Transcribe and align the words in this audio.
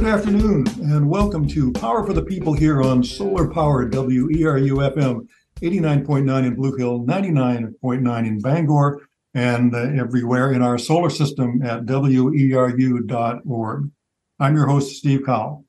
Good 0.00 0.08
afternoon, 0.08 0.66
and 0.80 1.10
welcome 1.10 1.46
to 1.48 1.72
Power 1.72 2.06
for 2.06 2.14
the 2.14 2.22
People 2.22 2.54
here 2.54 2.80
on 2.80 3.04
Solar 3.04 3.50
Power 3.50 3.86
WERU 3.86 4.94
FM 4.94 5.28
89.9 5.60 6.46
in 6.46 6.54
Blue 6.54 6.74
Hill, 6.74 7.00
99.9 7.00 8.26
in 8.26 8.40
Bangor, 8.40 9.02
and 9.34 9.74
uh, 9.74 9.78
everywhere 9.78 10.54
in 10.54 10.62
our 10.62 10.78
solar 10.78 11.10
system 11.10 11.60
at 11.62 11.84
weru.org. 11.84 13.90
I'm 14.38 14.56
your 14.56 14.66
host, 14.68 14.96
Steve 14.96 15.20
Kahl. 15.26 15.66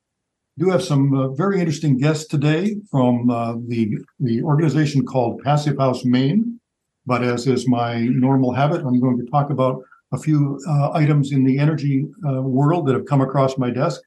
do 0.57 0.69
have 0.69 0.81
some 0.81 1.13
uh, 1.13 1.27
very 1.31 1.59
interesting 1.59 1.97
guests 1.97 2.25
today 2.25 2.77
from 2.89 3.29
uh, 3.29 3.55
the, 3.67 3.97
the 4.21 4.43
organization 4.43 5.05
called 5.05 5.41
Passive 5.43 5.77
House 5.77 6.05
Maine. 6.05 6.57
But 7.05 7.21
as 7.21 7.47
is 7.47 7.67
my 7.67 8.03
normal 8.03 8.53
habit, 8.53 8.85
I'm 8.85 9.01
going 9.01 9.17
to 9.17 9.29
talk 9.29 9.49
about 9.49 9.83
a 10.13 10.17
few 10.17 10.57
uh, 10.69 10.91
items 10.93 11.33
in 11.33 11.43
the 11.43 11.59
energy 11.59 12.05
uh, 12.25 12.41
world 12.41 12.87
that 12.87 12.93
have 12.93 13.05
come 13.05 13.19
across 13.19 13.57
my 13.57 13.69
desk, 13.69 13.99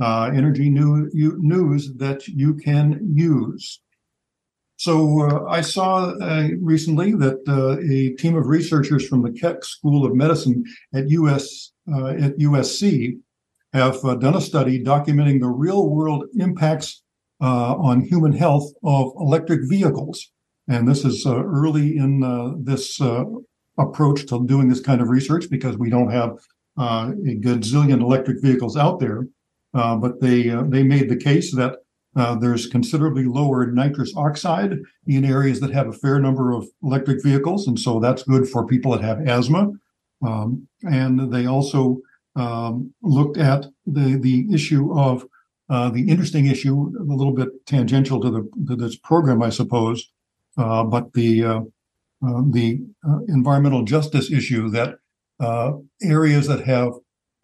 uh, 0.00 0.30
energy 0.34 0.70
new, 0.70 1.10
you, 1.12 1.36
news 1.40 1.94
that 1.94 2.26
you 2.28 2.54
can 2.54 3.00
use. 3.14 3.80
So 4.76 5.22
uh, 5.22 5.44
I 5.48 5.60
saw 5.60 6.10
uh, 6.20 6.48
recently 6.60 7.12
that 7.14 7.40
uh, 7.48 7.78
a 7.80 8.14
team 8.20 8.36
of 8.36 8.46
researchers 8.46 9.08
from 9.08 9.22
the 9.22 9.32
Keck 9.32 9.64
School 9.64 10.06
of 10.06 10.14
Medicine 10.14 10.64
at 10.94 11.10
US 11.10 11.72
at 11.88 12.38
USC 12.38 13.18
have 13.72 14.00
done 14.20 14.36
a 14.36 14.40
study 14.40 14.82
documenting 14.82 15.40
the 15.40 15.48
real 15.48 15.88
world 15.88 16.26
impacts 16.38 17.02
on 17.40 18.02
human 18.02 18.32
health 18.32 18.70
of 18.84 19.12
electric 19.18 19.62
vehicles. 19.68 20.30
And 20.68 20.86
this 20.86 21.04
is 21.04 21.26
early 21.26 21.96
in 21.96 22.20
this 22.62 23.00
approach 23.78 24.26
to 24.26 24.44
doing 24.46 24.68
this 24.68 24.80
kind 24.80 25.00
of 25.00 25.08
research 25.08 25.48
because 25.50 25.78
we 25.78 25.90
don't 25.90 26.10
have 26.10 26.38
uh, 26.78 27.10
a 27.26 27.34
gazillion 27.36 28.00
electric 28.00 28.42
vehicles 28.42 28.76
out 28.76 29.00
there. 29.00 29.26
Uh, 29.74 29.96
but 29.96 30.20
they 30.20 30.48
uh, 30.48 30.62
they 30.62 30.82
made 30.82 31.08
the 31.08 31.16
case 31.16 31.54
that 31.54 31.76
uh, 32.16 32.34
there's 32.34 32.66
considerably 32.66 33.24
lower 33.24 33.70
nitrous 33.70 34.14
oxide 34.16 34.74
in 35.06 35.24
areas 35.24 35.60
that 35.60 35.72
have 35.72 35.88
a 35.88 35.92
fair 35.92 36.18
number 36.18 36.52
of 36.52 36.66
electric 36.82 37.22
vehicles, 37.22 37.66
and 37.68 37.78
so 37.78 38.00
that's 38.00 38.22
good 38.22 38.48
for 38.48 38.66
people 38.66 38.92
that 38.92 39.02
have 39.02 39.26
asthma. 39.28 39.70
Um, 40.26 40.66
and 40.82 41.32
they 41.32 41.46
also 41.46 42.00
um, 42.34 42.94
looked 43.02 43.36
at 43.36 43.66
the 43.86 44.18
the 44.18 44.46
issue 44.52 44.98
of 44.98 45.26
uh, 45.68 45.90
the 45.90 46.08
interesting 46.08 46.46
issue, 46.46 46.92
a 46.98 47.02
little 47.02 47.34
bit 47.34 47.48
tangential 47.66 48.20
to 48.20 48.30
the 48.30 48.50
to 48.68 48.74
this 48.74 48.96
program, 48.96 49.42
I 49.42 49.50
suppose, 49.50 50.10
uh, 50.56 50.84
but 50.84 51.12
the 51.12 51.44
uh, 51.44 51.60
the 52.20 52.80
environmental 53.28 53.84
justice 53.84 54.32
issue 54.32 54.70
that 54.70 54.98
areas 56.02 56.48
that 56.48 56.64
have 56.64 56.94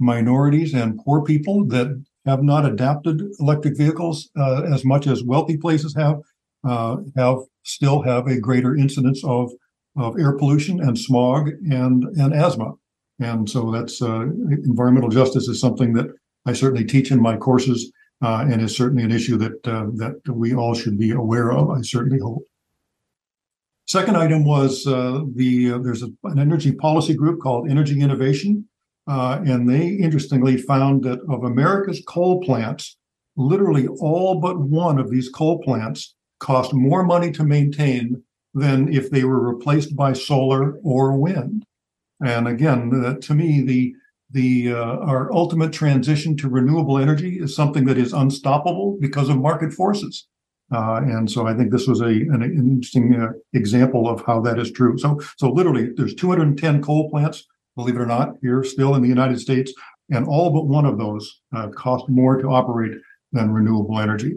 minorities 0.00 0.74
and 0.74 0.98
poor 0.98 1.22
people 1.22 1.64
that 1.66 2.04
have 2.26 2.42
not 2.42 2.64
adapted 2.64 3.22
electric 3.38 3.76
vehicles 3.76 4.30
uh, 4.38 4.62
as 4.62 4.84
much 4.84 5.06
as 5.06 5.22
wealthy 5.22 5.56
places 5.56 5.94
have 5.94 6.20
uh, 6.66 6.96
have 7.16 7.38
still 7.62 8.02
have 8.02 8.26
a 8.26 8.40
greater 8.40 8.74
incidence 8.76 9.22
of 9.24 9.50
of 9.96 10.18
air 10.18 10.32
pollution 10.32 10.80
and 10.80 10.98
smog 10.98 11.48
and 11.70 12.04
and 12.16 12.34
asthma. 12.34 12.72
And 13.20 13.48
so 13.48 13.70
that's 13.70 14.00
environmental 14.00 15.08
justice 15.08 15.46
is 15.46 15.60
something 15.60 15.92
that 15.92 16.06
I 16.46 16.52
certainly 16.52 16.84
teach 16.84 17.12
in 17.12 17.22
my 17.22 17.36
courses 17.36 17.92
and 18.20 18.60
is 18.60 18.76
certainly 18.76 19.04
an 19.04 19.12
issue 19.12 19.36
that 19.38 19.62
that 19.62 20.20
we 20.28 20.54
all 20.54 20.74
should 20.74 20.98
be 20.98 21.10
aware 21.12 21.52
of 21.52 21.70
I 21.70 21.82
certainly 21.82 22.18
hope. 22.18 22.44
Second 23.86 24.16
item 24.16 24.44
was 24.44 24.86
uh, 24.86 25.20
the 25.34 25.72
uh, 25.72 25.78
there's 25.78 26.02
a, 26.02 26.08
an 26.24 26.38
energy 26.38 26.72
policy 26.72 27.14
group 27.14 27.40
called 27.40 27.68
Energy 27.68 28.00
Innovation, 28.00 28.66
uh, 29.06 29.40
and 29.46 29.68
they 29.68 29.88
interestingly 29.88 30.56
found 30.56 31.04
that 31.04 31.20
of 31.28 31.44
America's 31.44 32.02
coal 32.06 32.40
plants, 32.42 32.96
literally 33.36 33.86
all 33.86 34.40
but 34.40 34.60
one 34.60 34.98
of 34.98 35.10
these 35.10 35.28
coal 35.28 35.60
plants 35.62 36.14
cost 36.40 36.72
more 36.72 37.04
money 37.04 37.30
to 37.32 37.44
maintain 37.44 38.22
than 38.54 38.92
if 38.92 39.10
they 39.10 39.24
were 39.24 39.40
replaced 39.40 39.96
by 39.96 40.12
solar 40.12 40.74
or 40.78 41.18
wind. 41.18 41.64
And 42.24 42.46
again, 42.46 43.18
to 43.20 43.34
me, 43.34 43.62
the 43.62 43.94
the 44.30 44.72
uh, 44.72 44.96
our 44.98 45.32
ultimate 45.32 45.72
transition 45.72 46.36
to 46.38 46.48
renewable 46.48 46.98
energy 46.98 47.38
is 47.38 47.54
something 47.54 47.84
that 47.84 47.98
is 47.98 48.12
unstoppable 48.12 48.96
because 49.00 49.28
of 49.28 49.38
market 49.38 49.72
forces. 49.72 50.26
Uh, 50.72 51.02
and 51.04 51.30
so 51.30 51.46
I 51.46 51.54
think 51.54 51.70
this 51.70 51.86
was 51.86 52.00
a 52.00 52.06
an, 52.06 52.42
interesting 52.42 53.14
uh, 53.14 53.28
example 53.52 54.08
of 54.08 54.24
how 54.24 54.40
that 54.40 54.58
is 54.58 54.72
true. 54.72 54.96
So 54.98 55.20
so 55.36 55.50
literally, 55.50 55.90
there's 55.96 56.14
210 56.14 56.82
coal 56.82 57.10
plants, 57.10 57.46
believe 57.76 57.96
it 57.96 58.00
or 58.00 58.06
not, 58.06 58.34
here 58.40 58.62
still 58.64 58.94
in 58.94 59.02
the 59.02 59.08
United 59.08 59.40
States, 59.40 59.72
and 60.10 60.26
all 60.26 60.50
but 60.50 60.66
one 60.66 60.86
of 60.86 60.98
those 60.98 61.40
uh, 61.54 61.68
cost 61.68 62.08
more 62.08 62.40
to 62.40 62.48
operate 62.48 62.92
than 63.32 63.50
renewable 63.50 63.98
energy. 63.98 64.34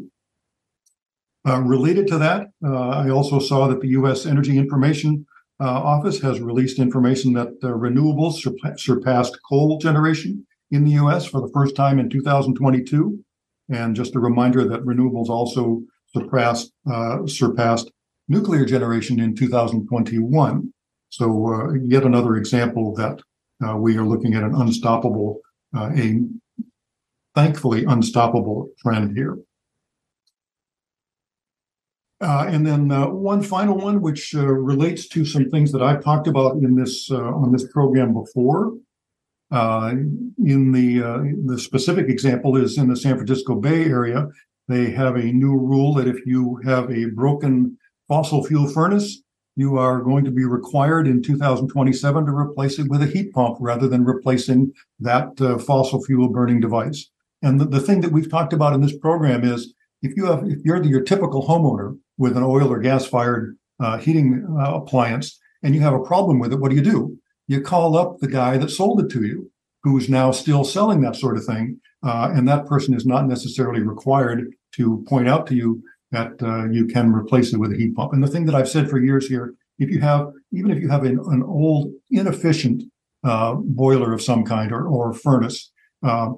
Uh, 1.48 1.62
related 1.62 2.08
to 2.08 2.18
that, 2.18 2.48
uh, 2.66 2.90
I 2.90 3.10
also 3.10 3.40
saw 3.40 3.68
that 3.68 3.80
the 3.80 3.90
U.S. 3.90 4.26
Energy 4.26 4.58
Information 4.58 5.26
uh, 5.60 5.66
Office 5.66 6.20
has 6.22 6.40
released 6.40 6.78
information 6.78 7.34
that 7.34 7.60
renewables 7.62 8.44
surpa- 8.44 8.80
surpassed 8.80 9.38
coal 9.48 9.78
generation 9.78 10.46
in 10.72 10.84
the 10.84 10.92
U.S. 10.92 11.26
for 11.26 11.42
the 11.42 11.50
first 11.54 11.76
time 11.76 12.00
in 12.00 12.10
2022. 12.10 13.20
And 13.70 13.96
just 13.96 14.16
a 14.16 14.20
reminder 14.20 14.68
that 14.68 14.86
renewables 14.86 15.30
also 15.30 15.82
surpassed 16.14 16.72
uh, 16.90 17.26
surpassed 17.28 17.92
nuclear 18.28 18.66
generation 18.66 19.20
in 19.20 19.36
2021. 19.36 20.74
So 21.10 21.54
uh, 21.54 21.74
yet 21.84 22.04
another 22.04 22.36
example 22.36 22.94
that 22.96 23.22
we 23.78 23.98
are 23.98 24.06
looking 24.06 24.34
at 24.36 24.44
an 24.44 24.56
unstoppable, 24.56 25.42
uh, 25.76 25.90
a 25.96 26.20
thankfully 27.36 27.86
unstoppable 27.86 28.70
trend 28.80 29.16
here. 29.16 29.38
Uh, 32.20 32.46
and 32.48 32.66
then 32.66 32.92
uh, 32.92 33.08
one 33.08 33.44
final 33.44 33.78
one, 33.78 34.02
which 34.02 34.34
relates 34.34 35.08
to 35.08 35.24
some 35.24 35.50
things 35.52 35.72
that 35.72 35.84
I've 35.84 36.04
talked 36.04 36.28
about 36.28 36.58
in 36.58 36.76
this 36.76 37.12
on 37.12 37.52
this 37.52 37.68
program 37.72 38.14
before. 38.14 38.74
in 39.52 40.72
the 40.72 40.88
the 41.46 41.60
specific 41.60 42.10
example 42.10 42.58
is 42.58 42.78
in 42.78 42.88
the 42.88 42.96
San 42.96 43.16
Francisco 43.16 43.56
Bay 43.56 43.86
Area, 43.86 44.28
they 44.68 44.90
have 44.92 45.16
a 45.16 45.32
new 45.32 45.56
rule 45.56 45.94
that 45.94 46.08
if 46.08 46.26
you 46.26 46.60
have 46.66 46.92
a 46.92 47.06
broken 47.06 47.78
fossil 48.08 48.44
fuel 48.44 48.68
furnace, 48.68 49.22
you 49.58 49.76
are 49.76 50.02
going 50.02 50.24
to 50.24 50.30
be 50.30 50.46
required 50.46 51.08
in 51.08 51.22
2027 51.24 52.26
to 52.26 52.32
replace 52.32 52.78
it 52.78 52.88
with 52.90 53.02
a 53.02 53.08
heat 53.08 53.34
pump 53.34 53.58
rather 53.60 53.88
than 53.88 54.06
replacing 54.06 54.72
that 55.00 55.30
uh, 55.42 55.58
fossil 55.58 56.02
fuel 56.04 56.30
burning 56.30 56.60
device. 56.60 57.10
And 57.42 57.60
the, 57.60 57.66
the 57.66 57.80
thing 57.80 58.02
that 58.02 58.12
we've 58.12 58.30
talked 58.30 58.54
about 58.54 58.74
in 58.74 58.82
this 58.82 58.96
program 58.96 59.44
is 59.44 59.74
if 60.04 60.16
you 60.16 60.28
have 60.28 60.44
if 60.46 60.60
you're 60.64 60.80
the, 60.80 60.88
your 60.88 61.02
typical 61.02 61.48
homeowner 61.48 61.98
with 62.20 62.38
an 62.38 62.44
oil 62.44 62.72
or 62.72 62.80
gas 62.80 63.08
fired 63.08 63.58
uh, 63.80 63.98
heating 63.98 64.46
uh, 64.60 64.76
appliance 64.76 65.40
and 65.64 65.74
you 65.74 65.82
have 65.82 65.94
a 65.94 66.04
problem 66.04 66.38
with 66.38 66.54
it, 66.54 66.60
what 66.60 66.70
do 66.70 66.76
you 66.76 66.84
do? 66.84 67.18
You 67.48 67.62
call 67.62 67.98
up 67.98 68.20
the 68.20 68.28
guy 68.28 68.58
that 68.60 68.70
sold 68.70 69.00
it 69.02 69.10
to 69.10 69.26
you, 69.26 69.52
who 69.82 69.98
is 69.98 70.08
now 70.08 70.30
still 70.30 70.66
selling 70.66 71.02
that 71.02 71.16
sort 71.16 71.36
of 71.36 71.46
thing, 71.46 71.80
uh, 72.04 72.32
and 72.32 72.48
that 72.48 72.68
person 72.68 72.94
is 72.94 73.08
not 73.08 73.26
necessarily 73.26 73.82
required 73.82 74.54
to 74.76 75.04
point 75.08 75.28
out 75.28 75.48
to 75.48 75.56
you 75.56 75.82
that 76.12 76.42
uh, 76.42 76.70
you 76.70 76.86
can 76.86 77.12
replace 77.12 77.54
it 77.54 77.60
with 77.60 77.72
a 77.72 77.76
heat 77.76 77.96
pump. 77.96 78.14
And 78.14 78.24
the 78.24 78.28
thing 78.28 78.46
that 78.46 78.56
I've 78.56 78.70
said 78.70 78.90
for 78.90 79.00
years 79.00 79.28
here, 79.28 79.54
if 79.80 79.90
you 79.90 80.00
have, 80.02 80.28
even 80.52 80.72
if 80.72 80.80
you 80.80 80.90
have 80.90 81.04
an, 81.04 81.20
an 81.28 81.44
old, 81.44 81.92
inefficient 82.10 82.84
uh, 83.24 83.56
boiler 83.56 84.14
of 84.14 84.22
some 84.22 84.44
kind 84.44 84.72
or, 84.72 84.88
or 84.88 85.14
furnace, 85.14 85.72
uh, 86.04 86.30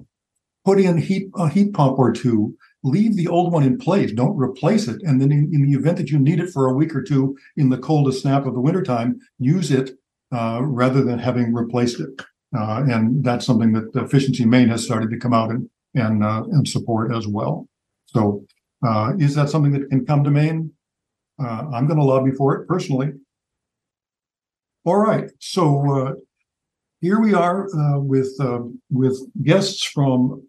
put 0.65 0.79
in 0.79 0.97
heat, 0.97 1.27
a 1.37 1.49
heat 1.49 1.73
pump 1.73 1.99
or 1.99 2.11
two, 2.11 2.55
leave 2.83 3.15
the 3.15 3.27
old 3.27 3.51
one 3.51 3.63
in 3.63 3.77
place, 3.77 4.11
don't 4.11 4.37
replace 4.37 4.87
it. 4.87 5.01
And 5.03 5.21
then 5.21 5.31
in, 5.31 5.49
in 5.53 5.69
the 5.69 5.77
event 5.77 5.97
that 5.97 6.09
you 6.09 6.19
need 6.19 6.39
it 6.39 6.49
for 6.49 6.67
a 6.67 6.73
week 6.73 6.95
or 6.95 7.03
two 7.03 7.37
in 7.55 7.69
the 7.69 7.77
coldest 7.77 8.21
snap 8.21 8.45
of 8.45 8.53
the 8.53 8.61
wintertime, 8.61 9.19
use 9.37 9.71
it 9.71 9.91
uh, 10.31 10.61
rather 10.63 11.03
than 11.03 11.19
having 11.19 11.53
replaced 11.53 11.99
it. 11.99 12.09
Uh, 12.57 12.83
and 12.87 13.23
that's 13.23 13.45
something 13.45 13.73
that 13.73 13.93
the 13.93 14.03
Efficiency 14.03 14.45
Maine 14.45 14.69
has 14.69 14.83
started 14.83 15.09
to 15.11 15.19
come 15.19 15.33
out 15.33 15.51
and, 15.51 15.69
and, 15.93 16.23
uh, 16.23 16.43
and 16.51 16.67
support 16.67 17.13
as 17.13 17.27
well. 17.27 17.67
So, 18.07 18.45
uh, 18.85 19.13
is 19.19 19.35
that 19.35 19.49
something 19.49 19.71
that 19.73 19.89
can 19.89 20.05
come 20.05 20.23
to 20.23 20.31
Maine? 20.31 20.71
Uh, 21.41 21.65
I'm 21.73 21.87
going 21.87 21.99
to 21.99 22.03
lobby 22.03 22.31
for 22.31 22.55
it 22.55 22.67
personally. 22.67 23.13
All 24.85 24.97
right, 24.97 25.29
so 25.39 26.07
uh, 26.07 26.13
here 27.01 27.19
we 27.19 27.33
are 27.33 27.67
uh, 27.75 27.99
with 27.99 28.33
uh, 28.39 28.59
with 28.89 29.17
guests 29.43 29.83
from 29.83 30.45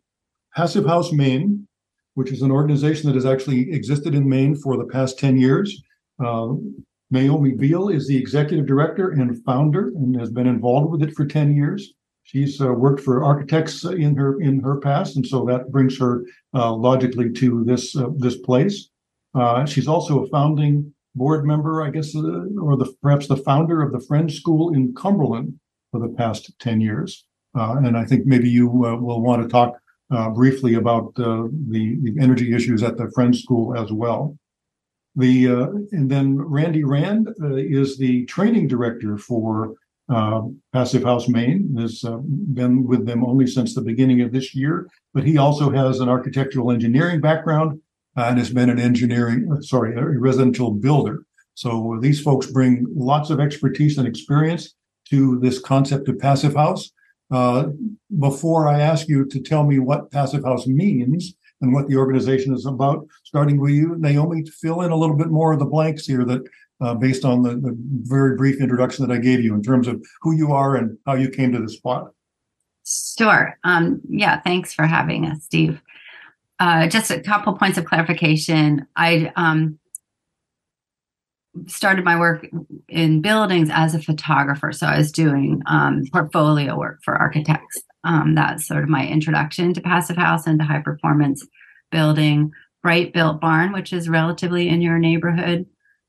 Passive 0.55 0.87
House 0.87 1.13
Maine, 1.13 1.67
which 2.15 2.33
is 2.33 2.43
an 2.43 2.51
organization 2.51 3.07
that 3.07 3.15
has 3.15 3.27
actually 3.27 3.73
existed 3.73 4.15
in 4.15 4.29
Maine 4.29 4.55
for 4.57 4.77
the 4.77 4.87
past 4.87 5.19
ten 5.19 5.37
years. 5.37 5.83
Uh, 6.25 6.55
Naomi 7.11 7.53
Beal 7.53 7.89
is 7.89 8.07
the 8.07 8.17
executive 8.17 8.67
director 8.67 9.11
and 9.11 9.45
founder, 9.45 9.89
and 9.89 10.19
has 10.19 10.31
been 10.31 10.47
involved 10.47 10.91
with 10.91 11.03
it 11.03 11.15
for 11.15 11.27
ten 11.27 11.55
years. 11.55 11.95
She's 12.31 12.61
uh, 12.61 12.73
worked 12.73 13.01
for 13.01 13.25
architects 13.25 13.85
in 13.85 14.15
her 14.15 14.41
in 14.41 14.61
her 14.61 14.77
past, 14.77 15.17
and 15.17 15.27
so 15.27 15.45
that 15.47 15.73
brings 15.73 15.99
her 15.99 16.25
uh, 16.55 16.73
logically 16.73 17.33
to 17.33 17.65
this 17.65 17.97
uh, 17.97 18.07
this 18.19 18.39
place. 18.39 18.89
Uh, 19.35 19.67
she's 19.67 19.89
also 19.89 20.23
a 20.23 20.29
founding 20.29 20.95
board 21.17 21.45
member, 21.45 21.83
I 21.83 21.91
guess, 21.91 22.15
uh, 22.15 22.45
or 22.63 22.77
the 22.77 22.95
perhaps 23.03 23.27
the 23.27 23.37
founder 23.37 23.83
of 23.83 23.91
the 23.91 23.99
Friends 24.07 24.37
School 24.37 24.73
in 24.75 24.95
Cumberland 24.95 25.59
for 25.91 25.99
the 25.99 26.15
past 26.15 26.53
ten 26.61 26.81
years. 26.81 27.27
Uh, 27.59 27.79
and 27.79 27.97
I 27.97 28.05
think 28.05 28.27
maybe 28.27 28.49
you 28.49 28.69
will 28.69 29.21
want 29.21 29.43
to 29.43 29.49
talk 29.49 29.75
briefly 30.33 30.75
about 30.75 31.13
the 31.17 31.51
the 31.69 32.15
energy 32.21 32.55
issues 32.55 32.85
at 32.85 32.97
the 32.97 33.11
Friends 33.11 33.43
School 33.43 33.77
as 33.77 33.91
well. 33.91 34.39
The 35.17 35.47
and 35.91 36.09
then 36.09 36.41
Randy 36.41 36.85
Rand 36.85 37.29
is 37.57 37.99
the 37.99 38.25
training 38.27 38.69
director 38.69 39.19
for 39.19 39.75
uh, 40.11 40.43
Passive 40.73 41.05
House 41.05 41.29
Maine. 41.29 41.77
Has 41.79 42.05
uh, 42.05 42.19
been 42.19 42.87
with 42.87 43.07
them 43.07 43.25
only 43.25 43.47
since 43.47 43.75
the 43.75 43.83
beginning 43.83 44.21
of 44.21 44.33
this 44.33 44.55
year, 44.55 44.89
but 45.15 45.25
he 45.25 45.39
also 45.39 45.71
has 45.71 46.01
an 46.01 46.09
architectural 46.09 46.71
engineering 46.71 47.21
background 47.21 47.81
and 48.17 48.39
has 48.39 48.51
been 48.51 48.71
an 48.71 48.79
engineering, 48.81 49.57
sorry, 49.63 49.95
a 49.97 50.03
residential 50.19 50.73
builder. 50.73 51.23
So 51.55 51.99
these 52.01 52.21
folks 52.21 52.47
bring 52.47 52.87
lots 52.95 53.31
of 53.31 53.41
expertise 53.41 53.99
and 53.99 54.09
experience 54.09 54.75
to 55.11 55.39
this 55.41 55.59
concept 55.59 56.09
of 56.09 56.19
passive 56.19 56.55
house. 56.55 56.91
Uh, 57.31 57.67
before 58.19 58.67
I 58.67 58.81
ask 58.81 59.09
you 59.09 59.25
to 59.27 59.41
tell 59.41 59.65
me 59.65 59.79
what 59.79 60.11
Passive 60.11 60.43
House 60.45 60.67
means 60.67 61.35
and 61.61 61.73
what 61.73 61.87
the 61.87 61.97
organization 61.97 62.53
is 62.55 62.67
about, 62.67 63.07
starting 63.25 63.61
with 63.61 63.73
you, 63.73 63.95
Naomi, 63.99 64.43
to 64.43 64.51
fill 64.51 64.81
in 64.81 64.91
a 64.91 64.97
little 64.97 65.17
bit 65.17 65.29
more 65.29 65.53
of 65.53 65.61
the 65.61 65.65
blanks 65.65 66.07
here 66.07 66.25
that 66.25 66.43
uh, 66.81 66.95
based 66.95 67.25
on 67.25 67.43
the, 67.43 67.51
the, 67.51 67.77
very 68.03 68.37
brief 68.37 68.61
introduction 68.61 69.07
that 69.07 69.15
I 69.15 69.19
gave 69.19 69.41
you 69.41 69.55
in 69.55 69.63
terms 69.63 69.87
of 69.87 70.03
who 70.23 70.35
you 70.35 70.53
are 70.53 70.77
and 70.77 70.97
how 71.07 71.15
you 71.15 71.29
came 71.29 71.53
to 71.53 71.61
this 71.61 71.77
spot. 71.77 72.13
Sure. 72.87 73.59
Um, 73.65 74.01
yeah, 74.09 74.41
thanks 74.41 74.73
for 74.73 74.87
having 74.87 75.27
us, 75.27 75.45
Steve. 75.45 75.81
Uh, 76.59 76.87
just 76.87 77.11
a 77.11 77.21
couple 77.21 77.53
points 77.55 77.79
of 77.79 77.85
clarification. 77.85 78.87
I 78.97 79.33
um, 79.37 79.79
started 81.67 82.05
my 82.05 82.19
work 82.19 82.47
in 82.89 83.21
buildings 83.21 83.69
as 83.73 83.95
a 83.95 84.03
photographer. 84.03 84.73
So 84.73 84.87
I 84.87 84.99
was 84.99 85.13
doing 85.13 85.63
um, 85.67 86.05
portfolio 86.13 86.79
work 86.79 87.01
for 87.03 87.15
architects. 87.15 87.83
Um, 88.05 88.35
that's 88.35 88.67
sort 88.67 88.83
of 88.83 88.89
my 88.89 89.07
introduction 89.07 89.75
to 89.75 89.81
Passive 89.81 90.17
House 90.17 90.47
and 90.47 90.59
to 90.59 90.65
high 90.65 90.81
performance 90.81 91.47
building. 91.91 92.53
Bright 92.83 93.13
Built 93.13 93.41
Barn, 93.41 93.73
which 93.73 93.93
is 93.93 94.09
relatively 94.09 94.69
in 94.69 94.81
your 94.81 94.99
neighborhood, 94.99 95.67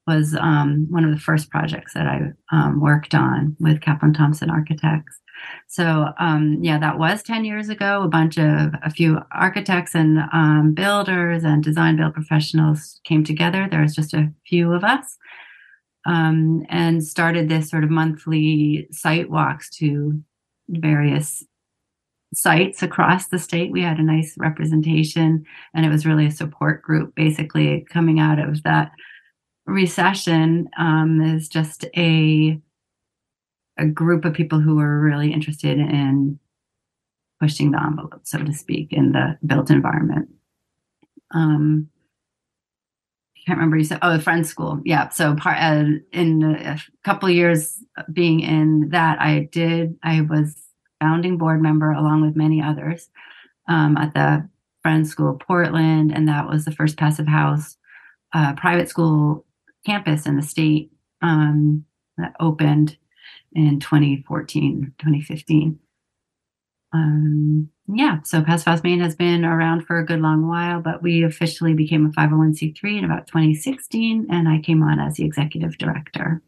was 0.07 0.35
um, 0.35 0.87
one 0.89 1.05
of 1.05 1.11
the 1.11 1.19
first 1.19 1.49
projects 1.49 1.93
that 1.93 2.07
I 2.07 2.31
um, 2.51 2.81
worked 2.81 3.13
on 3.13 3.55
with 3.59 3.81
Kaplan 3.81 4.13
Thompson 4.13 4.49
Architects. 4.49 5.19
So 5.67 6.09
um, 6.19 6.59
yeah, 6.61 6.77
that 6.79 6.99
was 6.99 7.23
10 7.23 7.45
years 7.45 7.69
ago. 7.69 8.03
A 8.03 8.07
bunch 8.07 8.37
of 8.37 8.73
a 8.83 8.89
few 8.89 9.19
architects 9.31 9.95
and 9.95 10.19
um, 10.33 10.73
builders 10.73 11.43
and 11.43 11.63
design 11.63 11.97
build 11.97 12.13
professionals 12.13 12.99
came 13.03 13.23
together. 13.23 13.67
There 13.69 13.81
was 13.81 13.95
just 13.95 14.13
a 14.13 14.31
few 14.45 14.73
of 14.73 14.83
us 14.83 15.17
um, 16.05 16.65
and 16.69 17.03
started 17.03 17.49
this 17.49 17.69
sort 17.69 17.83
of 17.83 17.89
monthly 17.89 18.87
site 18.91 19.29
walks 19.29 19.69
to 19.77 20.21
various 20.69 21.43
sites 22.33 22.81
across 22.81 23.27
the 23.27 23.39
state. 23.39 23.71
We 23.71 23.81
had 23.81 23.99
a 23.99 24.03
nice 24.03 24.35
representation, 24.37 25.45
and 25.73 25.85
it 25.85 25.89
was 25.89 26.05
really 26.05 26.25
a 26.25 26.31
support 26.31 26.81
group 26.81 27.13
basically 27.15 27.85
coming 27.89 28.19
out 28.19 28.39
of 28.39 28.63
that 28.63 28.91
recession 29.65 30.69
um, 30.77 31.21
is 31.21 31.47
just 31.47 31.85
a 31.95 32.59
a 33.77 33.85
group 33.85 34.25
of 34.25 34.33
people 34.33 34.59
who 34.59 34.79
are 34.79 34.99
really 34.99 35.31
interested 35.33 35.79
in 35.79 36.37
pushing 37.39 37.71
the 37.71 37.81
envelope, 37.81 38.19
so 38.23 38.37
to 38.37 38.53
speak, 38.53 38.91
in 38.91 39.13
the 39.13 39.37
built 39.45 39.71
environment. 39.71 40.29
Um, 41.33 41.89
can't 43.45 43.57
remember 43.57 43.77
you 43.77 43.83
said 43.83 43.99
oh 44.01 44.13
the 44.13 44.21
friend 44.21 44.45
school 44.45 44.79
yeah 44.85 45.09
so 45.09 45.35
part 45.35 45.57
uh, 45.59 45.83
in 46.11 46.43
a 46.43 46.79
couple 47.03 47.29
years 47.29 47.83
being 48.13 48.39
in 48.39 48.89
that 48.89 49.19
i 49.19 49.49
did 49.51 49.97
i 50.03 50.21
was 50.21 50.55
founding 50.99 51.37
board 51.37 51.61
member 51.61 51.91
along 51.91 52.21
with 52.21 52.35
many 52.35 52.61
others 52.61 53.09
um, 53.67 53.97
at 53.97 54.13
the 54.13 54.47
friend 54.81 55.07
school 55.07 55.33
portland 55.33 56.11
and 56.13 56.27
that 56.27 56.47
was 56.47 56.65
the 56.65 56.71
first 56.71 56.97
passive 56.97 57.27
house 57.27 57.77
uh, 58.33 58.53
private 58.53 58.87
school 58.87 59.45
campus 59.85 60.25
in 60.25 60.35
the 60.35 60.41
state 60.41 60.91
um, 61.21 61.85
that 62.17 62.33
opened 62.39 62.97
in 63.53 63.79
2014 63.79 64.93
2015 64.97 65.79
um, 66.93 67.69
yeah, 67.87 68.19
so 68.23 68.43
Passive 68.43 68.65
House 68.65 68.83
Maine 68.83 68.99
has 68.99 69.15
been 69.15 69.45
around 69.45 69.85
for 69.85 69.99
a 69.99 70.05
good 70.05 70.19
long 70.19 70.47
while, 70.47 70.81
but 70.81 71.01
we 71.01 71.23
officially 71.23 71.73
became 71.73 72.05
a 72.05 72.09
501c3 72.09 72.97
in 72.97 73.05
about 73.05 73.27
2016, 73.27 74.27
and 74.29 74.49
I 74.49 74.59
came 74.59 74.83
on 74.83 74.99
as 74.99 75.15
the 75.15 75.25
executive 75.25 75.77
director. 75.77 76.41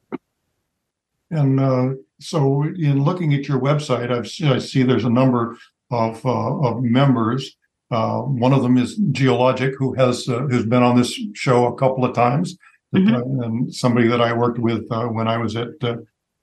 And 1.32 1.60
uh, 1.60 1.90
so, 2.20 2.64
in 2.64 3.04
looking 3.04 3.34
at 3.34 3.48
your 3.48 3.60
website, 3.60 4.12
I've, 4.12 4.52
i 4.52 4.60
see 4.60 4.84
there's 4.84 5.06
a 5.06 5.10
number 5.10 5.58
of, 5.92 6.26
uh, 6.26 6.60
of 6.60 6.84
members. 6.84 7.56
Uh, 7.90 8.20
one 8.22 8.54
of 8.54 8.64
them 8.64 8.78
is 8.78 8.96
GO 8.96 9.38
Logic, 9.38 9.74
who 9.78 9.94
has 9.94 10.28
uh, 10.28 10.40
who's 10.42 10.66
been 10.66 10.84
on 10.84 10.98
this 10.98 11.20
show 11.34 11.68
a 11.68 11.76
couple 11.76 12.06
of 12.06 12.14
times, 12.14 12.58
mm-hmm. 12.94 13.42
and 13.42 13.74
somebody 13.74 14.08
that 14.08 14.22
I 14.22 14.34
worked 14.34 14.60
with 14.60 14.86
uh, 14.92 15.06
when 15.08 15.28
I 15.28 15.38
was 15.38 15.56
at 15.56 15.70
uh, 15.84 15.98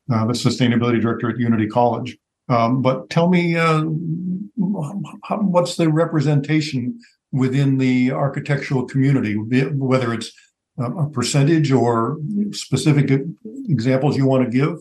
the 0.09 0.33
sustainability 0.33 1.01
director 1.01 1.31
at 1.31 1.39
Unity 1.39 1.69
College. 1.69 2.17
Um, 2.49 2.83
but 2.83 3.09
tell 3.11 3.29
me, 3.29 3.57
uh, 3.57 3.85
how, 5.25 5.39
what's 5.39 5.77
the 5.77 5.89
representation 5.89 6.99
within 7.33 7.79
the 7.79 8.11
architectural 8.11 8.85
community, 8.87 9.35
whether 9.35 10.13
it's 10.13 10.33
a 10.79 11.09
percentage 11.11 11.71
or 11.71 12.19
specific 12.53 13.23
examples 13.69 14.17
you 14.17 14.27
want 14.27 14.45
to 14.45 14.51
give? 14.51 14.79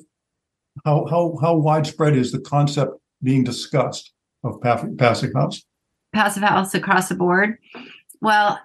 How, 0.86 1.06
how, 1.07 1.38
how 1.42 1.56
widespread 1.56 2.16
is 2.16 2.31
the 2.31 2.39
concept 2.39 2.94
being 3.21 3.44
discussed 3.44 4.13
of 4.44 4.62
passive 4.98 5.33
house? 5.36 5.63
Passive 6.13 6.44
house 6.44 6.74
across 6.74 7.10
the 7.10 7.16
board. 7.16 7.57
Well, 8.21 8.60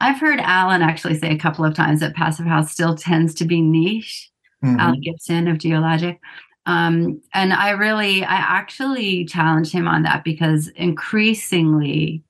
I've 0.00 0.20
heard 0.20 0.40
Alan 0.40 0.82
actually 0.82 1.18
say 1.18 1.30
a 1.30 1.38
couple 1.38 1.64
of 1.64 1.74
times 1.74 2.00
that 2.00 2.14
passive 2.14 2.46
house 2.46 2.70
still 2.70 2.94
tends 2.94 3.34
to 3.34 3.44
be 3.44 3.60
niche. 3.60 4.30
Mm-hmm. 4.64 4.80
Alan 4.80 5.00
Gibson 5.00 5.48
of 5.48 5.62
GO 5.62 5.78
Logic. 5.78 6.18
Um, 6.66 7.22
and 7.32 7.52
I 7.52 7.70
really, 7.70 8.24
I 8.24 8.34
actually 8.34 9.24
challenged 9.24 9.72
him 9.72 9.88
on 9.88 10.02
that 10.02 10.24
because 10.24 10.68
increasingly, 10.76 12.22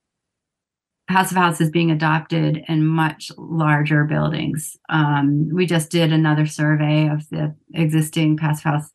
passive 1.09 1.39
house 1.39 1.61
is 1.61 1.71
being 1.71 1.91
adopted 1.91 2.63
in 2.69 2.87
much 2.87 3.33
larger 3.39 4.05
buildings. 4.05 4.77
Um, 4.91 5.49
we 5.53 5.67
just 5.67 5.91
did 5.91 6.13
another 6.13 6.47
survey 6.47 7.09
of 7.09 7.29
the 7.31 7.55
existing 7.75 8.37
passive 8.37 8.65
house, 8.65 8.91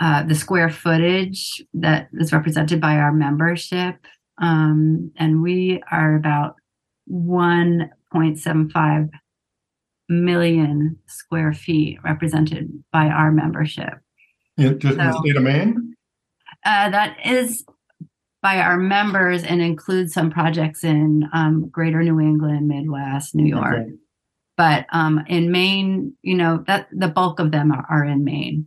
uh, 0.00 0.22
the 0.22 0.34
square 0.34 0.70
footage 0.70 1.62
that 1.74 2.08
is 2.14 2.32
represented 2.32 2.80
by 2.80 2.96
our 2.96 3.12
membership. 3.12 3.96
Um, 4.38 5.12
and 5.16 5.42
we 5.42 5.82
are 5.90 6.16
about 6.16 6.56
1.75 7.12 9.10
million 10.08 10.98
square 11.06 11.52
feet 11.52 11.98
represented 12.02 12.82
by 12.92 13.06
our 13.06 13.30
membership. 13.30 13.94
In, 14.56 14.78
just 14.78 14.96
so, 14.96 15.02
in 15.02 15.06
the 15.06 15.18
state 15.18 15.36
of 15.36 15.42
Maine? 15.42 15.94
Uh, 16.64 16.90
that 16.90 17.16
is 17.24 17.64
by 18.42 18.58
our 18.58 18.76
members 18.76 19.42
and 19.42 19.60
includes 19.60 20.12
some 20.12 20.30
projects 20.30 20.84
in 20.84 21.28
um, 21.32 21.68
greater 21.68 22.02
New 22.02 22.20
England, 22.20 22.68
Midwest, 22.68 23.34
New 23.34 23.46
York. 23.46 23.80
Okay. 23.80 23.92
But 24.56 24.86
um, 24.92 25.24
in 25.28 25.52
Maine, 25.52 26.14
you 26.22 26.34
know, 26.34 26.64
that 26.66 26.88
the 26.92 27.08
bulk 27.08 27.38
of 27.38 27.52
them 27.52 27.70
are, 27.70 27.86
are 27.88 28.04
in 28.04 28.24
Maine. 28.24 28.66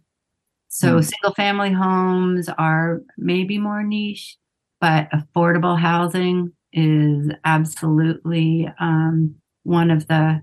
So 0.69 0.97
mm. 0.97 1.03
single 1.03 1.33
family 1.35 1.71
homes 1.71 2.47
are 2.47 3.01
maybe 3.17 3.57
more 3.57 3.83
niche, 3.83 4.37
but 4.79 5.09
affordable 5.11 5.77
housing 5.77 6.53
is 6.73 7.31
absolutely 7.43 8.71
um, 8.79 9.35
one 9.63 9.91
of 9.91 10.07
the 10.07 10.41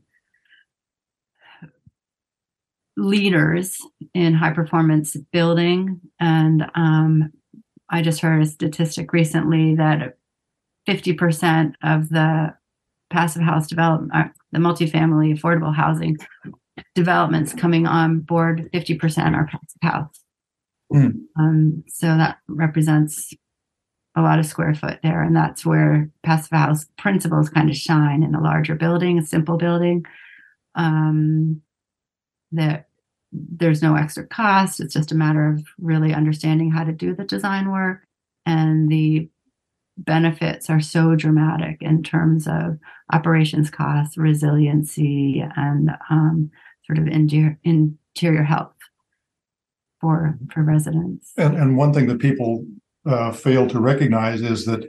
leaders 2.96 3.78
in 4.12 4.34
high 4.34 4.52
performance 4.52 5.16
building. 5.32 6.00
And 6.20 6.66
um, 6.74 7.32
I 7.88 8.02
just 8.02 8.20
heard 8.20 8.42
a 8.42 8.46
statistic 8.46 9.12
recently 9.12 9.76
that 9.76 10.16
50% 10.88 11.74
of 11.82 12.08
the 12.08 12.54
passive 13.10 13.42
house 13.42 13.66
development, 13.66 14.10
uh, 14.14 14.24
the 14.52 14.58
multifamily 14.58 15.38
affordable 15.38 15.74
housing 15.74 16.16
developments 16.94 17.52
coming 17.54 17.86
on 17.86 18.20
board, 18.20 18.68
50% 18.74 19.34
are 19.34 19.46
passive 19.46 19.82
house. 19.82 20.20
Mm. 20.92 21.20
Um, 21.38 21.84
so 21.88 22.06
that 22.06 22.38
represents 22.48 23.32
a 24.16 24.22
lot 24.22 24.38
of 24.38 24.46
square 24.46 24.74
foot 24.74 24.98
there. 25.02 25.22
And 25.22 25.36
that's 25.36 25.64
where 25.64 26.10
passive 26.22 26.50
house 26.50 26.86
principles 26.96 27.48
kind 27.48 27.70
of 27.70 27.76
shine 27.76 28.22
in 28.22 28.34
a 28.34 28.42
larger 28.42 28.74
building, 28.74 29.18
a 29.18 29.24
simple 29.24 29.56
building. 29.56 30.04
Um, 30.74 31.62
that 32.52 32.88
there's 33.32 33.82
no 33.82 33.94
extra 33.94 34.26
cost. 34.26 34.80
It's 34.80 34.94
just 34.94 35.12
a 35.12 35.16
matter 35.16 35.48
of 35.48 35.64
really 35.78 36.14
understanding 36.14 36.70
how 36.70 36.84
to 36.84 36.92
do 36.92 37.14
the 37.14 37.24
design 37.24 37.70
work. 37.70 38.06
And 38.46 38.88
the 38.88 39.28
benefits 39.98 40.70
are 40.70 40.80
so 40.80 41.14
dramatic 41.14 41.78
in 41.80 42.02
terms 42.02 42.46
of 42.46 42.78
operations 43.12 43.70
costs, 43.70 44.16
resiliency, 44.16 45.44
and 45.56 45.90
um, 46.08 46.50
sort 46.86 46.98
of 46.98 47.06
interior, 47.06 47.58
interior 47.64 48.44
health 48.44 48.72
for 50.00 50.38
for 50.52 50.62
residents. 50.62 51.32
And, 51.36 51.56
and 51.56 51.76
one 51.76 51.92
thing 51.92 52.06
that 52.06 52.20
people 52.20 52.64
uh, 53.06 53.32
fail 53.32 53.68
to 53.68 53.80
recognize 53.80 54.42
is 54.42 54.64
that 54.66 54.84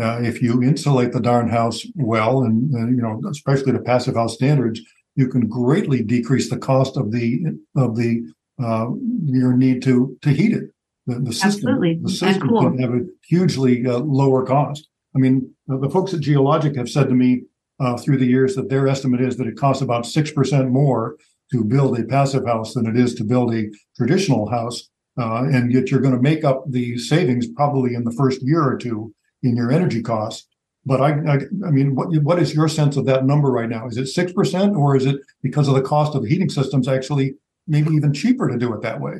uh, 0.00 0.20
if 0.22 0.40
you 0.40 0.62
insulate 0.62 1.12
the 1.12 1.20
darn 1.20 1.48
house 1.48 1.84
well, 1.96 2.42
and, 2.42 2.72
and 2.72 2.96
you 2.96 3.02
know, 3.02 3.20
especially 3.28 3.72
the 3.72 3.80
passive 3.80 4.14
house 4.14 4.34
standards, 4.34 4.80
you 5.16 5.28
can 5.28 5.48
greatly 5.48 6.02
decrease 6.02 6.48
the 6.48 6.58
cost 6.58 6.96
of 6.96 7.10
the 7.10 7.42
of 7.76 7.96
the 7.96 8.22
uh, 8.62 8.88
your 9.24 9.56
need 9.56 9.82
to 9.82 10.16
to 10.22 10.30
heat 10.30 10.52
it. 10.52 10.70
The, 11.06 11.18
the 11.18 11.32
system, 11.32 11.70
Absolutely. 11.70 11.98
the 12.02 12.10
system 12.10 12.48
cool. 12.48 12.62
can 12.62 12.78
have 12.78 12.94
a 12.94 13.06
hugely 13.26 13.86
uh, 13.86 13.98
lower 13.98 14.46
cost. 14.46 14.88
I 15.16 15.18
mean, 15.18 15.52
the, 15.66 15.78
the 15.78 15.90
folks 15.90 16.14
at 16.14 16.24
GO 16.24 16.42
Logic 16.42 16.76
have 16.76 16.88
said 16.88 17.08
to 17.08 17.14
me 17.14 17.42
uh, 17.80 17.96
through 17.96 18.18
the 18.18 18.26
years 18.26 18.54
that 18.54 18.68
their 18.68 18.86
estimate 18.86 19.20
is 19.22 19.36
that 19.38 19.48
it 19.48 19.56
costs 19.56 19.82
about 19.82 20.06
six 20.06 20.30
percent 20.30 20.70
more 20.70 21.16
to 21.52 21.64
build 21.64 21.98
a 21.98 22.04
passive 22.04 22.46
house 22.46 22.74
than 22.74 22.86
it 22.86 22.96
is 22.96 23.14
to 23.16 23.24
build 23.24 23.52
a 23.52 23.70
traditional 23.96 24.48
house, 24.48 24.88
uh, 25.20 25.44
and 25.44 25.72
yet 25.72 25.90
you're 25.90 26.00
going 26.00 26.14
to 26.14 26.22
make 26.22 26.44
up 26.44 26.64
the 26.68 26.98
savings 26.98 27.46
probably 27.46 27.94
in 27.94 28.04
the 28.04 28.12
first 28.12 28.40
year 28.42 28.62
or 28.62 28.76
two 28.76 29.14
in 29.42 29.56
your 29.56 29.70
energy 29.70 30.02
costs. 30.02 30.46
But 30.86 31.00
I, 31.00 31.10
I, 31.10 31.34
I 31.66 31.70
mean, 31.70 31.94
what 31.94 32.08
what 32.22 32.38
is 32.38 32.54
your 32.54 32.68
sense 32.68 32.96
of 32.96 33.04
that 33.06 33.26
number 33.26 33.50
right 33.50 33.68
now? 33.68 33.86
Is 33.86 33.98
it 33.98 34.06
six 34.06 34.32
percent, 34.32 34.74
or 34.74 34.96
is 34.96 35.04
it 35.04 35.16
because 35.42 35.68
of 35.68 35.74
the 35.74 35.82
cost 35.82 36.14
of 36.14 36.24
heating 36.24 36.48
systems 36.48 36.88
actually 36.88 37.34
maybe 37.66 37.90
even 37.94 38.14
cheaper 38.14 38.48
to 38.48 38.56
do 38.56 38.72
it 38.72 38.80
that 38.82 39.00
way? 39.00 39.16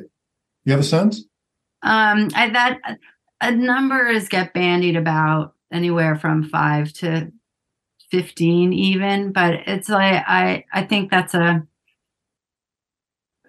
You 0.65 0.71
have 0.71 0.81
a 0.81 0.83
sense? 0.83 1.23
Um, 1.83 2.29
I, 2.35 2.49
that 2.49 2.79
uh, 3.41 3.51
numbers 3.51 4.27
get 4.27 4.53
bandied 4.53 4.95
about 4.95 5.53
anywhere 5.71 6.15
from 6.15 6.49
five 6.49 6.91
to 6.93 7.31
fifteen, 8.09 8.73
even. 8.73 9.31
But 9.31 9.61
it's 9.67 9.87
like 9.89 10.23
I 10.27 10.65
I 10.73 10.83
think 10.83 11.11
that's 11.11 11.35
a 11.35 11.61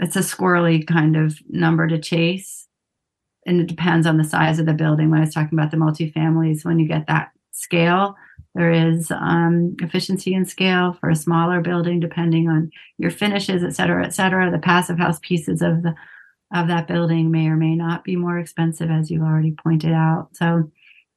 it's 0.02 0.16
a 0.16 0.20
squirrely 0.20 0.86
kind 0.86 1.16
of 1.16 1.38
number 1.48 1.86
to 1.88 1.98
chase, 1.98 2.66
and 3.46 3.60
it 3.60 3.68
depends 3.68 4.06
on 4.06 4.18
the 4.18 4.24
size 4.24 4.58
of 4.58 4.66
the 4.66 4.74
building. 4.74 5.08
When 5.10 5.20
I 5.20 5.24
was 5.24 5.34
talking 5.34 5.58
about 5.58 5.70
the 5.70 5.76
multifamilies, 5.78 6.64
when 6.64 6.78
you 6.78 6.86
get 6.88 7.06
that 7.06 7.30
scale, 7.52 8.16
there 8.54 8.72
is 8.72 9.10
um, 9.10 9.76
efficiency 9.80 10.34
in 10.34 10.44
scale 10.44 10.92
for 11.00 11.08
a 11.08 11.16
smaller 11.16 11.60
building, 11.60 12.00
depending 12.00 12.48
on 12.48 12.70
your 12.98 13.10
finishes, 13.10 13.62
et 13.64 13.70
cetera, 13.74 14.04
et 14.04 14.12
cetera. 14.12 14.50
The 14.50 14.58
passive 14.58 14.98
house 14.98 15.18
pieces 15.22 15.62
of 15.62 15.82
the 15.82 15.94
of 16.54 16.68
that 16.68 16.86
building 16.86 17.30
may 17.30 17.46
or 17.46 17.56
may 17.56 17.74
not 17.74 18.04
be 18.04 18.14
more 18.14 18.38
expensive, 18.38 18.90
as 18.90 19.10
you 19.10 19.22
already 19.22 19.52
pointed 19.52 19.92
out. 19.92 20.28
So, 20.34 20.70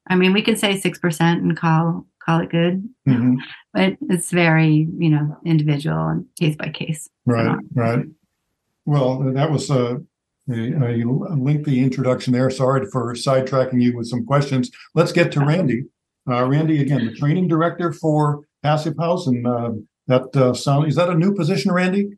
I 0.07 0.15
mean, 0.15 0.31
we 0.31 0.41
can 0.41 0.55
say 0.55 0.79
six 0.79 0.97
percent 0.99 1.41
and 1.41 1.57
call 1.57 2.05
call 2.25 2.39
it 2.39 2.49
good, 2.49 2.87
Mhm. 3.07 3.35
but 3.73 3.97
it's 4.09 4.31
very 4.31 4.87
you 4.97 5.09
know 5.09 5.37
individual 5.45 6.07
and 6.07 6.25
case 6.39 6.55
by 6.55 6.69
case. 6.69 7.09
Right, 7.25 7.57
right. 7.73 8.05
Well, 8.85 9.19
that 9.33 9.51
was 9.51 9.69
a, 9.69 10.01
a, 10.49 10.53
a 10.53 11.03
lengthy 11.35 11.79
introduction 11.79 12.33
there. 12.33 12.49
Sorry 12.49 12.85
for 12.91 13.13
sidetracking 13.13 13.81
you 13.81 13.97
with 13.97 14.07
some 14.07 14.25
questions. 14.25 14.69
Let's 14.93 15.11
get 15.11 15.31
to 15.33 15.45
Randy. 15.45 15.85
Uh, 16.29 16.45
Randy, 16.45 16.81
again, 16.81 17.05
the 17.05 17.13
training 17.13 17.47
director 17.47 17.91
for 17.93 18.41
Passive 18.63 18.95
House, 18.99 19.27
and 19.27 19.45
uh, 19.45 19.71
that 20.07 20.35
uh, 20.35 20.53
sound 20.53 20.87
is 20.87 20.95
that 20.95 21.09
a 21.09 21.15
new 21.15 21.33
position, 21.33 21.71
Randy? 21.71 22.17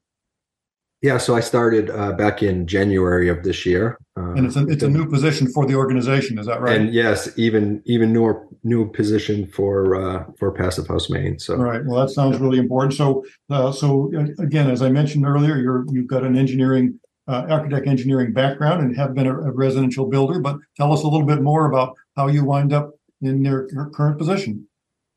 Yeah, 1.03 1.19
so 1.19 1.35
I 1.35 1.41
started 1.41 1.91
uh, 1.91 2.13
back 2.13 2.41
in 2.41 2.65
January 2.65 3.29
of 3.29 3.43
this 3.43 3.67
year, 3.67 3.99
uh, 4.17 4.31
And 4.31 4.47
it's 4.47 4.55
a 4.55 4.65
it's 4.67 4.81
a 4.81 4.89
new 4.89 5.07
position 5.07 5.47
for 5.47 5.67
the 5.67 5.75
organization. 5.75 6.39
Is 6.39 6.47
that 6.47 6.59
right? 6.59 6.75
and 6.75 6.91
yes, 6.91 7.29
even 7.37 7.83
even 7.85 8.11
newer 8.11 8.47
new 8.63 8.91
position 8.91 9.45
for 9.45 9.95
uh, 9.95 10.25
for 10.39 10.51
Passive 10.51 10.87
House 10.87 11.07
Maine. 11.07 11.37
So 11.37 11.53
All 11.53 11.63
right. 11.63 11.85
Well, 11.85 12.01
that 12.01 12.11
sounds 12.11 12.39
really 12.39 12.57
important. 12.57 12.95
So, 12.95 13.23
uh, 13.51 13.71
so 13.71 14.11
uh, 14.17 14.41
again, 14.41 14.71
as 14.71 14.81
I 14.81 14.89
mentioned 14.89 15.27
earlier, 15.27 15.57
you're 15.57 15.85
you've 15.91 16.07
got 16.07 16.23
an 16.23 16.35
engineering, 16.35 16.99
uh, 17.27 17.45
architect 17.47 17.85
engineering 17.85 18.33
background 18.33 18.81
and 18.81 18.97
have 18.97 19.13
been 19.13 19.27
a, 19.27 19.39
a 19.39 19.51
residential 19.51 20.07
builder. 20.07 20.39
But 20.39 20.57
tell 20.77 20.91
us 20.91 21.03
a 21.03 21.07
little 21.07 21.27
bit 21.27 21.43
more 21.43 21.67
about 21.67 21.95
how 22.15 22.25
you 22.27 22.43
wind 22.43 22.73
up 22.73 22.89
in 23.21 23.45
your, 23.45 23.67
current 23.93 24.17
position. 24.17 24.67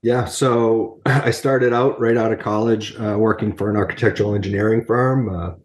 yeah, 0.02 0.26
so 0.26 1.00
I 1.06 1.30
started 1.30 1.72
out 1.72 1.98
right 1.98 2.18
out 2.18 2.32
of 2.32 2.38
college 2.38 2.94
uh, 2.96 3.16
working 3.18 3.56
for 3.56 3.70
an 3.70 3.76
architectural 3.76 4.34
engineering 4.34 4.84
firm. 4.84 5.56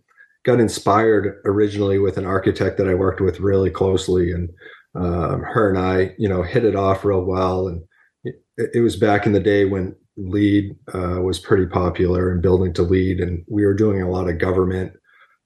Got 0.45 0.59
inspired 0.59 1.41
originally 1.45 1.97
with 1.97 2.17
an 2.17 2.25
architect 2.25 2.77
that 2.77 2.87
I 2.87 2.93
worked 2.93 3.19
with 3.19 3.39
really 3.39 3.71
closely, 3.71 4.31
and 4.31 4.49
um, 4.93 5.41
her 5.41 5.69
and 5.69 5.79
I, 5.79 6.13
you 6.19 6.29
know, 6.29 6.43
hit 6.43 6.63
it 6.63 6.75
off 6.75 7.03
real 7.03 7.23
well. 7.23 7.67
And 7.67 7.83
it, 8.23 8.35
it 8.75 8.81
was 8.81 8.95
back 8.95 9.25
in 9.25 9.33
the 9.33 9.39
day 9.39 9.65
when 9.65 9.95
LEED 10.17 10.75
uh, 10.93 11.19
was 11.21 11.39
pretty 11.39 11.65
popular 11.65 12.31
and 12.31 12.41
building 12.41 12.73
to 12.73 12.83
LEED, 12.83 13.21
and 13.21 13.43
we 13.47 13.65
were 13.65 13.73
doing 13.73 14.01
a 14.01 14.09
lot 14.09 14.29
of 14.29 14.37
government, 14.37 14.93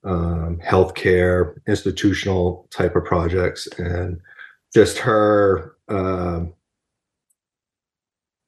um, 0.03 0.59
healthcare, 0.63 1.55
institutional 1.67 2.67
type 2.69 2.95
of 2.95 3.05
projects, 3.05 3.67
and 3.77 4.19
just 4.73 4.97
her. 4.97 5.75
Um, 5.87 6.53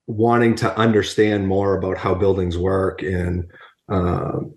wanting 0.07 0.55
to 0.55 0.77
understand 0.77 1.47
more 1.47 1.77
about 1.77 1.97
how 1.97 2.13
buildings 2.13 2.57
work 2.57 3.01
and 3.01 3.45
um, 3.89 4.53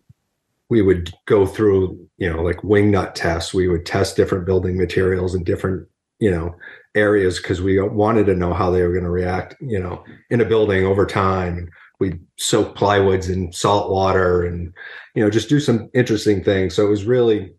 we 0.70 0.82
would 0.82 1.12
go 1.26 1.46
through 1.46 2.08
you 2.18 2.30
know 2.30 2.42
like 2.42 2.62
wing 2.64 2.90
nut 2.90 3.14
tests. 3.14 3.54
We 3.54 3.68
would 3.68 3.86
test 3.86 4.16
different 4.16 4.46
building 4.46 4.76
materials 4.76 5.34
in 5.34 5.44
different 5.44 5.88
you 6.20 6.30
know 6.30 6.54
areas 6.94 7.38
because 7.38 7.60
we 7.60 7.80
wanted 7.80 8.26
to 8.26 8.36
know 8.36 8.54
how 8.54 8.70
they 8.70 8.82
were 8.82 8.92
going 8.92 9.04
to 9.04 9.10
react 9.10 9.56
you 9.60 9.78
know 9.78 10.04
in 10.30 10.40
a 10.40 10.44
building 10.44 10.84
over 10.84 11.06
time. 11.06 11.68
We 12.00 12.18
soak 12.36 12.76
plywoods 12.76 13.32
in 13.32 13.52
salt 13.52 13.90
water 13.90 14.44
and 14.44 14.72
you 15.14 15.22
know 15.22 15.30
just 15.30 15.48
do 15.48 15.60
some 15.60 15.90
interesting 15.94 16.42
things. 16.42 16.74
So 16.74 16.86
it 16.86 16.90
was 16.90 17.04
really 17.04 17.52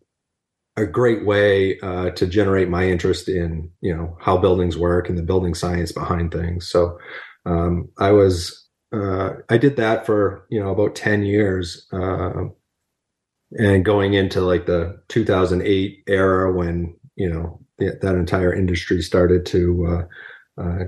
a 0.77 0.85
great 0.85 1.25
way 1.25 1.79
uh, 1.79 2.09
to 2.11 2.27
generate 2.27 2.67
my 2.67 2.85
interest 2.85 3.29
in 3.29 3.71
you 3.81 3.95
know 3.95 4.17
how 4.19 4.37
buildings 4.37 4.77
work 4.77 5.09
and 5.09 5.17
the 5.17 5.23
building 5.23 5.53
science 5.53 5.91
behind 5.91 6.31
things. 6.31 6.67
So 6.67 6.97
um, 7.45 7.89
i 7.97 8.11
was 8.11 8.67
uh, 8.93 9.31
i 9.49 9.57
did 9.57 9.75
that 9.77 10.05
for 10.05 10.45
you 10.49 10.59
know 10.59 10.71
about 10.71 10.95
10 10.95 11.23
years 11.23 11.87
uh, 11.93 12.43
and 13.51 13.85
going 13.85 14.13
into 14.13 14.41
like 14.41 14.65
the 14.65 14.99
2008 15.09 16.03
era 16.07 16.51
when 16.51 16.95
you 17.15 17.29
know 17.29 17.59
that 17.77 18.15
entire 18.15 18.53
industry 18.53 19.01
started 19.01 19.45
to 19.45 19.85
uh, 20.57 20.61
uh, 20.61 20.83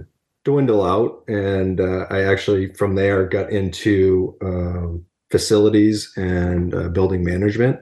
dwindle 0.45 0.83
out. 0.83 1.23
And 1.27 1.79
uh, 1.81 2.05
i 2.09 2.23
actually 2.23 2.73
from 2.73 2.95
there 2.95 3.27
got 3.27 3.51
into 3.51 4.37
um, 4.41 5.05
facilities 5.29 6.11
and 6.15 6.73
uh, 6.73 6.89
building 6.89 7.23
management. 7.23 7.79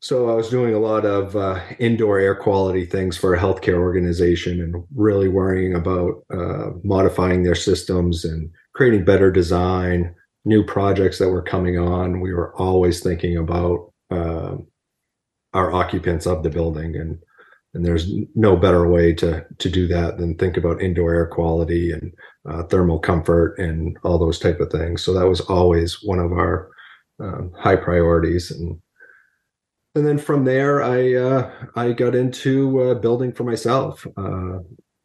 So 0.00 0.30
i 0.30 0.34
was 0.34 0.48
doing 0.48 0.74
a 0.74 0.80
lot 0.80 1.04
of 1.04 1.36
uh, 1.36 1.60
indoor 1.78 2.18
air 2.18 2.34
quality 2.34 2.86
things 2.86 3.16
for 3.16 3.34
a 3.34 3.38
healthcare 3.38 3.78
organization 3.78 4.60
and 4.60 4.84
really 4.94 5.28
worrying 5.28 5.74
about 5.74 6.24
uh, 6.32 6.70
modifying 6.82 7.42
their 7.42 7.54
systems 7.54 8.24
and 8.24 8.50
creating 8.74 9.04
better 9.04 9.30
design 9.30 10.14
new 10.44 10.64
projects 10.64 11.18
that 11.18 11.28
were 11.28 11.42
coming 11.42 11.78
on, 11.78 12.20
we 12.20 12.32
were 12.32 12.54
always 12.56 13.02
thinking 13.02 13.36
about 13.36 13.92
uh, 14.10 14.56
our 15.52 15.72
occupants 15.72 16.26
of 16.26 16.42
the 16.42 16.50
building, 16.50 16.96
and 16.96 17.18
and 17.74 17.84
there's 17.84 18.10
no 18.34 18.56
better 18.56 18.88
way 18.88 19.12
to 19.14 19.44
to 19.58 19.70
do 19.70 19.86
that 19.88 20.18
than 20.18 20.36
think 20.36 20.56
about 20.56 20.82
indoor 20.82 21.14
air 21.14 21.26
quality 21.26 21.92
and 21.92 22.12
uh, 22.48 22.62
thermal 22.64 22.98
comfort 22.98 23.58
and 23.58 23.96
all 24.02 24.18
those 24.18 24.38
type 24.38 24.60
of 24.60 24.70
things. 24.70 25.02
So 25.02 25.12
that 25.14 25.28
was 25.28 25.40
always 25.42 26.02
one 26.02 26.18
of 26.18 26.32
our 26.32 26.70
um, 27.20 27.52
high 27.56 27.76
priorities, 27.76 28.50
and 28.50 28.80
and 29.94 30.06
then 30.06 30.18
from 30.18 30.44
there, 30.44 30.82
I 30.82 31.14
uh, 31.14 31.50
I 31.76 31.92
got 31.92 32.14
into 32.14 32.80
uh, 32.82 32.94
building 32.94 33.32
for 33.32 33.44
myself, 33.44 34.06
uh, 34.16 34.58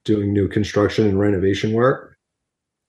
doing 0.06 0.32
new 0.32 0.48
construction 0.48 1.08
and 1.08 1.20
renovation 1.20 1.74
work 1.74 2.15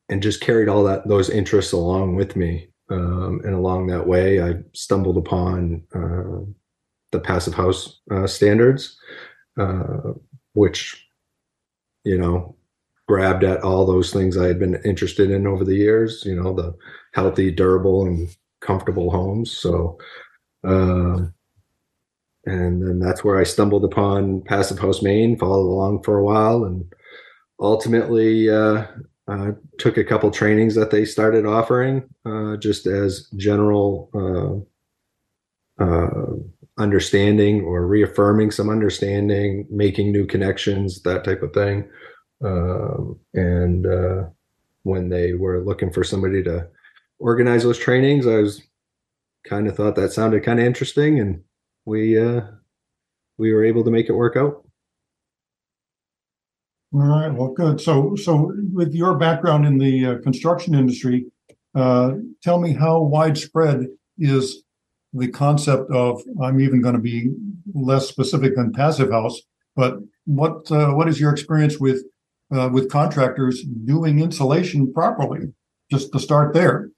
and 0.09 0.23
just 0.23 0.41
carried 0.41 0.69
all 0.69 0.85
that 0.85 1.07
those 1.09 1.31
interests 1.31 1.73
along 1.73 2.17
with 2.17 2.37
me. 2.37 2.69
Um, 2.91 3.41
and 3.45 3.55
along 3.55 3.89
that 3.89 4.07
way, 4.07 4.41
I 4.41 4.55
stumbled 4.73 5.17
upon 5.17 5.83
uh, 5.95 6.45
the 7.11 7.21
passive 7.21 7.55
house 7.55 8.01
uh, 8.11 8.27
standards, 8.27 8.99
uh, 9.59 10.13
which 10.55 11.07
you 12.05 12.19
know 12.19 12.57
grabbed 13.09 13.45
at 13.45 13.63
all 13.63 13.87
those 13.87 14.13
things 14.13 14.37
I 14.37 14.47
had 14.47 14.59
been 14.59 14.81
interested 14.85 15.31
in 15.31 15.47
over 15.47 15.65
the 15.65 15.77
years. 15.77 16.25
You 16.25 16.41
know, 16.41 16.55
the 16.55 16.75
healthy, 17.13 17.51
durable, 17.51 18.07
and 18.07 18.29
comfortable 18.61 19.11
homes. 19.11 19.57
So. 19.57 19.99
Um, 20.65 21.33
and 22.47 22.81
then 22.81 23.01
that's 23.01 23.25
where 23.25 23.39
I 23.39 23.43
stumbled 23.43 23.85
upon 23.85 24.41
Passive 24.43 24.79
House 24.79 25.03
Maine, 25.03 25.37
followed 25.37 25.69
along 25.69 26.05
for 26.05 26.17
a 26.17 26.25
while, 26.25 26.65
and 26.65 26.85
ultimately 27.59 28.49
uh, 29.29 29.53
took 29.79 29.97
a 29.97 30.05
couple 30.05 30.31
trainings 30.31 30.75
that 30.75 30.91
they 30.91 31.05
started 31.05 31.45
offering 31.45 32.09
uh, 32.25 32.57
just 32.57 32.87
as 32.87 33.29
general 33.37 34.09
uh, 35.81 35.83
uh, 35.85 36.37
understanding 36.79 37.63
or 37.63 37.87
reaffirming 37.87 38.51
some 38.51 38.71
understanding, 38.71 39.67
making 39.69 40.13
new 40.13 40.27
connections, 40.27 41.03
that 41.03 41.25
type 41.25 41.43
of 41.43 41.53
thing. 41.53 41.89
Um, 42.45 43.19
and 43.35 43.87
uh, 43.87 44.25
when 44.85 45.09
they 45.09 45.33
were 45.33 45.61
looking 45.65 45.93
for 45.93 46.05
somebody 46.05 46.43
to 46.45 46.69
organize 47.19 47.65
those 47.65 47.79
trainings, 47.79 48.27
I 48.27 48.37
was 48.37 48.63
kind 49.45 49.67
of 49.67 49.77
thought 49.77 49.97
that 49.97 50.13
sounded 50.13 50.45
kind 50.45 50.61
of 50.61 50.67
interesting, 50.67 51.19
and 51.19 51.43
we 51.85 52.19
we 53.39 53.53
were 53.53 53.65
able 53.65 53.85
to 53.85 53.91
make 53.91 54.09
it 54.09 54.13
work 54.13 54.37
out. 54.37 54.66
All 56.97 57.03
right, 57.03 57.31
well, 57.31 57.49
good. 57.49 57.79
So, 57.79 58.17
so 58.17 58.55
with 58.73 58.95
your 58.95 59.19
background 59.19 59.67
in 59.67 59.77
the 59.77 60.07
uh, 60.07 60.19
construction 60.23 60.75
industry, 60.75 61.27
uh, 61.75 62.13
tell 62.43 62.59
me 62.59 62.73
how 62.73 63.03
widespread 63.03 63.89
is 64.17 64.63
the 65.13 65.29
concept 65.29 65.91
of, 65.91 66.23
I'm 66.43 66.59
even 66.59 66.81
going 66.81 66.95
to 66.95 67.01
be 67.01 67.35
less 67.75 68.09
specific 68.09 68.57
than 68.57 68.73
passive 68.73 69.11
house, 69.11 69.43
but 69.75 69.99
what, 70.25 70.73
uh, 70.73 70.93
what 70.93 71.07
is 71.07 71.21
your 71.21 71.33
experience 71.33 71.79
with, 71.79 72.03
uh, 72.51 72.71
with 72.73 72.91
contractors 72.91 73.63
doing 73.63 74.21
insulation 74.21 74.91
properly? 74.91 75.53
Just 75.91 76.13
to 76.15 76.19
start 76.19 76.55
there. 76.55 76.89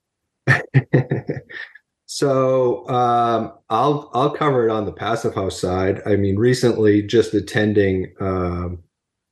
so 2.06 2.88
um, 2.88 3.52
I'll 3.68 4.10
I'll 4.14 4.30
cover 4.30 4.66
it 4.66 4.70
on 4.70 4.86
the 4.86 4.92
passive 4.92 5.34
house 5.34 5.60
side. 5.60 6.00
I 6.06 6.16
mean, 6.16 6.36
recently 6.36 7.02
just 7.02 7.34
attending 7.34 8.14
um, 8.18 8.78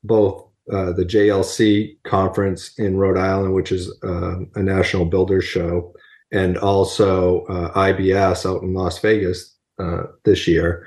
both 0.04 0.45
uh, 0.72 0.92
the 0.92 1.04
JLC 1.04 1.96
conference 2.04 2.76
in 2.78 2.96
Rhode 2.96 3.18
Island, 3.18 3.54
which 3.54 3.70
is 3.70 3.92
uh, 4.02 4.40
a 4.54 4.62
national 4.62 5.04
builders 5.04 5.44
show, 5.44 5.94
and 6.32 6.58
also 6.58 7.44
uh, 7.44 7.72
IBS 7.74 8.48
out 8.48 8.62
in 8.62 8.74
Las 8.74 8.98
Vegas 8.98 9.54
uh, 9.78 10.04
this 10.24 10.48
year. 10.48 10.86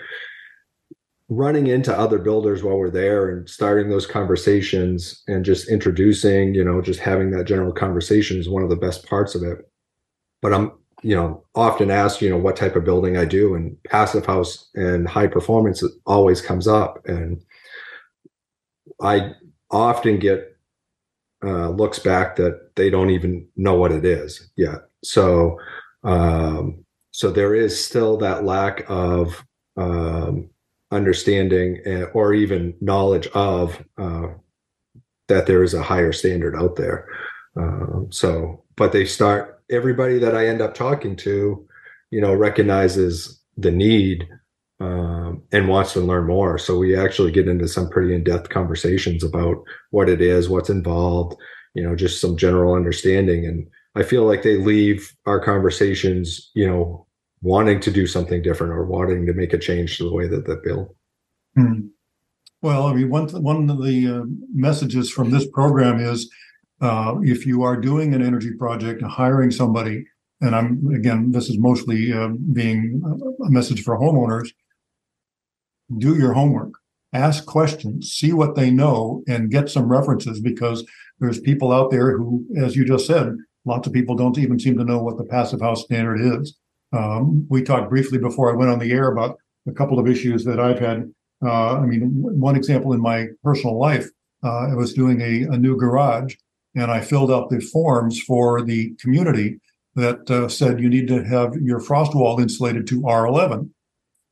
Running 1.29 1.67
into 1.67 1.97
other 1.97 2.17
builders 2.17 2.63
while 2.63 2.77
we're 2.77 2.89
there 2.89 3.29
and 3.29 3.47
starting 3.47 3.89
those 3.89 4.07
conversations 4.07 5.21
and 5.27 5.45
just 5.45 5.69
introducing, 5.69 6.55
you 6.55 6.63
know, 6.65 6.81
just 6.81 6.99
having 6.99 7.29
that 7.31 7.45
general 7.45 7.71
conversation 7.71 8.37
is 8.37 8.49
one 8.49 8.63
of 8.63 8.69
the 8.69 8.75
best 8.75 9.07
parts 9.07 9.35
of 9.35 9.43
it. 9.43 9.59
But 10.41 10.53
I'm, 10.53 10.71
you 11.03 11.15
know, 11.15 11.45
often 11.55 11.91
asked, 11.91 12.21
you 12.21 12.29
know, 12.29 12.37
what 12.37 12.57
type 12.57 12.75
of 12.75 12.83
building 12.83 13.15
I 13.15 13.25
do, 13.25 13.55
and 13.55 13.81
passive 13.83 14.25
house 14.25 14.69
and 14.73 15.07
high 15.07 15.27
performance 15.27 15.83
always 16.05 16.41
comes 16.41 16.67
up. 16.67 16.99
And 17.05 17.41
I 19.01 19.33
often 19.71 20.19
get 20.19 20.57
uh, 21.43 21.69
looks 21.69 21.99
back 21.99 22.35
that 22.35 22.75
they 22.75 22.89
don't 22.89 23.11
even 23.11 23.47
know 23.55 23.75
what 23.75 23.91
it 23.91 24.03
is 24.03 24.49
yet. 24.57 24.89
So, 25.03 25.57
um, 26.03 26.83
so 27.11 27.31
there 27.31 27.55
is 27.55 27.83
still 27.83 28.17
that 28.17 28.43
lack 28.43 28.83
of 28.89 29.43
um, 29.77 30.49
understanding 30.91 31.81
or 32.13 32.33
even 32.33 32.73
knowledge 32.81 33.27
of 33.27 33.83
uh, 33.97 34.27
that 35.27 35.45
there 35.45 35.63
is 35.63 35.73
a 35.73 35.83
higher 35.83 36.11
standard 36.11 36.55
out 36.55 36.75
there. 36.75 37.07
Um, 37.55 38.07
so, 38.11 38.63
but 38.75 38.91
they 38.91 39.05
start 39.05 39.61
everybody 39.69 40.19
that 40.19 40.35
I 40.35 40.47
end 40.47 40.61
up 40.61 40.73
talking 40.73 41.15
to, 41.17 41.67
you 42.11 42.21
know, 42.21 42.33
recognizes 42.33 43.41
the 43.57 43.71
need 43.71 44.27
um, 44.79 45.43
and 45.51 45.67
wants 45.67 45.93
to 45.93 45.99
learn 45.99 46.27
more. 46.27 46.57
So 46.57 46.77
we 46.77 46.95
actually 46.95 47.31
get 47.31 47.47
into 47.47 47.67
some 47.67 47.89
pretty 47.89 48.15
in-depth 48.15 48.49
conversations 48.49 49.23
about 49.23 49.57
what 49.91 50.09
it 50.09 50.21
is, 50.21 50.49
what's 50.49 50.69
involved, 50.69 51.35
you 51.73 51.83
know, 51.83 51.95
just 51.95 52.21
some 52.21 52.37
general 52.37 52.73
understanding. 52.73 53.45
And 53.45 53.67
I 53.95 54.03
feel 54.03 54.25
like 54.25 54.43
they 54.43 54.57
leave 54.57 55.13
our 55.25 55.39
conversations, 55.39 56.49
you 56.53 56.67
know, 56.67 57.05
wanting 57.41 57.79
to 57.81 57.91
do 57.91 58.07
something 58.07 58.41
different 58.41 58.73
or 58.73 58.85
wanting 58.85 59.25
to 59.25 59.33
make 59.33 59.53
a 59.53 59.57
change 59.57 59.97
to 59.97 60.03
the 60.03 60.13
way 60.13 60.27
that 60.27 60.47
they 60.47 60.55
build. 60.63 60.95
Hmm. 61.55 61.87
Well, 62.61 62.87
I 62.87 62.93
mean, 62.93 63.09
one 63.09 63.27
one 63.41 63.69
of 63.69 63.83
the 63.83 64.07
uh, 64.07 64.25
messages 64.53 65.09
from 65.09 65.29
this 65.29 65.47
program 65.47 65.99
is 65.99 66.29
uh, 66.81 67.15
if 67.21 67.45
you 67.45 67.63
are 67.63 67.79
doing 67.79 68.13
an 68.13 68.21
energy 68.21 68.51
project 68.51 69.01
and 69.01 69.09
hiring 69.09 69.49
somebody, 69.49 70.05
and 70.41 70.53
I'm 70.53 70.85
again, 70.93 71.31
this 71.31 71.49
is 71.49 71.57
mostly 71.57 72.11
uh, 72.11 72.29
being 72.51 73.01
a 73.45 73.49
message 73.49 73.83
for 73.83 73.97
homeowners 73.97 74.49
do 75.97 76.17
your 76.17 76.33
homework, 76.33 76.73
ask 77.13 77.45
questions, 77.45 78.11
see 78.11 78.33
what 78.33 78.55
they 78.55 78.69
know, 78.69 79.23
and 79.27 79.51
get 79.51 79.69
some 79.69 79.89
references 79.89 80.39
because 80.39 80.85
there's 81.19 81.39
people 81.39 81.71
out 81.71 81.91
there 81.91 82.17
who, 82.17 82.45
as 82.57 82.75
you 82.75 82.85
just 82.85 83.07
said, 83.07 83.35
lots 83.65 83.87
of 83.87 83.93
people 83.93 84.15
don't 84.15 84.37
even 84.37 84.59
seem 84.59 84.77
to 84.77 84.83
know 84.83 85.01
what 85.01 85.17
the 85.17 85.25
passive 85.25 85.61
house 85.61 85.83
standard 85.83 86.19
is. 86.19 86.57
Um, 86.91 87.45
we 87.49 87.61
talked 87.61 87.89
briefly 87.89 88.17
before 88.17 88.51
I 88.51 88.55
went 88.55 88.71
on 88.71 88.79
the 88.79 88.91
air 88.91 89.11
about 89.11 89.37
a 89.67 89.71
couple 89.71 89.99
of 89.99 90.07
issues 90.07 90.43
that 90.45 90.59
I've 90.59 90.79
had. 90.79 91.11
Uh, 91.43 91.77
I 91.77 91.85
mean, 91.85 92.09
one 92.13 92.55
example 92.55 92.93
in 92.93 93.01
my 93.01 93.27
personal 93.43 93.79
life, 93.79 94.07
uh, 94.43 94.69
I 94.69 94.75
was 94.75 94.93
doing 94.93 95.21
a, 95.21 95.53
a, 95.53 95.57
new 95.57 95.77
garage 95.77 96.35
and 96.75 96.91
I 96.91 97.01
filled 97.01 97.31
out 97.31 97.49
the 97.49 97.59
forms 97.59 98.21
for 98.21 98.61
the 98.61 98.93
community 98.99 99.59
that 99.95 100.29
uh, 100.31 100.47
said 100.47 100.79
you 100.79 100.89
need 100.89 101.07
to 101.09 101.23
have 101.23 101.55
your 101.55 101.79
frost 101.79 102.15
wall 102.15 102.39
insulated 102.39 102.87
to 102.87 103.01
R11. 103.01 103.69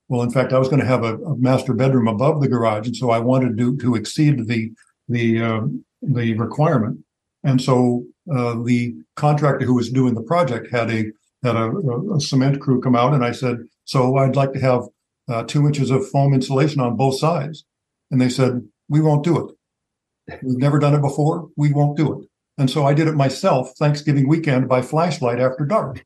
Well, 0.10 0.22
in 0.22 0.32
fact, 0.32 0.54
I 0.54 0.60
was 0.60 0.70
going 0.70 0.80
to 0.80 0.88
have 0.88 1.04
a, 1.04 1.18
a, 1.18 1.38
master 1.38 1.74
bedroom 1.74 2.08
above 2.08 2.42
the 2.42 2.48
garage, 2.48 2.88
and 2.88 2.96
so 2.96 3.10
I 3.10 3.20
wanted 3.20 3.58
to 3.58 3.78
to 3.78 3.96
exceed 3.96 4.48
the 4.48 4.72
the 5.10 5.42
uh, 5.42 5.62
the 6.02 6.34
requirement. 6.36 7.00
And 7.44 7.62
so 7.62 8.06
uh, 8.34 8.56
the 8.64 8.96
contractor 9.16 9.66
who 9.66 9.76
was 9.76 9.92
doing 9.92 10.14
the 10.14 10.22
project 10.22 10.72
had 10.72 10.90
a 10.90 11.12
had 11.44 11.56
a, 11.56 11.72
a, 12.16 12.22
cement 12.22 12.60
crew 12.62 12.82
come 12.82 12.96
out, 12.96 13.14
and 13.14 13.24
I 13.24 13.32
said, 13.32 13.58
"So 13.84 14.18
I'd 14.18 14.36
like 14.36 14.54
to 14.54 14.60
have 14.60 14.84
uh, 15.28 15.44
two 15.44 15.68
inches 15.68 15.92
of 15.92 16.08
foam 16.10 16.34
insulation 16.34 16.80
on 16.82 16.96
both 16.96 17.20
sides." 17.20 17.66
And 18.10 18.22
they 18.22 18.30
said, 18.30 18.62
"We 18.88 19.02
won't 19.02 19.26
do 19.26 19.46
it. 19.46 20.40
We've 20.42 20.58
never 20.58 20.80
done 20.80 20.96
it 20.96 21.02
before. 21.02 21.50
We 21.58 21.74
won't 21.74 21.98
do 21.98 22.20
it." 22.20 22.28
And 22.58 22.72
so 22.72 22.86
I 22.86 22.94
did 22.94 23.08
it 23.08 23.16
myself 23.16 23.74
Thanksgiving 23.78 24.28
weekend 24.28 24.68
by 24.68 24.82
flashlight 24.82 25.40
after 25.40 25.66
dark. 25.66 26.04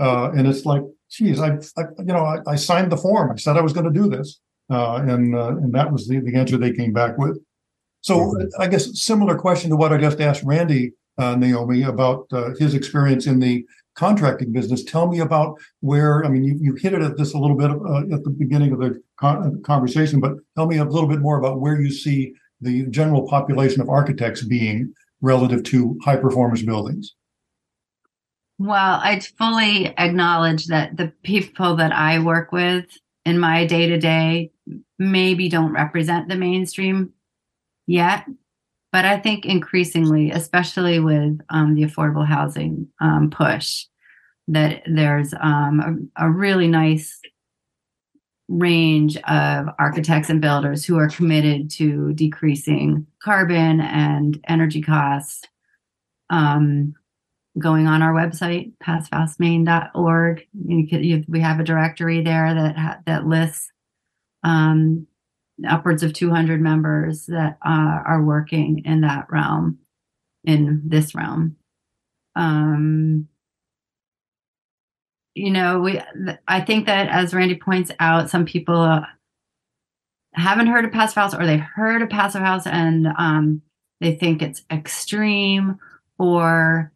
Uh, 0.00 0.30
and 0.32 0.48
it's 0.48 0.64
like 0.64 0.82
geez, 1.12 1.40
I, 1.40 1.58
I 1.76 1.82
you 1.98 2.06
know, 2.06 2.24
I, 2.24 2.38
I, 2.46 2.56
signed 2.56 2.90
the 2.90 2.96
form. 2.96 3.30
I 3.30 3.36
said 3.36 3.56
I 3.56 3.60
was 3.60 3.72
going 3.72 3.92
to 3.92 4.00
do 4.00 4.08
this, 4.08 4.40
uh, 4.70 4.96
and 4.96 5.34
uh, 5.34 5.48
and 5.48 5.72
that 5.74 5.92
was 5.92 6.08
the, 6.08 6.20
the 6.20 6.36
answer 6.36 6.56
they 6.56 6.72
came 6.72 6.92
back 6.92 7.18
with. 7.18 7.38
So 8.00 8.18
mm-hmm. 8.18 8.60
I 8.60 8.66
guess 8.66 9.00
similar 9.00 9.36
question 9.36 9.70
to 9.70 9.76
what 9.76 9.92
I 9.92 9.98
just 9.98 10.20
asked 10.20 10.42
Randy 10.42 10.92
uh, 11.18 11.36
Naomi 11.36 11.82
about 11.82 12.26
uh, 12.32 12.50
his 12.58 12.74
experience 12.74 13.26
in 13.26 13.38
the 13.38 13.64
contracting 13.94 14.52
business. 14.52 14.82
Tell 14.82 15.06
me 15.06 15.20
about 15.20 15.58
where. 15.80 16.24
I 16.24 16.28
mean, 16.28 16.42
you, 16.42 16.58
you 16.60 16.74
hit 16.74 16.94
it 16.94 17.02
at 17.02 17.16
this 17.16 17.34
a 17.34 17.38
little 17.38 17.56
bit 17.56 17.70
uh, 17.70 18.14
at 18.14 18.24
the 18.24 18.34
beginning 18.36 18.72
of 18.72 18.80
the 18.80 19.00
con- 19.18 19.62
conversation, 19.62 20.18
but 20.20 20.34
tell 20.56 20.66
me 20.66 20.78
a 20.78 20.84
little 20.84 21.08
bit 21.08 21.20
more 21.20 21.38
about 21.38 21.60
where 21.60 21.80
you 21.80 21.90
see 21.90 22.32
the 22.60 22.86
general 22.86 23.28
population 23.28 23.82
of 23.82 23.88
architects 23.88 24.42
being 24.42 24.94
relative 25.20 25.62
to 25.64 25.98
high 26.04 26.16
performance 26.16 26.62
buildings. 26.62 27.14
Well, 28.64 29.00
I 29.02 29.18
fully 29.18 29.88
acknowledge 29.98 30.66
that 30.66 30.96
the 30.96 31.12
people 31.24 31.74
that 31.76 31.90
I 31.90 32.20
work 32.20 32.52
with 32.52 32.84
in 33.24 33.40
my 33.40 33.66
day 33.66 33.88
to 33.88 33.98
day 33.98 34.52
maybe 35.00 35.48
don't 35.48 35.72
represent 35.72 36.28
the 36.28 36.36
mainstream 36.36 37.12
yet. 37.88 38.24
But 38.92 39.04
I 39.04 39.18
think 39.18 39.46
increasingly, 39.46 40.30
especially 40.30 41.00
with 41.00 41.40
um, 41.48 41.74
the 41.74 41.82
affordable 41.82 42.24
housing 42.24 42.86
um, 43.00 43.30
push, 43.30 43.86
that 44.46 44.82
there's 44.86 45.34
um, 45.40 46.10
a, 46.16 46.26
a 46.26 46.30
really 46.30 46.68
nice 46.68 47.18
range 48.46 49.16
of 49.16 49.66
architects 49.80 50.30
and 50.30 50.40
builders 50.40 50.84
who 50.84 50.96
are 50.96 51.08
committed 51.08 51.68
to 51.70 52.12
decreasing 52.12 53.08
carbon 53.24 53.80
and 53.80 54.38
energy 54.46 54.82
costs. 54.82 55.42
Um, 56.30 56.94
going 57.58 57.86
on 57.86 58.02
our 58.02 58.12
website, 58.12 58.72
passivehousemaineorg 58.82 60.46
You 60.54 60.88
could, 60.88 61.04
you, 61.04 61.24
we 61.28 61.40
have 61.40 61.60
a 61.60 61.64
directory 61.64 62.22
there 62.22 62.54
that 62.54 62.76
ha, 62.76 62.98
that 63.06 63.26
lists 63.26 63.70
um, 64.42 65.06
upwards 65.68 66.02
of 66.02 66.12
200 66.12 66.60
members 66.60 67.26
that 67.26 67.58
uh, 67.64 68.00
are 68.04 68.22
working 68.22 68.82
in 68.84 69.02
that 69.02 69.26
realm, 69.30 69.78
in 70.44 70.82
this 70.86 71.14
realm. 71.14 71.56
Um, 72.34 73.28
you 75.34 75.50
know, 75.50 75.80
we. 75.80 76.00
I 76.46 76.60
think 76.60 76.86
that 76.86 77.08
as 77.08 77.32
Randy 77.32 77.56
points 77.56 77.90
out, 78.00 78.30
some 78.30 78.44
people 78.44 78.80
uh, 78.80 79.06
haven't 80.34 80.66
heard 80.66 80.84
of 80.84 80.92
passive 80.92 81.14
house, 81.14 81.34
or 81.34 81.46
they've 81.46 81.60
heard 81.60 82.02
of 82.02 82.10
passive 82.10 82.42
house 82.42 82.66
and 82.66 83.08
um, 83.18 83.62
they 84.00 84.14
think 84.14 84.42
it's 84.42 84.62
extreme, 84.70 85.78
or 86.18 86.92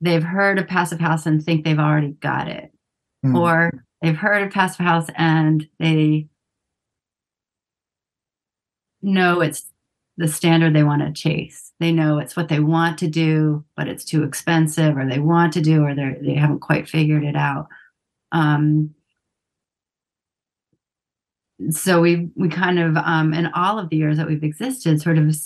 they've 0.00 0.22
heard 0.22 0.58
of 0.58 0.66
passive 0.66 1.00
house 1.00 1.26
and 1.26 1.44
think 1.44 1.64
they've 1.64 1.78
already 1.78 2.12
got 2.12 2.48
it. 2.48 2.72
Mm. 3.24 3.38
or 3.38 3.84
they've 4.00 4.16
heard 4.16 4.42
of 4.42 4.50
passive 4.50 4.84
house 4.84 5.08
and 5.14 5.68
they 5.78 6.26
know 9.02 9.42
it's 9.42 9.70
the 10.16 10.26
standard 10.26 10.74
they 10.74 10.84
want 10.84 11.02
to 11.02 11.12
chase. 11.12 11.72
They 11.80 11.92
know 11.92 12.18
it's 12.18 12.34
what 12.34 12.48
they 12.48 12.60
want 12.60 12.98
to 12.98 13.08
do 13.08 13.64
but 13.76 13.88
it's 13.88 14.04
too 14.04 14.22
expensive 14.22 14.96
or 14.96 15.06
they 15.06 15.18
want 15.18 15.52
to 15.54 15.60
do 15.60 15.84
or 15.84 15.94
they 15.94 16.16
they 16.22 16.34
haven't 16.34 16.60
quite 16.60 16.88
figured 16.88 17.24
it 17.24 17.36
out. 17.36 17.68
Um, 18.32 18.94
so 21.70 22.00
we 22.00 22.30
we 22.36 22.48
kind 22.48 22.78
of 22.78 22.96
um, 22.96 23.34
in 23.34 23.46
all 23.48 23.78
of 23.78 23.90
the 23.90 23.96
years 23.96 24.16
that 24.16 24.26
we've 24.26 24.42
existed 24.42 25.02
sort 25.02 25.18
of 25.18 25.36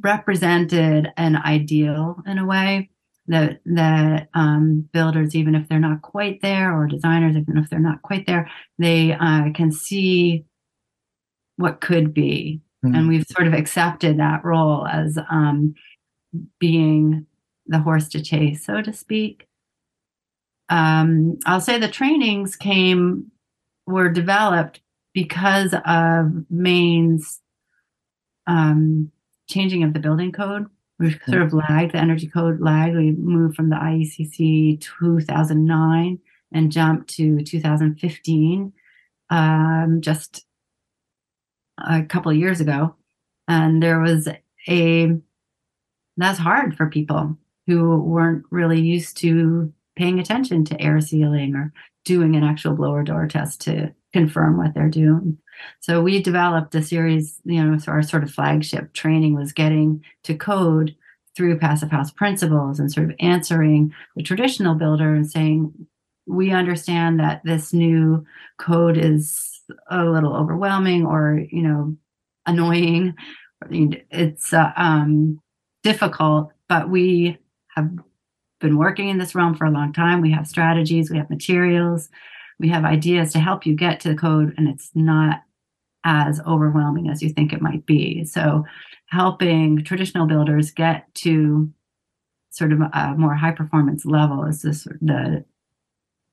represented 0.00 1.12
an 1.16 1.36
ideal 1.36 2.20
in 2.26 2.38
a 2.38 2.46
way 2.46 2.90
that 3.28 3.60
that 3.66 4.28
um, 4.34 4.88
builders, 4.92 5.36
even 5.36 5.54
if 5.54 5.68
they're 5.68 5.78
not 5.78 6.02
quite 6.02 6.40
there, 6.42 6.76
or 6.76 6.86
designers, 6.86 7.36
even 7.36 7.56
if 7.58 7.70
they're 7.70 7.78
not 7.78 8.02
quite 8.02 8.26
there, 8.26 8.50
they 8.78 9.12
uh, 9.12 9.50
can 9.54 9.70
see 9.70 10.44
what 11.56 11.80
could 11.80 12.12
be 12.14 12.60
Mhm. 12.84 12.96
and 12.96 13.08
we've 13.08 13.26
sort 13.26 13.48
of 13.48 13.54
accepted 13.54 14.18
that 14.18 14.44
role 14.44 14.86
as 14.86 15.18
um, 15.30 15.74
being 16.60 17.26
the 17.66 17.80
horse 17.80 18.08
to 18.10 18.22
chase, 18.22 18.64
so 18.64 18.80
to 18.80 18.92
speak. 18.92 19.48
Um, 20.68 21.38
I'll 21.44 21.60
say 21.60 21.78
the 21.78 21.88
trainings 21.88 22.54
came 22.54 23.32
were 23.86 24.08
developed 24.10 24.80
because 25.12 25.74
of 25.84 26.44
Maine's 26.50 27.40
um, 28.46 29.10
changing 29.48 29.82
of 29.82 29.92
the 29.92 29.98
building 30.00 30.30
code. 30.30 30.66
We 30.98 31.16
sort 31.28 31.42
of 31.42 31.52
lagged, 31.52 31.92
the 31.92 31.98
energy 31.98 32.26
code 32.26 32.60
lagged. 32.60 32.96
We 32.96 33.12
moved 33.12 33.54
from 33.54 33.70
the 33.70 33.76
IECC 33.76 34.80
2009 34.80 36.18
and 36.52 36.72
jumped 36.72 37.10
to 37.16 37.42
2015 37.42 38.72
um, 39.30 40.00
just 40.00 40.44
a 41.78 42.02
couple 42.02 42.32
of 42.32 42.36
years 42.38 42.60
ago. 42.60 42.94
And 43.46 43.82
there 43.82 44.00
was 44.00 44.28
a, 44.68 45.16
that's 46.16 46.38
hard 46.38 46.76
for 46.76 46.88
people 46.88 47.36
who 47.66 47.98
weren't 47.98 48.44
really 48.50 48.80
used 48.80 49.16
to 49.18 49.72
paying 49.96 50.18
attention 50.18 50.64
to 50.64 50.80
air 50.80 51.00
sealing 51.00 51.54
or 51.54 51.72
doing 52.04 52.34
an 52.34 52.44
actual 52.44 52.74
blower 52.74 53.02
door 53.02 53.26
test 53.26 53.60
to 53.62 53.92
confirm 54.12 54.56
what 54.56 54.74
they're 54.74 54.88
doing. 54.88 55.38
So 55.80 56.02
we 56.02 56.22
developed 56.22 56.74
a 56.74 56.82
series, 56.82 57.40
you 57.44 57.62
know, 57.62 57.78
so 57.78 57.92
our 57.92 58.02
sort 58.02 58.22
of 58.22 58.30
flagship 58.30 58.92
training 58.92 59.34
was 59.34 59.52
getting 59.52 60.04
to 60.24 60.34
code 60.34 60.94
through 61.36 61.58
passive 61.58 61.90
house 61.90 62.10
principles 62.10 62.80
and 62.80 62.92
sort 62.92 63.10
of 63.10 63.16
answering 63.20 63.92
the 64.16 64.22
traditional 64.22 64.74
builder 64.74 65.14
and 65.14 65.30
saying, 65.30 65.72
we 66.26 66.52
understand 66.52 67.20
that 67.20 67.40
this 67.44 67.72
new 67.72 68.24
code 68.58 68.96
is 68.96 69.62
a 69.90 70.04
little 70.04 70.34
overwhelming 70.34 71.06
or, 71.06 71.40
you 71.50 71.62
know, 71.62 71.96
annoying. 72.46 73.14
It's 73.70 74.52
uh, 74.52 74.72
um, 74.76 75.40
difficult, 75.82 76.52
but 76.68 76.88
we 76.88 77.38
have 77.74 77.90
been 78.60 78.76
working 78.76 79.08
in 79.08 79.18
this 79.18 79.34
realm 79.34 79.54
for 79.54 79.64
a 79.64 79.70
long 79.70 79.92
time. 79.92 80.20
We 80.20 80.32
have 80.32 80.46
strategies, 80.46 81.10
we 81.10 81.18
have 81.18 81.30
materials, 81.30 82.08
we 82.58 82.68
have 82.68 82.84
ideas 82.84 83.32
to 83.32 83.40
help 83.40 83.66
you 83.66 83.74
get 83.74 84.00
to 84.00 84.08
the 84.08 84.16
code, 84.16 84.54
and 84.56 84.68
it's 84.68 84.90
not 84.94 85.42
as 86.04 86.40
overwhelming 86.46 87.08
as 87.08 87.22
you 87.22 87.30
think 87.30 87.52
it 87.52 87.62
might 87.62 87.86
be. 87.86 88.24
So, 88.24 88.64
helping 89.06 89.84
traditional 89.84 90.26
builders 90.26 90.70
get 90.70 91.12
to 91.14 91.72
sort 92.50 92.72
of 92.72 92.80
a 92.80 93.14
more 93.16 93.34
high 93.34 93.52
performance 93.52 94.04
level 94.04 94.44
is 94.44 94.62
this 94.62 94.84
the 95.00 95.44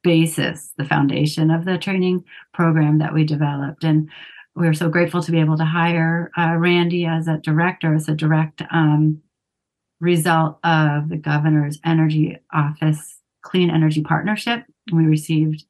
basis, 0.03 0.71
the 0.77 0.85
foundation 0.85 1.49
of 1.49 1.65
the 1.65 1.77
training 1.77 2.23
program 2.53 2.99
that 2.99 3.13
we 3.13 3.23
developed. 3.23 3.83
And 3.83 4.09
we're 4.55 4.73
so 4.73 4.88
grateful 4.88 5.21
to 5.23 5.31
be 5.31 5.39
able 5.39 5.57
to 5.57 5.65
hire 5.65 6.31
uh, 6.38 6.55
Randy 6.57 7.05
as 7.05 7.27
a 7.27 7.38
director, 7.38 7.93
as 7.93 8.07
a 8.07 8.15
direct 8.15 8.61
um, 8.71 9.21
result 9.99 10.59
of 10.63 11.09
the 11.09 11.17
governor's 11.17 11.79
energy 11.83 12.38
office 12.53 13.19
clean 13.41 13.69
energy 13.69 14.01
partnership. 14.01 14.63
We 14.91 15.05
received 15.05 15.65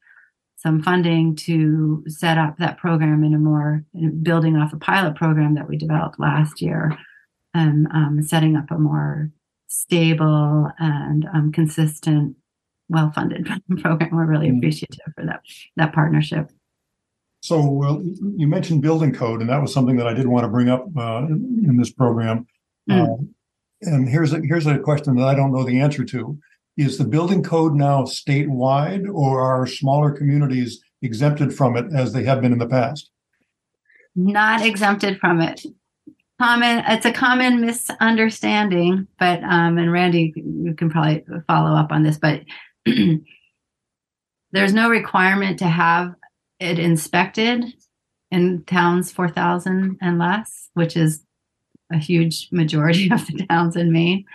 some 0.66 0.82
funding 0.82 1.36
to 1.36 2.04
set 2.08 2.40
up 2.40 2.58
that 2.58 2.80
program 2.80 3.24
in 3.24 3.36
a 3.36 3.38
more 3.38 3.86
building 4.24 4.56
off 4.56 4.74
a 4.74 4.78
pilot 4.78 5.16
program 5.16 5.54
that 5.54 5.70
we 5.70 5.78
developed 5.78 6.20
last 6.20 6.60
year 6.60 6.98
and 7.54 7.86
um, 7.94 8.20
setting 8.24 8.56
up 8.56 8.72
a 8.72 8.78
more 8.78 9.30
stable 9.68 10.72
and 10.80 11.28
um, 11.36 11.52
consistent 11.52 12.36
well-funded 12.90 13.48
program 13.82 14.10
we're 14.16 14.26
really 14.26 14.50
Mm. 14.50 14.58
appreciative 14.58 15.14
for 15.16 15.24
that 15.26 15.42
that 15.76 15.94
partnership 15.94 16.50
So 17.42 17.62
well, 17.70 18.02
you 18.36 18.48
mentioned 18.48 18.82
building 18.82 19.14
code, 19.14 19.42
and 19.42 19.50
that 19.52 19.62
was 19.62 19.72
something 19.72 19.98
that 19.98 20.08
I 20.08 20.16
did 20.16 20.28
want 20.28 20.46
to 20.46 20.50
bring 20.50 20.70
up 20.70 20.86
uh, 20.98 21.28
in, 21.30 21.64
in 21.70 21.78
this 21.78 21.92
program. 21.92 22.48
Mm. 22.90 23.04
Uh, 23.04 23.24
and 23.82 24.10
here's 24.10 24.34
a, 24.34 24.40
here's 24.42 24.66
a 24.66 24.80
question 24.80 25.16
that 25.18 25.28
I 25.28 25.36
don't 25.36 25.52
know 25.54 25.64
the 25.64 25.80
answer 25.80 26.04
to: 26.06 26.40
Is 26.78 26.98
the 26.98 27.06
building 27.06 27.42
code 27.42 27.74
now 27.74 28.04
statewide, 28.04 29.08
or 29.12 29.42
are 29.42 29.66
smaller 29.66 30.12
communities 30.12 30.82
exempted 31.02 31.56
from 31.56 31.78
it 31.78 31.86
as 31.94 32.12
they 32.12 32.24
have 32.24 32.42
been 32.42 32.52
in 32.52 32.60
the 32.60 32.68
past? 32.68 33.12
not 34.16 34.66
exempted 34.66 35.20
from 35.20 35.42
it 35.42 35.66
common 36.40 36.84
it's 36.88 37.06
a 37.06 37.12
common 37.12 37.62
misunderstanding 37.62 39.08
but 39.20 39.44
um 39.44 39.78
and 39.78 39.92
randy 39.92 40.34
you 40.36 40.74
can 40.74 40.90
probably 40.90 41.24
follow 41.48 41.76
up 41.76 41.92
on 41.92 42.04
this 42.04 42.18
but 42.18 42.42
there's 44.52 44.74
no 44.74 44.90
requirement 44.90 45.60
to 45.60 45.66
have 45.66 46.14
it 46.60 46.80
inspected 46.80 47.66
in 48.32 48.64
towns 48.66 49.12
4000 49.12 49.98
and 50.02 50.20
less 50.20 50.70
which 50.74 50.96
is 50.96 51.24
a 51.92 51.98
huge 51.98 52.50
majority 52.52 53.10
of 53.12 53.26
the 53.28 53.46
towns 53.46 53.76
in 53.76 53.92
maine 53.92 54.26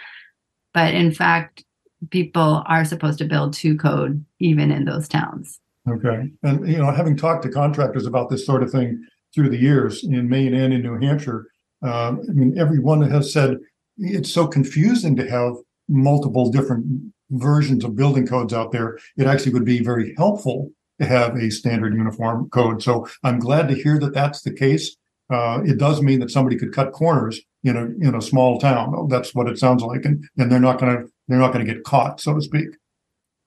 but 0.72 0.94
in 0.94 1.12
fact 1.12 1.64
people 2.10 2.62
are 2.66 2.84
supposed 2.84 3.18
to 3.18 3.24
build 3.24 3.52
to 3.52 3.76
code 3.76 4.24
even 4.38 4.70
in 4.70 4.84
those 4.84 5.06
towns 5.06 5.60
Okay, 5.88 6.30
and 6.42 6.68
you 6.68 6.76
know, 6.76 6.90
having 6.90 7.16
talked 7.16 7.42
to 7.44 7.48
contractors 7.48 8.06
about 8.06 8.28
this 8.28 8.44
sort 8.44 8.62
of 8.62 8.70
thing 8.70 9.06
through 9.34 9.48
the 9.48 9.58
years 9.58 10.04
in 10.04 10.28
Maine 10.28 10.54
and 10.54 10.74
in 10.74 10.82
New 10.82 10.98
Hampshire, 10.98 11.46
um, 11.82 12.20
I 12.28 12.32
mean, 12.32 12.58
everyone 12.58 13.00
has 13.02 13.32
said 13.32 13.58
it's 13.96 14.30
so 14.30 14.46
confusing 14.46 15.16
to 15.16 15.28
have 15.28 15.54
multiple 15.88 16.50
different 16.50 17.12
versions 17.30 17.84
of 17.84 17.96
building 17.96 18.26
codes 18.26 18.52
out 18.52 18.72
there. 18.72 18.98
It 19.16 19.26
actually 19.26 19.52
would 19.54 19.64
be 19.64 19.82
very 19.82 20.14
helpful 20.16 20.70
to 21.00 21.06
have 21.06 21.34
a 21.36 21.50
standard 21.50 21.94
uniform 21.94 22.50
code. 22.50 22.82
So 22.82 23.08
I'm 23.24 23.38
glad 23.38 23.68
to 23.68 23.74
hear 23.74 23.98
that 24.00 24.12
that's 24.12 24.42
the 24.42 24.52
case. 24.52 24.96
Uh, 25.30 25.60
it 25.64 25.78
does 25.78 26.02
mean 26.02 26.20
that 26.20 26.30
somebody 26.30 26.56
could 26.56 26.74
cut 26.74 26.92
corners 26.92 27.40
in 27.64 27.76
a 27.76 27.84
in 28.06 28.14
a 28.14 28.22
small 28.22 28.58
town. 28.58 29.08
That's 29.08 29.34
what 29.34 29.48
it 29.48 29.58
sounds 29.58 29.82
like, 29.82 30.04
and 30.04 30.22
and 30.36 30.52
they're 30.52 30.60
not 30.60 30.78
going 30.78 30.96
to 30.96 31.10
they're 31.30 31.38
not 31.38 31.52
going 31.52 31.64
to 31.64 31.72
get 31.72 31.84
caught, 31.84 32.20
so 32.20 32.34
to 32.34 32.42
speak. 32.42 32.70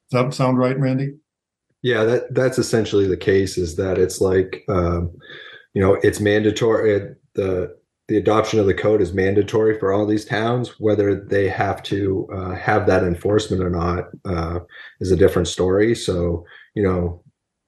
Does 0.10 0.24
that 0.24 0.34
sound 0.34 0.58
right, 0.58 0.80
Randy? 0.80 1.16
Yeah, 1.82 2.04
that 2.06 2.34
that's 2.34 2.58
essentially 2.58 3.08
the 3.08 3.18
case. 3.18 3.58
Is 3.58 3.76
that 3.76 3.98
it's 3.98 4.22
like, 4.22 4.64
um, 4.70 5.12
you 5.74 5.82
know, 5.82 5.96
it's 6.02 6.20
mandatory. 6.20 6.96
It, 6.96 7.22
the 7.34 7.76
the 8.08 8.18
adoption 8.18 8.60
of 8.60 8.66
the 8.66 8.74
code 8.74 9.02
is 9.02 9.14
mandatory 9.14 9.78
for 9.80 9.92
all 9.92 10.06
these 10.06 10.26
towns. 10.26 10.80
Whether 10.80 11.16
they 11.16 11.50
have 11.50 11.84
to 11.84 12.28
uh, 12.34 12.56
have 12.56 12.88
that 12.88 13.04
enforcement 13.04 13.64
or 13.64 13.70
not 13.70 14.06
uh, 14.26 14.60
is 15.00 15.12
a 15.12 15.18
different 15.18 15.48
story. 15.48 15.96
So, 15.96 16.46
you 16.76 16.84
know, 16.84 17.24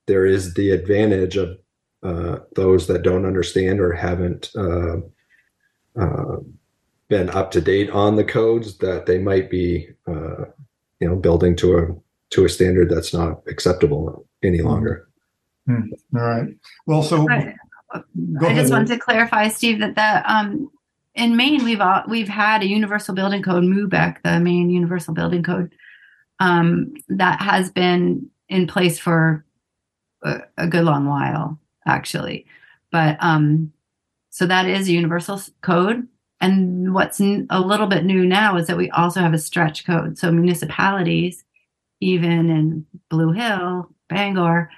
there 0.07 0.25
is 0.25 0.53
the 0.53 0.71
advantage 0.71 1.35
of 1.37 1.57
uh, 2.03 2.39
those 2.55 2.87
that 2.87 3.01
don't 3.01 3.25
understand 3.25 3.79
or 3.79 3.91
haven't 3.91 4.51
uh, 4.55 4.97
uh, 5.99 6.37
been 7.09 7.29
up 7.29 7.51
to 7.51 7.61
date 7.61 7.89
on 7.89 8.15
the 8.15 8.23
codes 8.23 8.77
that 8.79 9.05
they 9.05 9.17
might 9.19 9.49
be, 9.49 9.87
uh, 10.07 10.45
you 10.99 11.07
know, 11.07 11.15
building 11.15 11.55
to 11.57 11.77
a 11.77 11.87
to 12.31 12.45
a 12.45 12.49
standard 12.49 12.89
that's 12.89 13.13
not 13.13 13.41
acceptable 13.47 14.27
any 14.43 14.61
longer. 14.61 15.07
All 15.69 15.83
right. 16.11 16.47
Well, 16.87 17.03
so 17.03 17.25
Right. 17.25 17.55
go 17.93 18.01
I 18.47 18.49
ahead. 18.49 18.55
just 18.57 18.71
wanted 18.71 18.87
to 18.87 18.97
clarify, 18.99 19.47
Steve, 19.47 19.79
that 19.79 19.95
the 19.95 20.31
um, 20.33 20.69
in 21.13 21.37
Maine 21.37 21.63
we've 21.63 21.81
all, 21.81 22.03
we've 22.07 22.27
had 22.27 22.61
a 22.61 22.67
universal 22.67 23.15
building 23.15 23.41
code, 23.41 23.63
MUBEC, 23.63 24.17
the 24.23 24.39
Maine 24.39 24.69
Universal 24.69 25.13
Building 25.13 25.43
Code, 25.43 25.73
um, 26.39 26.93
that 27.07 27.41
has 27.41 27.71
been 27.71 28.29
in 28.49 28.67
place 28.67 28.99
for 28.99 29.45
a, 30.23 30.41
a 30.57 30.67
good 30.67 30.83
long 30.83 31.05
while, 31.05 31.59
actually. 31.87 32.45
But 32.91 33.17
um, 33.21 33.71
so 34.29 34.45
that 34.45 34.67
is 34.67 34.87
a 34.87 34.91
universal 34.91 35.41
code. 35.61 36.07
And 36.41 36.93
what's 36.93 37.19
a 37.19 37.59
little 37.59 37.87
bit 37.87 38.05
new 38.05 38.25
now 38.25 38.57
is 38.57 38.67
that 38.67 38.77
we 38.77 38.89
also 38.91 39.21
have 39.21 39.33
a 39.33 39.39
stretch 39.39 39.85
code. 39.85 40.17
So 40.17 40.31
municipalities, 40.31 41.43
even 42.01 42.49
in 42.49 42.85
Blue 43.09 43.31
Hill, 43.31 43.89
Bangor, 44.09 44.69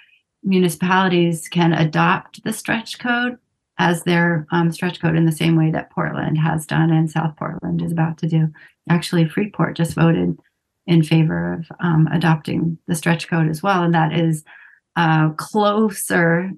municipalities 0.43 1.47
can 1.49 1.73
adopt 1.73 2.43
the 2.43 2.53
stretch 2.53 2.99
code 2.99 3.37
as 3.79 4.03
their 4.03 4.47
um, 4.51 4.71
stretch 4.71 4.99
code 5.01 5.15
in 5.15 5.25
the 5.25 5.31
same 5.31 5.55
way 5.55 5.71
that 5.71 5.91
Portland 5.91 6.37
has 6.37 6.65
done 6.65 6.91
and 6.91 7.11
South 7.11 7.35
Portland 7.37 7.81
is 7.81 7.91
about 7.91 8.17
to 8.19 8.27
do. 8.27 8.47
Actually, 8.89 9.27
Freeport 9.27 9.75
just 9.75 9.93
voted 9.93 10.37
in 10.85 11.03
favor 11.03 11.53
of 11.53 11.65
um, 11.79 12.07
adopting 12.11 12.77
the 12.87 12.95
stretch 12.95 13.27
code 13.27 13.49
as 13.49 13.61
well, 13.61 13.83
and 13.83 13.93
that 13.93 14.17
is 14.17 14.43
uh, 14.95 15.29
closer 15.31 16.51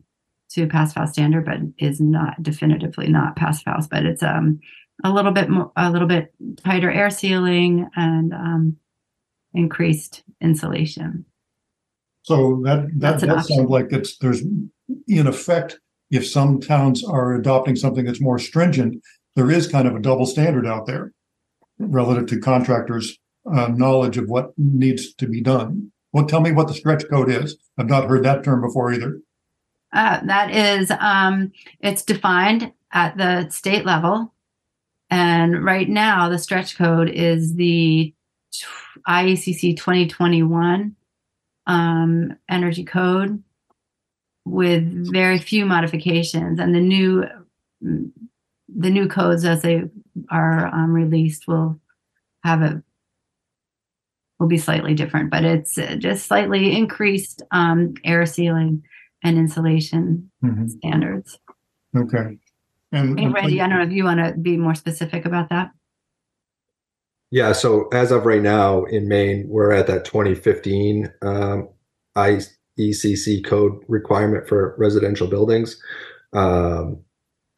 to 0.52 0.68
pass 0.68 0.94
fail 0.94 1.08
standard, 1.08 1.46
but 1.46 1.58
is 1.78 2.00
not 2.00 2.42
definitively 2.42 3.08
not 3.08 3.36
pass 3.36 3.64
house. 3.66 3.88
But 3.88 4.06
it's 4.06 4.24
um, 4.24 4.60
a 5.04 5.12
little 5.12 5.32
bit 5.32 5.50
more, 5.50 5.72
a 5.76 5.92
little 5.92 6.08
bit 6.08 6.34
tighter 6.64 6.92
air 6.92 7.10
sealing 7.10 7.90
and 7.96 8.34
um, 8.34 8.78
increased 9.54 10.24
insulation. 10.42 11.26
So 12.24 12.62
that 12.66 12.88
that, 12.88 13.00
That's 13.00 13.24
an 13.24 13.30
that 13.30 13.38
option. 13.40 13.58
sounds 13.58 13.70
like 13.70 13.88
it's 13.92 14.18
there's 14.18 14.42
in 15.08 15.28
effect, 15.28 15.80
if 16.12 16.28
some 16.28 16.60
towns 16.60 17.04
are 17.04 17.34
adopting 17.34 17.76
something 17.76 18.06
that's 18.06 18.22
more 18.22 18.40
stringent, 18.40 19.02
there 19.36 19.52
is 19.52 19.68
kind 19.68 19.88
of 19.88 19.96
a 19.96 20.00
double 20.00 20.26
standard 20.26 20.66
out 20.66 20.86
there 20.86 21.14
relative 21.78 22.28
to 22.28 22.40
contractors' 22.40 23.18
uh, 23.52 23.68
knowledge 23.68 24.18
of 24.18 24.28
what 24.28 24.52
needs 24.58 25.14
to 25.16 25.28
be 25.28 25.42
done. 25.42 25.92
Well, 26.12 26.26
tell 26.26 26.42
me 26.42 26.52
what 26.52 26.68
the 26.68 26.74
stretch 26.74 27.08
code 27.10 27.30
is. 27.30 27.56
I've 27.78 27.90
not 27.90 28.10
heard 28.10 28.24
that 28.26 28.44
term 28.44 28.62
before 28.62 28.92
either. 28.92 29.22
Uh, 29.94 30.20
that 30.26 30.52
is, 30.52 30.92
um, 31.00 31.52
it's 31.80 32.04
defined 32.04 32.72
at 32.92 33.18
the 33.18 33.50
state 33.50 33.86
level. 33.86 34.34
And 35.10 35.64
right 35.64 35.90
now, 35.90 36.30
the 36.30 36.38
stretch 36.38 36.78
code 36.78 37.10
is 37.10 37.56
the 37.56 38.14
IECC 39.08 39.76
2021 39.78 40.96
um, 41.68 42.36
energy 42.50 42.84
code 42.84 43.44
with 44.46 45.12
very 45.12 45.40
few 45.40 45.66
modifications. 45.66 46.60
And 46.60 46.74
the 46.76 46.80
new 46.80 47.26
the 47.82 48.90
new 48.90 49.08
codes 49.08 49.46
as 49.46 49.62
they 49.62 49.84
are 50.30 50.68
um, 50.68 50.92
released 50.92 51.48
will 51.48 51.80
have 52.44 52.62
a 52.62 52.84
will 54.40 54.48
be 54.48 54.58
slightly 54.58 54.94
different, 54.94 55.30
but 55.30 55.44
it's 55.44 55.76
just 55.98 56.26
slightly 56.28 56.76
increased 56.76 57.42
um, 57.52 57.94
air 58.06 58.26
sealing 58.26 58.84
and 59.24 59.38
insulation 59.38 60.32
Mhm. 60.44 60.70
standards. 60.70 61.38
Okay. 61.96 62.38
And 62.92 63.20
Hey, 63.20 63.28
Randy, 63.28 63.62
I 63.62 63.68
don't 63.68 63.78
know 63.78 63.84
if 63.84 63.92
you 63.92 64.04
want 64.04 64.20
to 64.20 64.34
be 64.40 64.58
more 64.58 64.76
specific 64.76 65.26
about 65.26 65.50
that. 65.50 65.72
Yeah, 67.32 67.52
so 67.52 67.88
as 67.90 68.12
of 68.12 68.26
right 68.26 68.42
now 68.42 68.86
in 68.86 69.08
Maine, 69.08 69.46
we're 69.48 69.72
at 69.72 69.86
that 69.88 70.06
2015 70.06 71.12
um, 71.22 71.70
IECC 72.18 73.46
code 73.46 73.84
requirement 73.88 74.48
for 74.48 74.76
residential 74.80 75.28
buildings. 75.28 75.80
Um, 76.34 77.02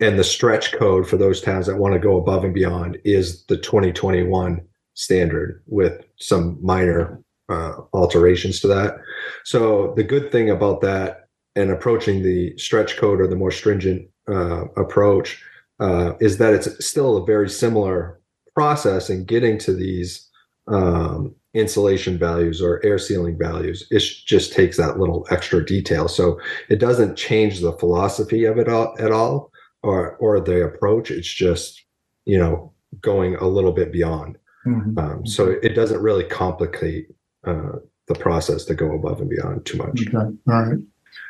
and 0.01 0.17
the 0.17 0.23
stretch 0.23 0.73
code 0.73 1.07
for 1.07 1.15
those 1.15 1.41
towns 1.41 1.67
that 1.67 1.77
want 1.77 1.93
to 1.93 1.99
go 1.99 2.17
above 2.17 2.43
and 2.43 2.53
beyond 2.53 2.97
is 3.05 3.45
the 3.45 3.57
2021 3.57 4.61
standard 4.93 5.63
with 5.67 6.03
some 6.19 6.57
minor 6.61 7.23
uh, 7.49 7.73
alterations 7.93 8.59
to 8.59 8.67
that. 8.67 8.97
So 9.45 9.93
the 9.95 10.03
good 10.03 10.31
thing 10.31 10.49
about 10.49 10.81
that 10.81 11.27
and 11.55 11.69
approaching 11.69 12.23
the 12.23 12.57
stretch 12.57 12.97
code 12.97 13.21
or 13.21 13.27
the 13.27 13.35
more 13.35 13.51
stringent 13.51 14.09
uh, 14.27 14.65
approach 14.77 15.43
uh, 15.79 16.13
is 16.19 16.37
that 16.37 16.53
it's 16.53 16.85
still 16.85 17.17
a 17.17 17.25
very 17.25 17.49
similar 17.49 18.19
process 18.55 19.09
in 19.09 19.25
getting 19.25 19.57
to 19.57 19.73
these 19.73 20.29
um, 20.67 21.33
insulation 21.53 22.17
values 22.17 22.61
or 22.61 22.85
air 22.85 22.97
sealing 22.97 23.37
values. 23.37 23.87
It 23.91 24.03
just 24.25 24.53
takes 24.53 24.77
that 24.77 24.99
little 24.99 25.25
extra 25.31 25.65
detail. 25.65 26.07
So 26.07 26.39
it 26.69 26.79
doesn't 26.79 27.15
change 27.17 27.59
the 27.59 27.73
philosophy 27.73 28.45
of 28.45 28.57
it 28.57 28.69
all, 28.69 28.95
at 28.99 29.11
all 29.11 29.51
or, 29.83 30.15
or 30.17 30.39
the 30.39 30.63
approach. 30.63 31.11
It's 31.11 31.27
just, 31.27 31.83
you 32.25 32.37
know, 32.37 32.71
going 33.01 33.35
a 33.35 33.47
little 33.47 33.71
bit 33.71 33.91
beyond. 33.91 34.37
Mhm. 34.65 34.97
Um, 34.99 35.25
so 35.25 35.49
it 35.63 35.69
doesn't 35.73 36.01
really 36.01 36.23
complicate 36.25 37.07
uh, 37.45 37.77
the 38.07 38.13
process 38.15 38.63
to 38.65 38.75
go 38.75 38.93
above 38.93 39.19
and 39.19 39.29
beyond 39.29 39.65
too 39.65 39.77
much. 39.77 40.01
Okay, 40.07 40.15
all 40.17 40.35
right. 40.47 40.77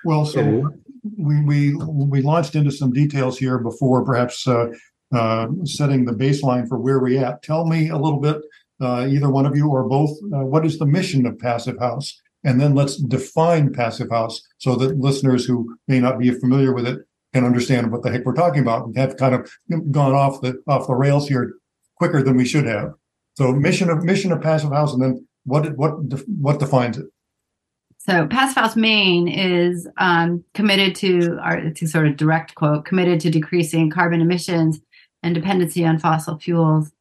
Well, 0.03 0.25
so 0.25 0.39
And- 0.41 0.73
we, 1.17 1.41
we, 1.43 1.75
we 1.75 2.21
launched 2.21 2.55
into 2.55 2.71
some 2.71 2.91
details 2.91 3.37
here 3.37 3.57
before 3.57 4.03
perhaps, 4.03 4.47
uh, 4.47 4.67
uh, 5.13 5.47
setting 5.65 6.05
the 6.05 6.13
baseline 6.13 6.67
for 6.67 6.77
where 6.77 6.99
we 6.99 7.17
at. 7.17 7.43
Tell 7.43 7.65
me 7.65 7.89
a 7.89 7.97
little 7.97 8.19
bit, 8.19 8.37
uh, 8.79 9.07
either 9.07 9.29
one 9.29 9.45
of 9.45 9.55
you 9.55 9.69
or 9.69 9.87
both, 9.87 10.11
uh, 10.33 10.45
what 10.45 10.65
is 10.65 10.79
the 10.79 10.85
mission 10.85 11.25
of 11.25 11.37
Passive 11.37 11.77
House? 11.79 12.19
And 12.43 12.59
then 12.59 12.73
let's 12.73 12.97
define 12.97 13.73
Passive 13.73 14.09
House 14.09 14.41
so 14.57 14.75
that 14.75 14.97
listeners 14.97 15.45
who 15.45 15.77
may 15.87 15.99
not 15.99 16.17
be 16.17 16.31
familiar 16.31 16.73
with 16.73 16.87
it 16.87 16.99
can 17.33 17.45
understand 17.45 17.91
what 17.91 18.03
the 18.03 18.11
heck 18.11 18.25
we're 18.25 18.33
talking 18.33 18.61
about. 18.61 18.89
We 18.89 18.99
have 18.99 19.17
kind 19.17 19.35
of 19.35 19.51
gone 19.91 20.13
off 20.13 20.41
the, 20.41 20.61
off 20.67 20.87
the 20.87 20.95
rails 20.95 21.27
here 21.27 21.53
quicker 21.97 22.23
than 22.23 22.35
we 22.35 22.45
should 22.45 22.65
have. 22.65 22.93
So 23.35 23.51
mission 23.53 23.89
of, 23.89 24.03
mission 24.03 24.31
of 24.31 24.41
Passive 24.41 24.71
House 24.71 24.93
and 24.93 25.01
then 25.01 25.27
what, 25.45 25.77
what, 25.77 25.93
what 26.27 26.59
defines 26.59 26.97
it? 26.97 27.05
So 28.03 28.25
Passive 28.25 28.55
House 28.55 28.75
Maine 28.75 29.27
is 29.27 29.87
um, 29.97 30.43
committed 30.55 30.95
to, 30.95 31.37
our, 31.39 31.69
to 31.69 31.87
sort 31.87 32.07
of 32.07 32.17
direct 32.17 32.55
quote, 32.55 32.83
committed 32.83 33.19
to 33.19 33.29
decreasing 33.29 33.91
carbon 33.91 34.21
emissions 34.21 34.79
and 35.21 35.35
dependency 35.35 35.85
on 35.85 35.99
fossil 35.99 36.39
fuels 36.39 36.91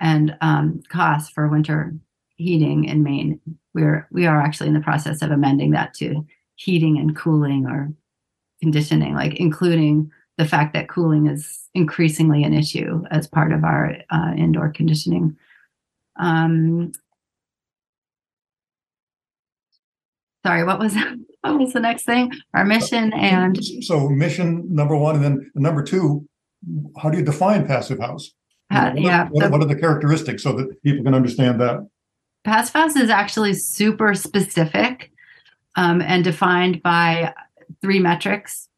and 0.00 0.36
um, 0.42 0.82
costs 0.90 1.30
for 1.30 1.48
winter 1.48 1.94
heating 2.36 2.84
in 2.84 3.02
Maine. 3.02 3.40
We're 3.72 4.06
we 4.10 4.26
are 4.26 4.38
actually 4.38 4.68
in 4.68 4.74
the 4.74 4.80
process 4.80 5.22
of 5.22 5.30
amending 5.30 5.70
that 5.70 5.94
to 5.94 6.26
heating 6.56 6.98
and 6.98 7.16
cooling 7.16 7.66
or 7.66 7.90
conditioning, 8.60 9.14
like 9.14 9.36
including 9.36 10.10
the 10.36 10.44
fact 10.44 10.74
that 10.74 10.90
cooling 10.90 11.26
is 11.26 11.68
increasingly 11.72 12.44
an 12.44 12.52
issue 12.52 13.02
as 13.10 13.26
part 13.26 13.52
of 13.52 13.64
our 13.64 13.96
uh, 14.10 14.34
indoor 14.36 14.68
conditioning. 14.68 15.38
Um, 16.18 16.92
sorry, 20.44 20.64
what 20.64 20.78
was 20.78 20.94
what 21.42 21.58
was 21.58 21.72
the 21.72 21.80
next 21.80 22.04
thing? 22.04 22.32
Our 22.54 22.64
mission 22.64 23.12
and 23.12 23.56
So 23.82 24.08
mission 24.08 24.66
number 24.74 24.96
one, 24.96 25.16
and 25.16 25.24
then 25.24 25.50
number 25.54 25.82
two, 25.82 26.26
how 26.98 27.10
do 27.10 27.18
you 27.18 27.24
define 27.24 27.66
passive 27.66 27.98
house? 27.98 28.30
uh, 28.70 28.90
What 28.92 29.02
yeah, 29.02 29.28
What, 29.30 29.44
the 29.44 29.50
what 29.50 29.60
are 29.62 29.66
the 29.66 29.76
characteristics 29.80 30.42
so 30.42 30.52
that 30.54 30.82
people 30.82 31.04
can 31.04 31.14
understand 31.14 31.60
that? 31.60 31.86
passive 32.44 32.72
house 32.74 32.96
is 32.96 33.10
actually 33.10 33.52
super 33.52 34.14
specific 34.14 35.12
um, 35.76 36.00
and 36.00 36.24
defined 36.24 36.82
by 36.82 37.34
three 37.82 37.98
metrics. 37.98 38.68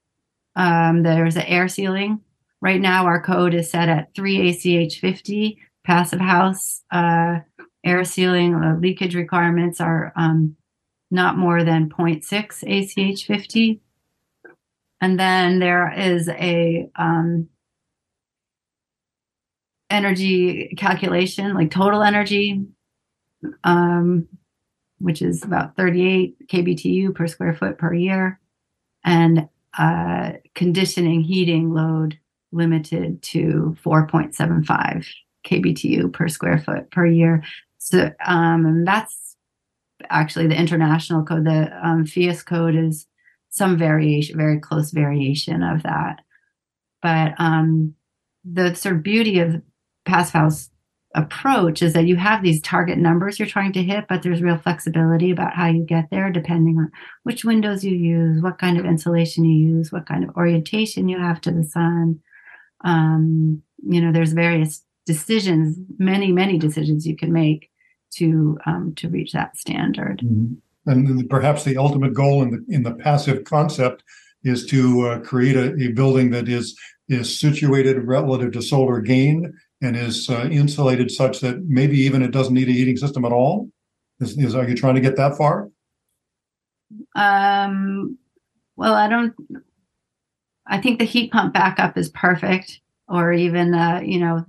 Um, 0.57 1.03
there's 1.05 1.37
an 1.37 1.42
air 1.42 1.68
sealing. 1.68 2.20
Right 2.61 2.81
now, 2.81 3.07
our 3.07 3.20
code 3.22 3.55
is 3.55 3.70
set 3.70 3.88
at 3.88 4.14
three 4.14 4.51
ACH 4.51 4.98
50. 5.01 5.59
Passive 5.85 6.20
house 6.20 6.83
uh, 6.92 7.38
air 7.85 8.05
sealing 8.05 8.55
uh, 8.55 8.77
leakage 8.81 9.14
requirements 9.16 9.81
are 9.81 10.12
um, 10.16 10.55
not 11.12 11.37
more 11.37 11.62
than 11.62 11.90
0.6 11.90 13.12
ACH 13.12 13.27
50. 13.27 13.81
And 15.01 15.20
then 15.20 15.59
there 15.59 15.92
is 15.92 16.29
a 16.31 16.88
um, 16.96 17.48
energy 19.90 20.75
calculation, 20.79 21.55
like 21.55 21.70
total 21.70 22.03
energy, 22.03 22.64
um, 23.62 24.27
which 25.01 25.20
is 25.20 25.44
about 25.44 25.77
38 25.77 26.48
kBTU 26.48 27.14
per 27.14 27.27
square 27.27 27.55
foot 27.55 27.77
per 27.77 27.92
year, 27.92 28.40
and 29.05 29.48
uh, 29.77 30.33
conditioning 30.55 31.20
heating 31.20 31.75
load 31.75 32.18
limited 32.53 33.20
to 33.22 33.77
4.75 33.85 35.07
kBTU 35.46 36.12
per 36.12 36.29
square 36.29 36.59
foot 36.59 36.90
per 36.90 37.07
year. 37.07 37.42
So 37.79 38.12
um, 38.25 38.85
that's 38.85 39.32
actually 40.11 40.47
the 40.47 40.59
international 40.59 41.25
code. 41.25 41.45
The 41.45 41.71
um, 41.83 42.05
PHIUS 42.05 42.45
code 42.45 42.75
is 42.75 43.07
some 43.51 43.77
variation, 43.77 44.37
very 44.37 44.59
close 44.59 44.91
variation 44.91 45.62
of 45.62 45.83
that. 45.83 46.21
But 47.03 47.35
um, 47.38 47.95
the 48.45 48.75
sort 48.75 48.97
of 48.97 49.03
beauty 49.03 49.41
of 49.41 49.61
Passive 50.05 50.33
House 50.33 50.71
approach 51.15 51.83
is 51.83 51.93
that 51.93 52.07
you 52.07 52.17
have 52.17 52.43
these 52.43 52.61
target 52.62 52.99
numbers 52.99 53.38
you're 53.38 53.49
trying 53.49 53.73
to 53.73 53.83
hit, 53.83 54.07
but 54.09 54.23
there's 54.23 54.41
real 54.41 54.57
flexibility 54.57 55.31
about 55.31 55.55
how 55.55 55.67
you 55.67 55.85
get 55.85 56.09
there 56.11 56.31
depending 56.31 56.79
on 56.79 56.91
which 57.25 57.45
windows 57.45 57.85
you 57.85 57.95
use, 57.95 58.43
what 58.43 58.59
kind 58.59 58.79
of 58.79 58.87
insulation 58.87 59.45
you 59.45 59.77
use, 59.77 59.93
what 59.93 60.07
kind 60.07 60.25
of 60.25 60.35
orientation 60.37 61.09
you 61.09 61.19
have 61.19 61.41
to 61.43 61.51
the 61.51 61.65
sun. 61.65 62.21
Um, 62.85 63.62
you 63.85 64.01
know, 64.01 64.12
there's 64.12 64.33
various 64.33 64.83
decisions, 65.05 65.77
many, 65.99 66.33
many 66.33 66.59
decisions 66.59 67.07
you 67.07 67.17
can 67.17 67.33
make 67.33 67.71
to 68.16 68.59
um, 68.66 68.94
to 68.96 69.09
reach 69.09 69.33
that 69.33 69.57
standard. 69.57 70.20
And 70.22 70.61
then 70.85 71.29
perhaps 71.29 71.64
the 71.64 71.77
ultimate 71.77 72.14
goal 72.14 72.42
in 72.42 72.51
the 72.51 72.64
in 72.68 72.83
the 72.83 72.94
passive 72.94 73.44
concept 73.44 74.03
is 74.44 74.66
to 74.66 75.07
uh, 75.07 75.20
create 75.20 75.57
a, 75.57 75.75
a 75.81 75.92
building 75.92 76.31
that 76.31 76.48
is 76.48 76.79
is 77.09 77.38
situated 77.38 78.03
relative 78.05 78.53
to 78.53 78.62
solar 78.62 79.01
gain 79.01 79.53
and 79.81 79.96
is 79.96 80.31
uh, 80.31 80.48
insulated 80.51 81.11
such 81.11 81.40
that 81.40 81.64
maybe 81.66 81.98
even 81.98 82.22
it 82.22 82.31
doesn't 82.31 82.55
need 82.55 82.68
a 82.68 82.72
heating 82.72 82.96
system 82.96 83.25
at 83.25 83.33
all. 83.33 83.68
Is, 84.20 84.38
is 84.38 84.55
are 84.55 84.68
you 84.68 84.77
trying 84.77 84.94
to 84.94 85.01
get 85.01 85.16
that 85.16 85.37
far? 85.37 85.68
Um, 87.16 88.18
well, 88.77 88.94
I 88.94 89.09
don't. 89.09 89.35
I 90.66 90.81
think 90.81 90.98
the 90.98 91.05
heat 91.05 91.33
pump 91.33 91.53
backup 91.55 91.98
is 91.98 92.09
perfect, 92.11 92.81
or 93.09 93.33
even 93.33 93.75
uh, 93.75 94.01
you 94.05 94.20
know, 94.20 94.46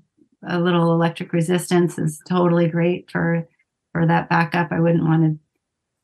a 0.47 0.59
little 0.59 0.93
electric 0.93 1.33
resistance 1.33 1.97
is 1.97 2.21
totally 2.27 2.67
great 2.67 3.09
for 3.09 3.47
for 3.93 4.05
that 4.05 4.27
backup. 4.27 4.71
I 4.71 4.81
wouldn't 4.81 5.05
want 5.05 5.23
to 5.23 5.39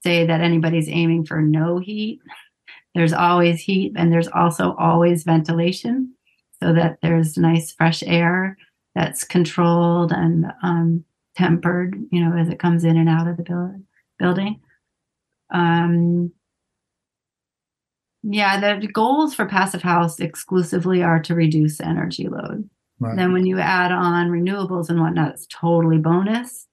say 0.03 0.25
that 0.25 0.41
anybody's 0.41 0.87
aiming 0.87 1.25
for 1.25 1.41
no 1.41 1.79
heat. 1.79 2.21
There's 2.95 3.13
always 3.13 3.59
heat, 3.59 3.93
and 3.97 4.11
there's 4.11 4.29
also 4.29 4.75
always 4.79 5.23
ventilation, 5.23 6.13
so 6.63 6.73
that 6.73 6.99
there's 7.01 7.37
nice 7.37 7.73
fresh 7.73 8.01
air 8.05 8.57
that's 8.95 9.23
controlled 9.23 10.11
and 10.11 10.45
um, 10.63 11.03
tempered. 11.35 11.95
You 12.11 12.23
know, 12.23 12.37
as 12.37 12.49
it 12.49 12.59
comes 12.59 12.85
in 12.85 12.97
and 12.97 13.09
out 13.09 13.27
of 13.27 13.37
the 13.37 13.43
build, 13.43 13.83
building. 14.17 14.61
Um, 15.51 16.31
yeah, 18.23 18.79
the 18.79 18.87
goals 18.87 19.33
for 19.33 19.45
Passive 19.45 19.81
House 19.81 20.19
exclusively 20.19 21.01
are 21.01 21.21
to 21.21 21.35
reduce 21.35 21.79
energy 21.79 22.27
load. 22.27 22.69
Right. 22.99 23.15
Then 23.15 23.31
when 23.31 23.45
you 23.45 23.59
add 23.59 23.91
on 23.91 24.29
renewables 24.29 24.89
and 24.89 24.99
whatnot, 24.99 25.33
it's 25.33 25.47
totally 25.47 25.99
bonus. 25.99 26.67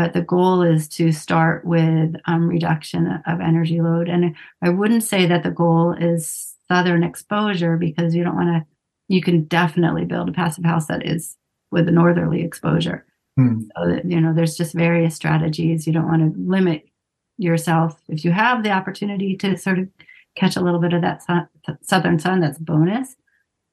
But 0.00 0.14
the 0.14 0.22
goal 0.22 0.62
is 0.62 0.88
to 0.88 1.12
start 1.12 1.62
with 1.66 2.14
um, 2.24 2.48
reduction 2.48 3.20
of 3.26 3.38
energy 3.38 3.82
load. 3.82 4.08
And 4.08 4.34
I 4.62 4.70
wouldn't 4.70 5.04
say 5.04 5.26
that 5.26 5.42
the 5.42 5.50
goal 5.50 5.92
is 5.92 6.54
southern 6.68 7.02
exposure 7.02 7.76
because 7.76 8.14
you 8.14 8.24
don't 8.24 8.34
want 8.34 8.48
to 8.48 8.66
you 9.08 9.20
can 9.20 9.44
definitely 9.44 10.06
build 10.06 10.30
a 10.30 10.32
passive 10.32 10.64
house 10.64 10.86
that 10.86 11.04
is 11.04 11.36
with 11.70 11.86
a 11.86 11.90
northerly 11.90 12.42
exposure. 12.42 13.04
Hmm. 13.36 13.60
So 13.76 13.88
that, 13.88 14.06
you 14.06 14.18
know, 14.18 14.32
there's 14.32 14.56
just 14.56 14.72
various 14.72 15.16
strategies. 15.16 15.86
You 15.86 15.92
don't 15.92 16.08
want 16.08 16.34
to 16.34 16.40
limit 16.40 16.88
yourself 17.36 18.00
if 18.08 18.24
you 18.24 18.32
have 18.32 18.62
the 18.62 18.70
opportunity 18.70 19.36
to 19.36 19.58
sort 19.58 19.80
of 19.80 19.88
catch 20.34 20.56
a 20.56 20.62
little 20.62 20.80
bit 20.80 20.94
of 20.94 21.02
that 21.02 21.22
sun, 21.22 21.46
southern 21.82 22.18
sun. 22.18 22.40
That's 22.40 22.58
a 22.58 22.62
bonus, 22.62 23.16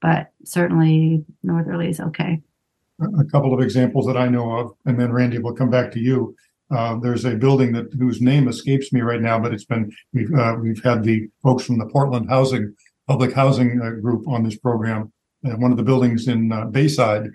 but 0.01 0.33
certainly 0.43 1.23
northerly 1.41 1.87
is 1.87 2.01
okay. 2.01 2.41
A 2.99 3.23
couple 3.25 3.53
of 3.53 3.62
examples 3.62 4.05
that 4.07 4.17
I 4.17 4.27
know 4.27 4.51
of, 4.57 4.71
and 4.86 4.99
then 4.99 5.12
Randy 5.12 5.38
will 5.38 5.53
come 5.53 5.69
back 5.69 5.91
to 5.91 5.99
you. 5.99 6.36
Uh, 6.69 6.97
there's 6.99 7.25
a 7.25 7.36
building 7.36 7.71
that 7.73 7.93
whose 7.97 8.21
name 8.21 8.47
escapes 8.47 8.91
me 8.91 9.01
right 9.01 9.21
now, 9.21 9.39
but 9.39 9.53
it's 9.53 9.63
been 9.65 9.91
we've 10.13 10.33
uh, 10.33 10.55
we've 10.60 10.83
had 10.83 11.03
the 11.03 11.29
folks 11.41 11.63
from 11.63 11.77
the 11.77 11.86
Portland 11.86 12.29
Housing 12.29 12.75
Public 13.07 13.33
Housing 13.33 13.81
uh, 13.81 13.91
Group 14.01 14.27
on 14.27 14.43
this 14.43 14.57
program. 14.57 15.12
And 15.43 15.62
one 15.62 15.71
of 15.71 15.77
the 15.77 15.83
buildings 15.83 16.27
in 16.27 16.51
uh, 16.51 16.65
Bayside, 16.65 17.27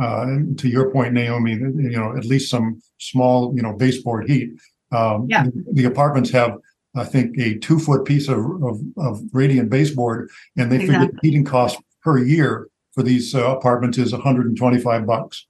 uh, 0.00 0.22
and 0.22 0.58
to 0.58 0.68
your 0.68 0.90
point, 0.90 1.12
Naomi, 1.12 1.52
you 1.52 1.96
know, 1.96 2.16
at 2.16 2.24
least 2.24 2.50
some 2.50 2.80
small, 2.98 3.54
you 3.54 3.62
know, 3.62 3.74
baseboard 3.74 4.28
heat. 4.28 4.50
Um, 4.90 5.26
Yeah. 5.28 5.44
the, 5.44 5.64
the 5.72 5.84
apartments 5.84 6.30
have, 6.30 6.56
I 6.96 7.04
think, 7.04 7.38
a 7.38 7.58
two 7.58 7.78
foot 7.78 8.04
piece 8.04 8.28
of, 8.28 8.38
of, 8.38 8.80
of 8.96 9.22
radiant 9.32 9.70
baseboard, 9.70 10.30
and 10.56 10.72
they 10.72 10.78
figure 10.78 11.06
the 11.06 11.18
heating 11.22 11.44
cost 11.44 11.78
per 12.02 12.18
year 12.18 12.68
for 12.94 13.02
these 13.02 13.34
uh, 13.34 13.56
apartments 13.56 13.98
is 13.98 14.12
125 14.12 15.06
bucks. 15.06 15.46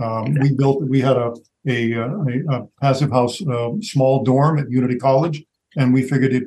Um, 0.00 0.34
we 0.34 0.52
built, 0.52 0.82
we 0.82 1.00
had 1.00 1.16
a, 1.16 1.32
a, 1.66 1.94
uh, 1.94 2.08
a, 2.08 2.56
a 2.56 2.66
passive 2.80 3.10
house, 3.10 3.40
uh, 3.46 3.70
small 3.80 4.24
dorm 4.24 4.58
at 4.58 4.70
Unity 4.70 4.96
College, 4.96 5.44
and 5.76 5.94
we 5.94 6.02
figured 6.02 6.32
it, 6.32 6.44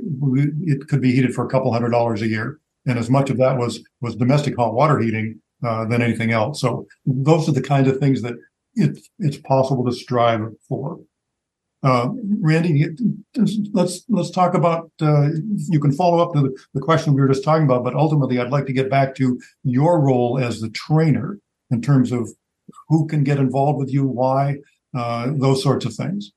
it 0.63 0.87
could 0.87 1.01
be 1.01 1.11
heated 1.11 1.33
for 1.33 1.45
a 1.45 1.49
couple 1.49 1.71
hundred 1.71 1.89
dollars 1.89 2.21
a 2.21 2.27
year. 2.27 2.59
And 2.85 2.97
as 2.99 3.09
much 3.09 3.29
of 3.29 3.37
that 3.37 3.57
was, 3.57 3.81
was 4.01 4.15
domestic 4.15 4.55
hot 4.55 4.73
water 4.73 4.99
heating, 4.99 5.41
uh, 5.65 5.85
than 5.85 6.01
anything 6.01 6.31
else. 6.31 6.61
So 6.61 6.85
those 7.05 7.49
are 7.49 7.53
the 7.53 7.61
kinds 7.61 7.87
of 7.87 7.97
things 7.97 8.21
that 8.21 8.35
it's, 8.75 9.09
it's 9.19 9.37
possible 9.37 9.83
to 9.85 9.91
strive 9.91 10.41
for. 10.67 10.99
Uh, 11.83 12.09
Randy, 12.41 12.87
let's, 13.73 14.03
let's 14.09 14.31
talk 14.31 14.55
about, 14.55 14.91
uh, 15.01 15.29
you 15.69 15.79
can 15.79 15.91
follow 15.91 16.19
up 16.19 16.33
to 16.33 16.41
the, 16.41 16.57
the 16.73 16.81
question 16.81 17.13
we 17.13 17.21
were 17.21 17.27
just 17.27 17.43
talking 17.43 17.65
about, 17.65 17.83
but 17.83 17.93
ultimately 17.93 18.39
I'd 18.39 18.49
like 18.49 18.65
to 18.65 18.73
get 18.73 18.89
back 18.89 19.15
to 19.15 19.39
your 19.63 20.01
role 20.01 20.39
as 20.39 20.59
the 20.59 20.69
trainer 20.69 21.39
in 21.69 21.81
terms 21.81 22.11
of 22.11 22.29
who 22.89 23.07
can 23.07 23.23
get 23.23 23.37
involved 23.37 23.77
with 23.77 23.93
you, 23.93 24.05
why, 24.05 24.57
uh, 24.97 25.31
those 25.35 25.61
sorts 25.61 25.85
of 25.85 25.93
things. 25.93 26.31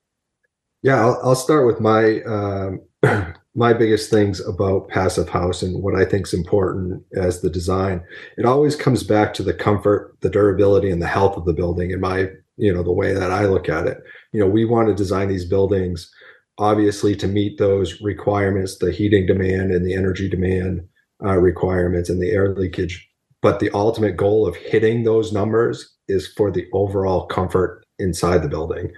Yeah, 0.83 1.01
I'll, 1.01 1.21
I'll 1.23 1.35
start 1.35 1.67
with 1.67 1.81
my 1.81 2.23
um, 2.23 2.81
my 3.55 3.73
biggest 3.73 4.11
things 4.11 4.41
about 4.47 4.89
passive 4.89 5.29
house 5.29 5.63
and 5.63 5.83
what 5.83 5.95
I 5.95 6.05
think 6.05 6.27
is 6.27 6.35
important 6.35 7.03
as 7.15 7.41
the 7.41 7.51
design. 7.51 8.03
It 8.39 8.47
always 8.47 8.77
comes 8.77 9.03
back 9.03 9.35
to 9.35 9.43
the 9.43 9.55
comfort, 9.55 10.17
the 10.21 10.31
durability, 10.31 10.91
and 10.91 11.03
the 11.03 11.07
health 11.07 11.37
of 11.37 11.45
the 11.45 11.53
building. 11.53 11.91
In 11.91 12.01
my 12.01 12.29
you 12.61 12.73
know 12.73 12.83
the 12.83 12.93
way 12.93 13.13
that 13.13 13.33
I 13.33 13.47
look 13.47 13.69
at 13.69 13.87
it, 13.87 13.99
you 14.33 14.41
know, 14.41 14.49
we 14.49 14.65
want 14.65 14.89
to 14.89 14.95
design 14.95 15.29
these 15.29 15.45
buildings 15.45 16.11
obviously 16.59 17.17
to 17.17 17.27
meet 17.27 17.57
those 17.57 18.03
requirements, 18.03 18.77
the 18.77 18.93
heating 18.93 19.25
demand 19.27 19.73
and 19.73 19.85
the 19.85 19.95
energy 19.95 20.29
demand 20.29 20.87
uh, 21.25 21.39
requirements 21.39 22.11
and 22.11 22.21
the 22.21 22.31
air 22.31 22.55
leakage. 22.55 23.09
But 23.41 23.61
the 23.61 23.71
ultimate 23.73 24.19
goal 24.19 24.47
of 24.47 24.57
hitting 24.57 25.03
those 25.03 25.33
numbers 25.33 25.97
is 26.07 26.29
for 26.37 26.51
the 26.51 26.67
overall 26.75 27.27
comfort 27.27 27.83
inside 27.99 28.43
the 28.43 28.49
building. 28.49 28.93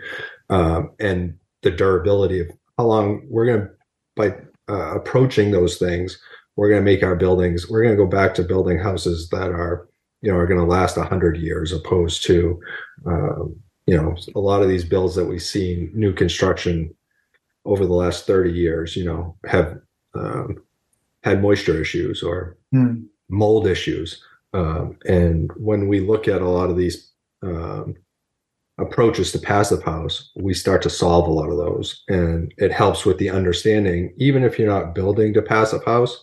Um, 0.50 0.90
and 0.98 1.34
the 1.62 1.70
durability 1.70 2.40
of 2.40 2.50
how 2.76 2.86
long 2.86 3.26
we're 3.30 3.46
going 3.46 3.60
to 3.60 3.68
by 4.16 4.36
uh, 4.68 4.94
approaching 4.94 5.50
those 5.50 5.78
things 5.78 6.20
we're 6.56 6.68
going 6.68 6.80
to 6.80 6.90
make 6.90 7.02
our 7.02 7.16
buildings 7.16 7.68
we're 7.68 7.82
going 7.82 7.96
to 7.96 8.04
go 8.04 8.08
back 8.08 8.34
to 8.34 8.42
building 8.42 8.78
houses 8.78 9.28
that 9.30 9.50
are 9.50 9.88
you 10.22 10.30
know 10.30 10.38
are 10.38 10.46
going 10.46 10.60
to 10.60 10.66
last 10.66 10.96
100 10.96 11.36
years 11.36 11.72
opposed 11.72 12.24
to 12.24 12.60
um, 13.06 13.54
you 13.86 13.96
know 13.96 14.14
a 14.34 14.40
lot 14.40 14.62
of 14.62 14.68
these 14.68 14.84
builds 14.84 15.14
that 15.14 15.26
we 15.26 15.38
see 15.38 15.90
new 15.92 16.12
construction 16.12 16.94
over 17.64 17.86
the 17.86 17.92
last 17.94 18.26
30 18.26 18.52
years 18.52 18.96
you 18.96 19.04
know 19.04 19.36
have 19.46 19.78
um, 20.14 20.62
had 21.22 21.42
moisture 21.42 21.80
issues 21.80 22.22
or 22.22 22.56
Hmm. 22.72 23.02
mold 23.28 23.66
issues 23.66 24.22
um, 24.54 24.96
and 25.06 25.50
when 25.56 25.88
we 25.88 26.00
look 26.00 26.26
at 26.28 26.40
a 26.42 26.48
lot 26.48 26.70
of 26.70 26.76
these 26.76 27.12
um, 27.42 27.94
approaches 28.78 29.32
to 29.32 29.38
passive 29.38 29.82
house, 29.82 30.30
we 30.36 30.54
start 30.54 30.82
to 30.82 30.90
solve 30.90 31.26
a 31.28 31.32
lot 31.32 31.50
of 31.50 31.56
those. 31.56 32.02
And 32.08 32.52
it 32.58 32.72
helps 32.72 33.04
with 33.04 33.18
the 33.18 33.30
understanding, 33.30 34.14
even 34.18 34.44
if 34.44 34.58
you're 34.58 34.68
not 34.68 34.94
building 34.94 35.32
to 35.34 35.42
passive 35.42 35.84
house, 35.84 36.22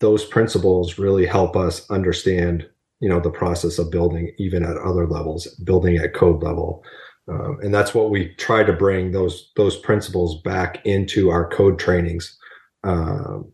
those 0.00 0.24
principles 0.24 0.98
really 0.98 1.26
help 1.26 1.56
us 1.56 1.88
understand, 1.90 2.68
you 3.00 3.08
know, 3.08 3.20
the 3.20 3.30
process 3.30 3.78
of 3.78 3.90
building 3.90 4.32
even 4.38 4.62
at 4.62 4.76
other 4.76 5.06
levels, 5.06 5.46
building 5.64 5.96
at 5.96 6.14
code 6.14 6.42
level. 6.42 6.84
Um, 7.28 7.58
and 7.62 7.72
that's 7.72 7.94
what 7.94 8.10
we 8.10 8.34
try 8.36 8.62
to 8.64 8.72
bring 8.72 9.12
those 9.12 9.50
those 9.56 9.76
principles 9.76 10.40
back 10.42 10.84
into 10.84 11.30
our 11.30 11.48
code 11.48 11.78
trainings 11.78 12.38
um, 12.84 13.50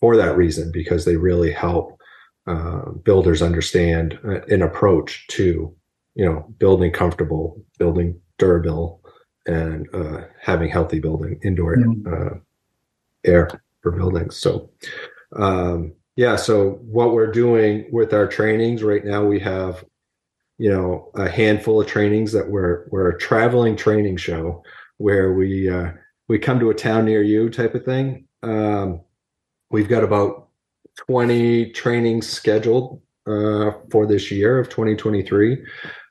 for 0.00 0.16
that 0.16 0.36
reason, 0.36 0.70
because 0.72 1.04
they 1.04 1.16
really 1.16 1.52
help 1.52 1.98
uh, 2.46 2.90
builders 3.04 3.42
understand 3.42 4.18
uh, 4.24 4.40
an 4.48 4.62
approach 4.62 5.26
to 5.28 5.74
you 6.14 6.24
know 6.24 6.46
building 6.58 6.90
comfortable 6.92 7.62
building 7.78 8.18
durable 8.38 9.02
and 9.46 9.86
uh, 9.94 10.22
having 10.40 10.70
healthy 10.70 10.98
building 10.98 11.38
indoor 11.44 11.76
Mhm. 11.76 12.06
uh, 12.06 12.38
air 13.24 13.50
for 13.82 13.92
buildings 13.92 14.36
so 14.36 14.70
um, 15.36 15.92
yeah 16.18 16.34
so 16.34 16.70
what 16.82 17.12
we're 17.12 17.30
doing 17.30 17.86
with 17.92 18.12
our 18.12 18.26
trainings 18.26 18.82
right 18.82 19.04
now 19.04 19.24
we 19.24 19.38
have 19.38 19.84
you 20.58 20.68
know 20.68 21.10
a 21.14 21.28
handful 21.28 21.80
of 21.80 21.86
trainings 21.86 22.32
that 22.32 22.50
we're 22.50 22.86
we're 22.90 23.10
a 23.10 23.18
traveling 23.18 23.76
training 23.76 24.16
show 24.16 24.60
where 24.96 25.32
we 25.32 25.70
uh, 25.70 25.92
we 26.26 26.36
come 26.36 26.58
to 26.58 26.70
a 26.70 26.74
town 26.74 27.04
near 27.04 27.22
you 27.22 27.48
type 27.48 27.74
of 27.76 27.84
thing 27.84 28.26
um, 28.42 29.00
we've 29.70 29.88
got 29.88 30.02
about 30.02 30.48
20 31.06 31.70
trainings 31.70 32.28
scheduled 32.28 33.00
uh, 33.28 33.70
for 33.88 34.04
this 34.04 34.32
year 34.32 34.58
of 34.58 34.68
2023 34.68 35.64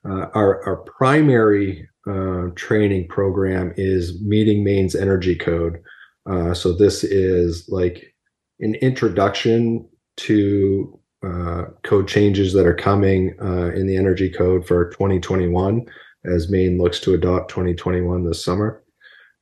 uh, 0.10 0.28
our, 0.34 0.66
our 0.66 0.78
primary 0.78 1.86
uh, 2.10 2.48
training 2.56 3.10
program 3.10 3.74
is 3.76 4.22
meeting 4.22 4.64
Maine's 4.64 4.96
energy 4.96 5.36
code. 5.36 5.82
Uh, 6.26 6.54
so 6.54 6.72
this 6.72 7.04
is 7.04 7.68
like 7.68 8.16
an 8.62 8.76
introduction 8.76 9.86
to 10.18 11.00
uh, 11.26 11.66
code 11.84 12.08
changes 12.08 12.54
that 12.54 12.66
are 12.66 12.76
coming 12.76 13.36
uh, 13.42 13.72
in 13.74 13.88
the 13.88 13.96
energy 13.96 14.30
code 14.30 14.68
for 14.68 14.90
2021 14.92 15.86
as 16.26 16.50
Maine 16.50 16.78
looks 16.78 17.00
to 17.02 17.14
adopt 17.14 17.50
2021 17.50 18.26
this 18.26 18.44
summer. 18.44 18.84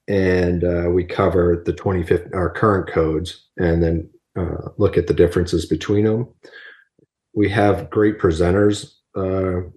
And 0.08 0.64
uh, 0.64 0.90
we 0.92 1.04
cover 1.04 1.64
the 1.66 1.74
25th, 1.74 2.34
our 2.36 2.50
current 2.50 2.88
codes, 2.88 3.48
and 3.58 3.82
then 3.82 4.10
uh, 4.38 4.70
look 4.78 4.98
at 4.98 5.08
the 5.08 5.14
differences 5.14 5.66
between 5.66 6.06
them. 6.06 6.28
We 7.34 7.50
have 7.50 7.90
great 7.90 8.20
presenters 8.20 8.94
uh, 9.16 9.70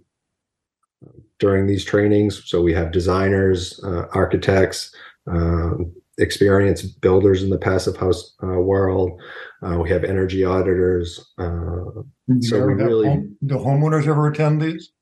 during 1.38 1.66
these 1.66 1.84
trainings. 1.84 2.42
So 2.46 2.60
we 2.60 2.74
have 2.74 2.92
designers, 2.92 3.82
uh, 3.82 4.06
architects, 4.12 4.94
um, 5.26 5.92
experienced 6.18 7.00
builders 7.00 7.42
in 7.42 7.50
the 7.50 7.58
passive 7.58 7.96
house 7.96 8.34
uh, 8.42 8.46
world. 8.60 9.20
Uh, 9.62 9.78
we 9.82 9.88
have 9.90 10.04
energy 10.04 10.44
auditors. 10.44 11.32
Uh, 11.38 12.02
So 12.40 12.66
we 12.66 12.74
really- 12.74 13.06
home- 13.08 13.36
Do 13.46 13.56
homeowners 13.56 14.06
ever 14.06 14.26
attend 14.28 14.60
these? 14.60 14.92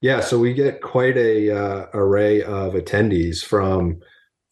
yeah, 0.00 0.20
so 0.20 0.38
we 0.38 0.52
get 0.54 0.80
quite 0.80 1.16
a 1.16 1.50
uh, 1.50 1.86
array 1.94 2.42
of 2.42 2.74
attendees 2.74 3.44
from 3.44 3.98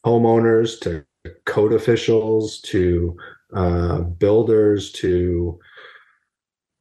homeowners 0.04 0.80
to 0.80 1.04
code 1.44 1.72
officials 1.72 2.60
to 2.62 3.16
uh, 3.54 4.00
builders 4.00 4.90
to 4.92 5.58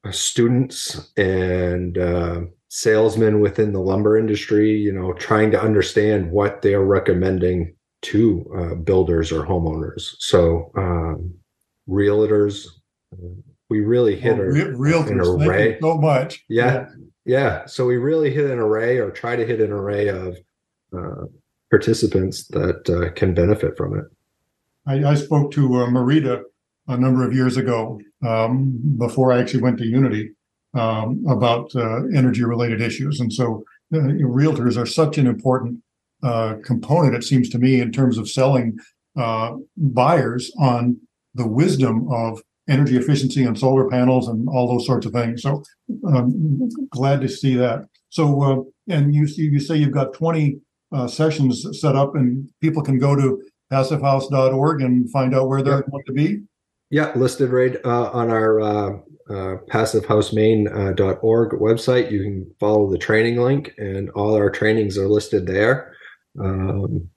uh, 0.03 0.11
students 0.11 1.11
and 1.17 1.97
uh, 1.97 2.41
salesmen 2.69 3.39
within 3.39 3.71
the 3.73 3.79
lumber 3.79 4.17
industry. 4.17 4.71
You 4.71 4.93
know, 4.93 5.13
trying 5.13 5.51
to 5.51 5.61
understand 5.61 6.31
what 6.31 6.61
they 6.61 6.73
are 6.73 6.83
recommending 6.86 7.75
to 8.12 8.22
uh, 8.58 8.76
builders 8.76 9.32
or 9.32 9.45
homeowners. 9.45 10.16
So 10.20 10.72
um, 10.78 11.34
realtors, 11.89 12.68
we 13.70 13.80
really 13.82 14.16
hit 14.16 14.38
Oh, 14.38 14.41
a, 14.41 14.45
re- 14.51 14.62
an 14.62 14.76
Realtors, 14.78 15.47
array. 15.47 15.78
so 15.82 15.97
much. 15.97 16.43
Yeah. 16.49 16.86
Yeah, 17.26 17.66
so 17.66 17.88
we 17.88 17.97
really 17.97 18.30
hit 18.32 18.45
an 18.51 18.60
array 18.60 18.99
or 18.99 19.10
try 19.10 19.36
to 19.36 19.45
hit 19.45 19.60
an 19.60 19.72
array 19.72 20.10
of 20.10 20.38
uh, 20.95 21.26
participants 21.72 22.47
that 22.49 22.88
uh, 22.88 23.12
can 23.20 23.34
benefit 23.34 23.76
from 23.76 23.97
it. 23.97 24.06
I, 24.86 25.12
I 25.12 25.16
spoke 25.16 25.51
to 25.53 25.64
uh, 25.82 25.88
Marita 25.88 26.43
a 26.88 26.97
number 26.97 27.28
of 27.28 27.34
years 27.34 27.58
ago, 27.58 27.99
um, 28.24 28.80
before 28.99 29.32
I 29.32 29.39
actually 29.39 29.64
went 29.64 29.80
to 29.80 29.86
Unity, 29.88 30.34
um, 30.76 31.24
about 31.28 31.76
uh, 31.76 32.03
energy 32.16 32.43
related 32.43 32.80
issues. 32.80 33.20
And 33.20 33.34
so 33.34 33.64
uh, 33.91 33.97
realtors 33.97 34.78
are 34.78 34.86
such 34.86 35.18
an 35.18 35.26
important 35.26 35.80
uh, 36.24 36.55
component, 36.63 37.16
it 37.16 37.24
seems 37.24 37.49
to 37.49 37.59
me, 37.59 37.80
in 37.80 37.91
terms 37.91 38.18
of 38.18 38.30
selling 38.30 38.78
uh, 39.18 39.53
buyers 39.78 40.51
on 40.59 40.97
the 41.34 41.47
wisdom 41.47 42.07
of 42.11 42.41
energy 42.68 42.97
efficiency 42.97 43.43
and 43.43 43.57
solar 43.57 43.88
panels 43.89 44.28
and 44.28 44.47
all 44.49 44.68
those 44.68 44.86
sorts 44.86 45.05
of 45.05 45.13
things. 45.13 45.41
So 45.41 45.63
um, 46.07 46.70
glad 46.89 47.22
to 47.22 47.30
see 47.30 47.55
that. 47.55 47.86
So, 48.09 48.41
uh, 48.41 48.61
and 48.93 49.13
you 49.13 49.28
you 49.36 49.59
say 49.59 49.76
you've 49.76 49.91
got 49.91 50.13
20 50.13 50.57
uh, 50.93 51.07
sessions 51.07 51.66
set 51.80 51.95
up, 51.95 52.16
and 52.16 52.49
people 52.61 52.82
can 52.82 52.97
go 52.97 53.16
to 53.16 53.41
passivehouse.org 53.72 54.82
and 54.82 55.09
find 55.11 55.36
out 55.36 55.47
where 55.49 55.61
they're 55.61 55.78
Yep. 55.78 55.91
going 55.91 56.03
to 56.05 56.13
be. 56.13 56.41
Yeah, 56.91 57.11
listed 57.16 57.49
right 57.49 57.76
uh, 57.84 58.09
on 58.11 58.30
our 58.30 58.61
uh, 58.61 58.89
uh, 59.30 59.57
passivehousemaine.org 59.70 61.49
website. 61.59 62.11
You 62.11 62.24
can 62.24 62.55
follow 62.59 62.89
the 62.89 62.97
training 62.97 63.38
link, 63.38 63.74
and 63.78 64.09
all 64.11 64.36
our 64.36 64.49
trainings 64.49 64.97
are 64.97 65.07
listed 65.07 65.47
there. 65.47 65.94
Um, 66.39 67.09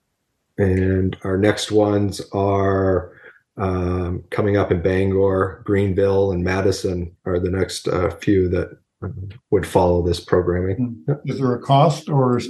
and 0.58 1.16
our 1.24 1.36
next 1.36 1.70
ones 1.70 2.20
are 2.32 3.12
um, 3.56 4.24
coming 4.30 4.56
up 4.56 4.70
in 4.70 4.82
Bangor, 4.82 5.62
Greenville, 5.64 6.32
and 6.32 6.42
Madison 6.42 7.16
are 7.24 7.38
the 7.38 7.50
next 7.50 7.88
uh, 7.88 8.10
few 8.10 8.48
that 8.48 8.78
um, 9.02 9.28
would 9.50 9.66
follow 9.66 10.02
this 10.02 10.20
programming. 10.20 11.04
Is 11.24 11.38
there 11.38 11.54
a 11.54 11.60
cost 11.60 12.08
or 12.08 12.40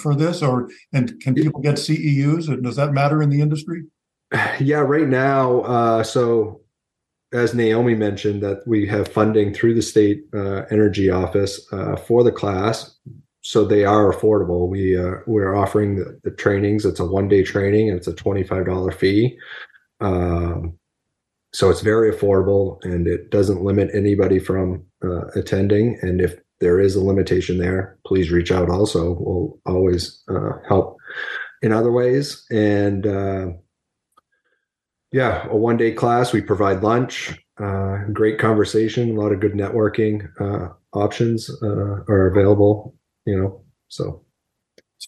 for 0.00 0.14
this, 0.14 0.42
or 0.42 0.68
and 0.92 1.20
can 1.20 1.34
people 1.34 1.60
get 1.60 1.74
CEUs? 1.76 2.48
And 2.48 2.62
does 2.62 2.76
that 2.76 2.92
matter 2.92 3.22
in 3.22 3.30
the 3.30 3.40
industry? 3.40 3.84
Yeah, 4.60 4.78
right 4.78 5.06
now, 5.06 5.60
uh, 5.60 6.02
so 6.02 6.62
as 7.32 7.52
Naomi 7.52 7.94
mentioned, 7.94 8.42
that 8.42 8.66
we 8.66 8.86
have 8.86 9.08
funding 9.08 9.52
through 9.52 9.74
the 9.74 9.82
state 9.82 10.24
uh, 10.32 10.62
energy 10.70 11.10
office 11.10 11.66
uh, 11.72 11.96
for 11.96 12.22
the 12.22 12.30
class, 12.30 12.96
so 13.44 13.62
they 13.62 13.84
are 13.84 14.10
affordable. 14.10 14.68
We 14.68 14.98
uh, 14.98 15.16
we're 15.26 15.54
offering 15.54 15.96
the, 15.96 16.18
the 16.24 16.30
trainings. 16.30 16.86
It's 16.86 16.98
a 16.98 17.04
one 17.04 17.28
day 17.28 17.42
training, 17.42 17.90
and 17.90 17.98
it's 17.98 18.08
a 18.08 18.14
twenty 18.14 18.42
five 18.42 18.64
dollar 18.64 18.90
fee. 18.90 19.36
Um, 20.00 20.78
so 21.52 21.68
it's 21.68 21.82
very 21.82 22.10
affordable, 22.10 22.78
and 22.84 23.06
it 23.06 23.30
doesn't 23.30 23.62
limit 23.62 23.90
anybody 23.94 24.38
from 24.38 24.84
uh, 25.04 25.26
attending. 25.36 25.98
And 26.00 26.22
if 26.22 26.36
there 26.60 26.80
is 26.80 26.96
a 26.96 27.04
limitation 27.04 27.58
there, 27.58 27.98
please 28.06 28.30
reach 28.30 28.50
out. 28.50 28.70
Also, 28.70 29.18
we'll 29.20 29.60
always 29.66 30.22
uh, 30.28 30.52
help 30.66 30.96
in 31.60 31.70
other 31.70 31.92
ways. 31.92 32.46
And 32.50 33.06
uh, 33.06 33.48
yeah, 35.12 35.46
a 35.48 35.56
one 35.56 35.76
day 35.76 35.92
class. 35.92 36.32
We 36.32 36.40
provide 36.40 36.82
lunch, 36.82 37.38
uh, 37.62 37.98
great 38.10 38.38
conversation, 38.38 39.16
a 39.16 39.20
lot 39.20 39.32
of 39.32 39.40
good 39.40 39.52
networking 39.52 40.28
uh, 40.40 40.72
options 40.94 41.50
are 41.62 42.26
available. 42.26 42.94
You 43.26 43.40
know, 43.40 43.64
so 43.88 44.24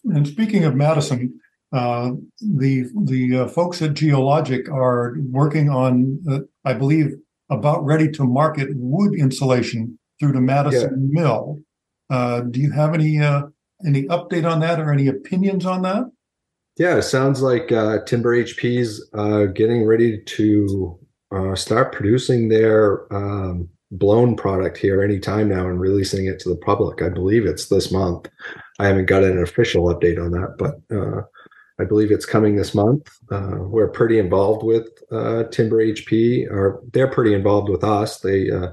And 0.05 0.27
speaking 0.27 0.63
of 0.63 0.75
Madison, 0.75 1.39
uh, 1.71 2.11
the 2.39 2.85
the 3.03 3.39
uh, 3.39 3.47
folks 3.47 3.81
at 3.81 3.99
GO 3.99 4.21
Logic 4.21 4.69
are 4.69 5.15
working 5.29 5.69
on, 5.69 6.19
uh, 6.29 6.39
I 6.65 6.73
believe, 6.73 7.13
about 7.49 7.85
ready 7.85 8.09
to 8.11 8.23
market 8.23 8.69
wood 8.73 9.13
insulation 9.13 9.99
through 10.19 10.33
the 10.33 10.41
Madison 10.41 11.09
Mill. 11.11 11.59
Uh, 12.09 12.41
do 12.41 12.59
you 12.59 12.71
have 12.71 12.93
any 12.93 13.19
uh, 13.19 13.43
any 13.85 14.03
update 14.03 14.49
on 14.49 14.59
that 14.61 14.79
or 14.79 14.91
any 14.91 15.07
opinions 15.07 15.65
on 15.65 15.81
that? 15.83 16.05
yeah, 16.77 16.97
it 16.97 17.03
sounds 17.03 17.41
like 17.41 17.71
uh, 17.71 18.03
Timber 18.05 18.43
HP's 18.43 19.03
uh, 19.13 19.45
getting 19.45 19.85
ready 19.85 20.21
to 20.21 20.99
uh, 21.35 21.55
start 21.55 21.91
producing 21.91 22.49
their 22.49 23.11
um, 23.13 23.69
blown 23.91 24.35
product 24.35 24.77
here 24.77 25.01
anytime 25.01 25.49
now 25.49 25.67
and 25.67 25.79
releasing 25.79 26.25
it 26.25 26.39
to 26.39 26.49
the 26.49 26.57
public. 26.57 27.01
I 27.01 27.09
believe 27.09 27.45
it's 27.45 27.69
this 27.69 27.91
month. 27.91 28.27
I 28.79 28.87
haven't 28.87 29.05
got 29.05 29.23
an 29.23 29.41
official 29.41 29.85
update 29.85 30.23
on 30.23 30.31
that, 30.31 30.55
but 30.57 30.95
uh, 30.95 31.21
I 31.79 31.85
believe 31.85 32.11
it's 32.11 32.25
coming 32.25 32.55
this 32.55 32.73
month. 32.73 33.09
Uh, 33.31 33.57
we're 33.59 33.89
pretty 33.89 34.19
involved 34.19 34.63
with 34.63 34.87
uh, 35.11 35.43
Timber 35.45 35.77
HP, 35.77 36.49
or 36.49 36.81
they're 36.91 37.11
pretty 37.11 37.33
involved 37.33 37.69
with 37.69 37.83
us. 37.83 38.19
They 38.19 38.49
uh, 38.49 38.69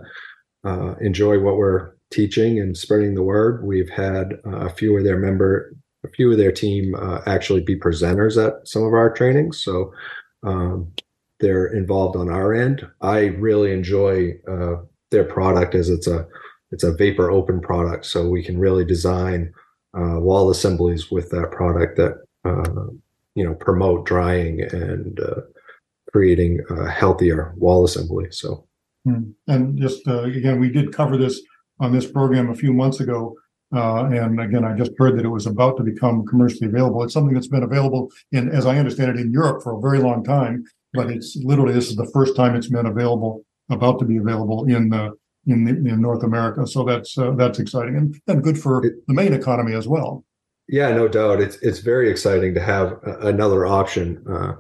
uh, 0.65 0.95
enjoy 1.01 1.39
what 1.39 1.57
we're 1.57 1.93
teaching 2.11 2.59
and 2.61 2.77
spreading 2.77 3.15
the 3.15 3.23
word. 3.23 3.65
We've 3.65 3.91
had 3.91 4.35
uh, 4.47 4.67
a 4.67 4.71
few 4.71 4.97
of 4.97 5.05
their 5.05 5.19
member, 5.19 5.77
a 6.05 6.09
few 6.09 6.33
of 6.33 6.39
their 6.39 6.53
team 6.53 6.95
actually 7.27 7.61
be 7.61 7.79
presenters 7.79 8.43
at 8.43 8.67
some 8.67 8.83
of 8.83 8.95
our 8.95 9.13
trainings. 9.13 9.63
So 9.63 9.93
um, 10.43 10.93
they're 11.41 11.67
involved 11.67 12.17
on 12.17 12.31
our 12.31 12.55
end. 12.55 12.87
I 13.01 13.27
really 13.27 13.73
enjoy 13.73 14.35
their 15.15 15.25
product 15.25 15.75
as 15.75 15.89
it's 15.89 16.07
a 16.07 16.27
it's 16.71 16.85
a 16.85 16.93
vapor 16.93 17.31
open 17.31 17.61
product, 17.61 18.05
so 18.07 18.29
we 18.29 18.43
can 18.43 18.59
really 18.59 18.85
design 18.85 19.53
uh, 19.97 20.19
wall 20.19 20.51
assemblies 20.51 21.11
with 21.11 21.31
that 21.31 21.51
product 21.53 21.97
that 21.97 22.15
uh, 22.45 22.87
you 23.35 23.45
know 23.45 23.55
promote 23.55 24.07
drying 24.07 24.61
and 24.61 25.21
uh, 25.21 25.41
creating 26.13 26.61
a 26.71 26.91
healthier 26.91 27.55
wall 27.57 27.85
assembly. 27.85 28.27
So 28.31 28.67
Hmm. 29.05 29.31
And 29.47 29.79
just 29.79 30.07
uh, 30.09 30.23
again, 30.23 30.59
we 30.59 30.71
did 30.71 30.93
cover 30.93 31.17
this 31.17 31.41
on 31.81 31.93
this 31.93 32.11
program 32.11 32.51
a 32.51 32.55
few 32.55 32.73
months 32.73 33.01
ago. 33.01 33.37
Uh, 33.75 34.05
and 34.05 34.41
again, 34.41 34.65
I 34.65 34.77
just 34.77 34.93
heard 34.99 35.19
that 35.19 35.25
it 35.25 35.31
was 35.31 35.47
about 35.47 35.77
to 35.79 35.83
become 35.83 36.25
commercially 36.27 36.69
available. 36.69 37.03
It's 37.03 37.13
something 37.13 37.35
that's 37.35 37.49
been 37.49 37.65
available 37.65 38.11
in, 38.31 38.49
as 38.51 38.67
I 38.67 38.79
understand 38.79 39.11
it, 39.11 39.21
in 39.21 39.33
Europe 39.33 39.63
for 39.63 39.77
a 39.77 39.81
very 39.81 39.99
long 39.99 40.23
time. 40.23 40.65
But 40.93 41.11
it's 41.11 41.37
literally 41.37 41.73
this 41.73 41.89
is 41.89 41.97
the 41.97 42.11
first 42.13 42.37
time 42.37 42.55
it's 42.55 42.69
been 42.69 42.87
available, 42.87 43.45
about 43.71 43.99
to 43.99 44.05
be 44.05 44.17
available 44.17 44.65
in 44.65 44.89
the 44.91 45.13
in 45.47 45.65
the, 45.65 45.71
in 45.71 46.01
North 46.01 46.23
America. 46.23 46.67
So 46.67 46.85
that's 46.85 47.17
uh, 47.19 47.33
that's 47.33 47.59
exciting 47.59 47.97
and, 47.97 48.21
and 48.27 48.43
good 48.43 48.59
for 48.59 48.83
the 48.83 49.15
Maine 49.15 49.33
economy 49.33 49.75
as 49.75 49.87
well. 49.87 50.25
Yeah, 50.69 50.93
no 50.93 51.09
doubt. 51.09 51.41
It's 51.41 51.57
it's 51.57 51.81
very 51.81 52.11
exciting 52.11 52.55
to 52.55 52.61
have 52.61 52.99
another 53.05 53.67
option 53.67 54.25
uh, 54.29 54.53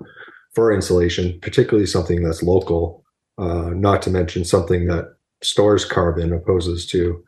for 0.54 0.72
insulation, 0.72 1.38
particularly 1.40 1.86
something 1.86 2.22
that's 2.22 2.42
local. 2.42 3.02
Uh, 3.36 3.70
not 3.70 4.00
to 4.02 4.10
mention 4.10 4.44
something 4.44 4.86
that 4.86 5.06
stores 5.42 5.84
carbon 5.84 6.32
opposes 6.32 6.86
to 6.86 7.24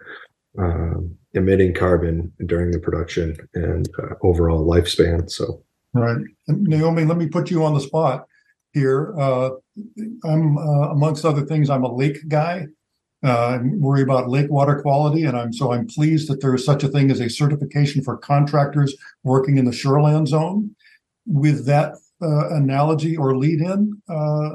um, 0.57 1.17
emitting 1.35 1.75
carbon 1.75 2.33
during 2.47 2.71
the 2.71 2.79
production 2.79 3.37
and 3.55 3.89
uh, 3.99 4.15
overall 4.23 4.65
lifespan. 4.65 5.29
So 5.29 5.65
Right. 5.97 6.19
And 6.47 6.63
Naomi, 6.65 7.05
let 7.05 7.17
me 7.17 7.27
put 7.27 7.51
you 7.51 7.65
on 7.65 7.75
the 7.75 7.81
spot 7.81 8.27
here. 8.77 9.19
Uh, 9.19 9.51
I'm, 10.25 10.59
uh, 10.59 10.91
amongst 10.91 11.25
other 11.25 11.47
things, 11.47 11.71
I'm 11.71 11.85
a 11.85 11.93
lake 11.93 12.29
guy. 12.29 12.67
Uh, 13.25 13.29
I 13.29 13.59
worry 13.63 14.03
about 14.03 14.29
lake 14.29 14.51
water 14.51 14.81
quality, 14.83 15.25
and 15.25 15.37
I'm 15.37 15.53
so 15.53 15.73
I'm 15.73 15.87
pleased 15.87 16.29
that 16.29 16.43
there 16.43 16.55
is 16.55 16.65
such 16.65 16.85
a 16.85 16.89
thing 16.89 17.11
as 17.11 17.21
a 17.21 17.31
certification 17.31 18.05
for 18.05 18.19
contractors 18.19 18.95
working 19.25 19.57
in 19.57 19.65
the 19.65 19.73
shoreland 19.73 20.29
zone. 20.29 20.77
With 21.27 21.65
that 21.67 21.95
uh, 22.23 22.51
analogy 22.51 23.17
or 23.17 23.37
lead 23.37 23.61
in, 23.61 24.01
uh, 24.09 24.51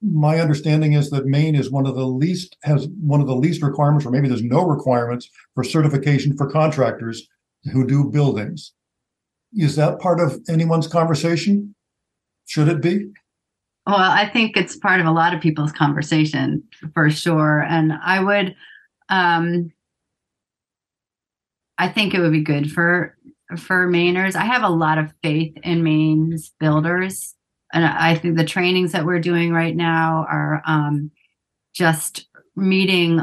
my 0.00 0.40
understanding 0.40 0.94
is 0.94 1.10
that 1.10 1.26
Maine 1.26 1.54
is 1.54 1.70
one 1.70 1.86
of 1.86 1.94
the 1.94 2.06
least 2.06 2.56
has 2.62 2.88
one 2.98 3.20
of 3.20 3.26
the 3.26 3.36
least 3.36 3.62
requirements, 3.62 4.06
or 4.06 4.10
maybe 4.10 4.28
there's 4.28 4.42
no 4.42 4.66
requirements 4.66 5.28
for 5.54 5.62
certification 5.62 6.36
for 6.36 6.50
contractors 6.50 7.28
who 7.72 7.86
do 7.86 8.10
buildings. 8.10 8.72
Is 9.54 9.76
that 9.76 10.00
part 10.00 10.18
of 10.18 10.40
anyone's 10.48 10.88
conversation? 10.88 11.74
Should 12.46 12.68
it 12.68 12.80
be? 12.80 13.12
Well, 13.86 13.96
I 13.96 14.28
think 14.28 14.56
it's 14.56 14.76
part 14.76 15.00
of 15.00 15.06
a 15.06 15.10
lot 15.12 15.34
of 15.34 15.40
people's 15.40 15.72
conversation 15.72 16.62
for 16.94 17.10
sure. 17.10 17.62
And 17.62 17.92
I 17.92 18.22
would, 18.22 18.54
um, 19.08 19.72
I 21.78 21.88
think 21.88 22.14
it 22.14 22.20
would 22.20 22.32
be 22.32 22.42
good 22.42 22.70
for 22.70 23.16
for 23.58 23.86
Mainers. 23.88 24.36
I 24.36 24.44
have 24.44 24.62
a 24.62 24.68
lot 24.68 24.98
of 24.98 25.12
faith 25.22 25.54
in 25.62 25.82
Maine's 25.82 26.52
builders, 26.60 27.34
and 27.72 27.84
I 27.84 28.14
think 28.14 28.36
the 28.36 28.44
trainings 28.44 28.92
that 28.92 29.04
we're 29.04 29.18
doing 29.20 29.52
right 29.52 29.74
now 29.74 30.26
are 30.30 30.62
um, 30.64 31.10
just 31.74 32.28
meeting 32.54 33.20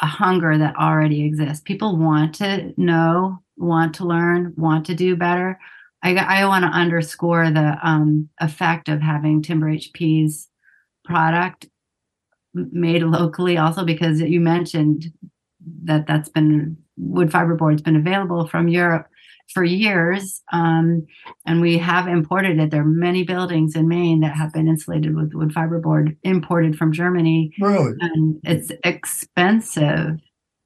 a 0.00 0.06
hunger 0.06 0.56
that 0.58 0.76
already 0.76 1.24
exists. 1.24 1.62
People 1.62 1.96
want 1.96 2.34
to 2.36 2.72
know, 2.76 3.38
want 3.56 3.94
to 3.96 4.06
learn, 4.06 4.54
want 4.56 4.86
to 4.86 4.94
do 4.94 5.14
better. 5.14 5.58
I, 6.04 6.14
I 6.42 6.46
want 6.46 6.64
to 6.64 6.68
underscore 6.68 7.50
the 7.50 7.78
um, 7.82 8.28
effect 8.40 8.88
of 8.90 9.00
having 9.00 9.42
Timber 9.42 9.68
HP's 9.68 10.48
product 11.04 11.66
made 12.52 13.02
locally, 13.02 13.56
also 13.56 13.84
because 13.84 14.20
you 14.20 14.38
mentioned 14.38 15.12
that 15.84 16.06
that's 16.06 16.28
been 16.28 16.76
wood 16.96 17.32
fiber 17.32 17.56
board's 17.56 17.82
been 17.82 17.96
available 17.96 18.46
from 18.46 18.68
Europe 18.68 19.08
for 19.52 19.64
years, 19.64 20.42
um, 20.52 21.06
and 21.46 21.60
we 21.60 21.78
have 21.78 22.06
imported 22.06 22.58
it. 22.60 22.70
There 22.70 22.82
are 22.82 22.84
many 22.84 23.24
buildings 23.24 23.74
in 23.74 23.88
Maine 23.88 24.20
that 24.20 24.36
have 24.36 24.52
been 24.52 24.68
insulated 24.68 25.16
with 25.16 25.32
wood 25.34 25.50
fiberboard 25.52 26.16
imported 26.22 26.76
from 26.76 26.92
Germany, 26.92 27.52
Really? 27.60 27.94
and 28.00 28.40
it's 28.44 28.70
expensive, 28.84 30.18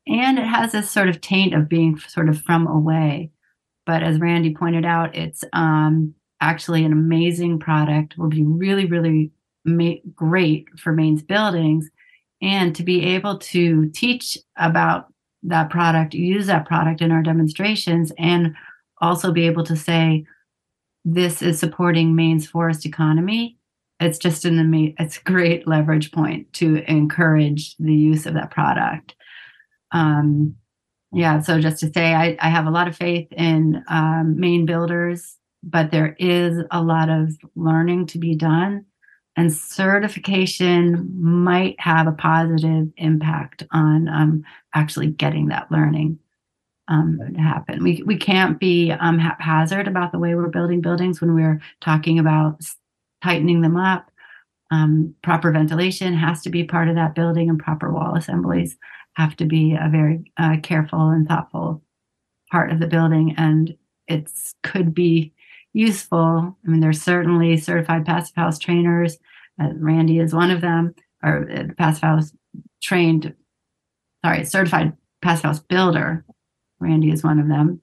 and 0.07 0.39
it 0.39 0.47
has 0.47 0.73
this 0.73 0.91
sort 0.91 1.09
of 1.09 1.21
taint 1.21 1.55
of 1.55 1.69
being 1.69 1.97
sort 1.99 2.29
of 2.29 2.41
from 2.43 2.67
away 2.67 3.31
but 3.89 4.03
as 4.03 4.21
Randy 4.21 4.55
pointed 4.55 4.85
out, 4.85 5.17
it's 5.17 5.43
um, 5.55 6.15
actually 6.43 6.85
an 6.85 6.93
amazing 6.93 7.59
product. 7.59 8.19
Will 8.19 8.29
be 8.29 8.45
really, 8.45 8.85
really 8.85 9.31
ma- 9.65 10.03
great 10.15 10.69
for 10.79 10.93
Maine's 10.93 11.23
buildings, 11.23 11.89
and 12.43 12.77
to 12.77 12.83
be 12.83 13.03
able 13.03 13.39
to 13.39 13.89
teach 13.95 14.37
about 14.57 15.11
that 15.45 15.71
product, 15.71 16.13
use 16.13 16.49
that 16.49 16.67
product 16.67 17.01
in 17.01 17.11
our 17.11 17.23
demonstrations, 17.23 18.13
and 18.19 18.55
also 19.01 19.33
be 19.33 19.47
able 19.47 19.65
to 19.65 19.75
say 19.75 20.27
this 21.07 21.41
is 21.41 21.59
supporting 21.59 22.15
Maine's 22.15 22.47
forest 22.47 22.85
economy 22.85 23.59
it's 24.01 24.19
just 24.19 24.45
an 24.45 24.59
amazing, 24.59 24.95
it's 24.99 25.19
great 25.19 25.67
leverage 25.67 26.13
point 26.13 26.53
to 26.55 26.89
encourage 26.89 27.75
the 27.79 27.95
use 27.95 28.27
of 28.27 28.35
that 28.35 28.51
product. 28.51 29.17
Um, 29.91 30.55
yeah, 31.13 31.41
so 31.41 31.61
just 31.61 31.81
to 31.81 31.91
say, 31.93 32.15
I, 32.15 32.37
I 32.41 32.51
have 32.51 32.67
a 32.67 32.71
lot 32.71 32.89
of 32.89 32.97
faith 32.97 33.29
in 33.33 33.83
um, 33.89 34.39
Maine 34.39 34.67
builders, 34.67 35.37
but 35.63 35.91
there 35.91 36.15
is 36.19 36.63
a 36.71 36.83
lot 36.83 37.09
of 37.09 37.35
learning 37.57 38.07
to 38.09 38.19
be 38.19 38.35
done, 38.35 38.85
and 39.37 39.53
certification 39.53 41.11
might 41.15 41.81
have 41.81 42.07
a 42.07 42.13
positive 42.13 42.89
impact 42.97 43.63
on 43.73 44.09
um, 44.09 44.45
actually 44.75 45.07
getting 45.07 45.49
that 45.49 45.71
learning 45.71 46.19
um, 46.89 47.19
to 47.35 47.41
happen. 47.41 47.83
We 47.83 48.03
we 48.05 48.17
can't 48.17 48.59
be 48.59 48.93
um, 48.93 49.19
haphazard 49.19 49.89
about 49.89 50.13
the 50.13 50.19
way 50.19 50.35
we're 50.35 50.49
building 50.49 50.81
buildings 50.81 51.21
when 51.21 51.35
we're 51.35 51.61
talking 51.81 52.19
about 52.19 52.61
tightening 53.23 53.63
them 53.63 53.77
up. 53.77 54.11
Um, 54.71 55.15
proper 55.23 55.51
ventilation 55.51 56.13
has 56.13 56.43
to 56.43 56.51
be 56.51 56.65
part 56.65 56.89
of 56.89 56.97
that 56.97 57.15
building, 57.15 57.49
and 57.49 57.59
proper 57.59 57.91
wall 57.91 58.15
assemblies 58.15 58.77
have 59.19 59.37
to 59.37 59.45
be 59.45 59.75
a 59.75 59.89
very 59.91 60.33
uh, 60.37 60.57
careful 60.63 61.11
and 61.11 61.27
thoughtful 61.27 61.83
part 62.53 62.71
of 62.71 62.79
the 62.79 62.87
building. 62.87 63.35
And 63.37 63.77
it 64.07 64.31
could 64.63 64.95
be 64.95 65.33
useful. 65.73 66.57
I 66.65 66.69
mean, 66.69 66.81
there's 66.81 67.03
certainly 67.03 67.57
certified 67.57 68.07
passive 68.07 68.37
house 68.37 68.59
trainers. 68.59 69.19
Uh, 69.61 69.71
Randy 69.75 70.21
is 70.21 70.33
one 70.33 70.53
of 70.53 70.61
them, 70.61 70.95
or 71.23 71.51
uh, 71.51 71.65
passive 71.77 72.03
house 72.03 72.33
trained, 72.81 73.35
sorry, 74.25 74.45
certified 74.45 74.97
passive 75.21 75.45
house 75.45 75.59
builder. 75.59 76.25
Randy 76.79 77.11
is 77.11 77.25
one 77.25 77.41
of 77.41 77.49
them. 77.49 77.83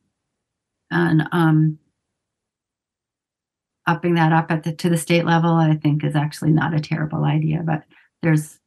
And 0.89 1.27
um, 1.33 1.79
upping 3.85 4.15
that 4.15 4.31
up 4.31 4.51
at 4.51 4.63
the 4.63 4.71
to 4.71 4.89
the 4.89 4.97
state 4.97 5.25
level, 5.25 5.53
I 5.53 5.75
think, 5.75 6.05
is 6.05 6.15
actually 6.15 6.51
not 6.51 6.73
a 6.73 6.79
terrible 6.79 7.25
idea. 7.25 7.61
But 7.61 7.83
there's 8.21 8.57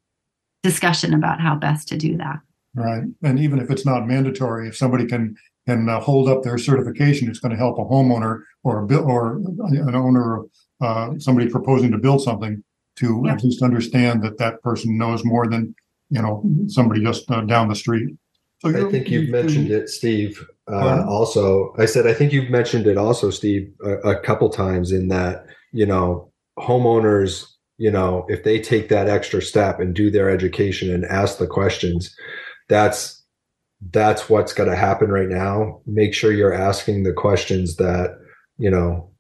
discussion 0.63 1.15
about 1.15 1.41
how 1.41 1.55
best 1.55 1.89
to 1.89 1.97
do 1.97 2.19
that. 2.19 2.41
Right, 2.75 3.03
and 3.23 3.41
even 3.41 3.59
if 3.59 3.71
it's 3.71 3.87
not 3.87 4.07
mandatory, 4.07 4.69
if 4.69 4.77
somebody 4.77 5.07
can 5.07 5.37
can 5.67 5.89
uh, 5.89 6.01
hold 6.01 6.29
up 6.29 6.43
their 6.43 6.59
certification, 6.59 7.29
it's 7.29 7.41
going 7.41 7.51
to 7.51 7.59
help 7.59 7.79
a 7.79 7.85
homeowner 7.85 8.43
or 8.63 8.83
a 8.83 8.87
bill 8.87 9.05
or 9.05 9.37
an 9.37 9.95
owner, 9.95 10.43
uh, 10.81 11.11
somebody 11.19 11.49
proposing 11.49 11.91
to 11.91 11.99
build 11.99 12.23
something, 12.23 12.63
to 12.97 13.27
at 13.29 13.43
least 13.43 13.63
understand 13.63 14.23
that 14.23 14.39
that 14.39 14.63
person 14.63 14.97
knows 14.97 15.25
more 15.25 15.47
than 15.47 15.75
you 16.11 16.21
know 16.23 16.43
somebody 16.69 17.03
just 17.03 17.31
uh, 17.31 17.41
down 17.43 17.69
the 17.69 17.75
street. 17.75 18.09
So 18.61 18.71
I 18.71 18.91
think 18.91 19.09
you've 19.09 19.31
mentioned 19.31 19.71
it, 19.71 19.89
Steve. 19.89 20.45
Uh, 20.71 21.05
also, 21.09 21.75
I 21.79 21.87
said 21.87 22.07
I 22.07 22.15
think 22.15 22.33
you've 22.33 22.51
mentioned 22.51 22.87
it 22.87 22.99
also, 22.99 23.31
Steve, 23.31 23.73
a, 23.85 24.11
a 24.11 24.21
couple 24.21 24.49
times 24.51 24.93
in 24.93 25.09
that 25.09 25.47
you 25.73 25.87
know 25.87 26.33
homeowners, 26.59 27.47
you 27.77 27.91
know, 27.91 28.27
if 28.29 28.43
they 28.43 28.61
take 28.61 28.89
that 28.89 29.09
extra 29.09 29.41
step 29.41 29.81
and 29.81 29.95
do 29.95 30.11
their 30.11 30.29
education 30.29 30.93
and 30.93 31.05
ask 31.05 31.39
the 31.39 31.47
questions, 31.47 32.15
that's 32.69 33.25
that's 33.91 34.29
what's 34.29 34.53
going 34.53 34.69
to 34.69 34.77
happen 34.77 35.11
right 35.11 35.29
now. 35.29 35.81
Make 35.87 36.13
sure 36.15 36.33
you're 36.33 36.53
asking 36.53 37.05
the 37.05 37.13
questions 37.13 37.77
that 37.77 38.19
you 38.59 38.71
know 38.71 39.11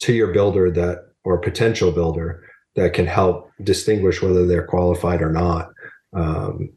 to 0.00 0.12
your 0.12 0.32
builder 0.32 0.70
that 0.70 1.06
or 1.24 1.38
potential 1.38 1.90
builder 1.90 2.44
that 2.76 2.92
can 2.92 3.06
help 3.06 3.50
distinguish 3.62 4.20
whether 4.20 4.46
they're 4.46 4.66
qualified 4.66 5.22
or 5.22 5.30
not. 5.30 5.70
Um, 6.14 6.70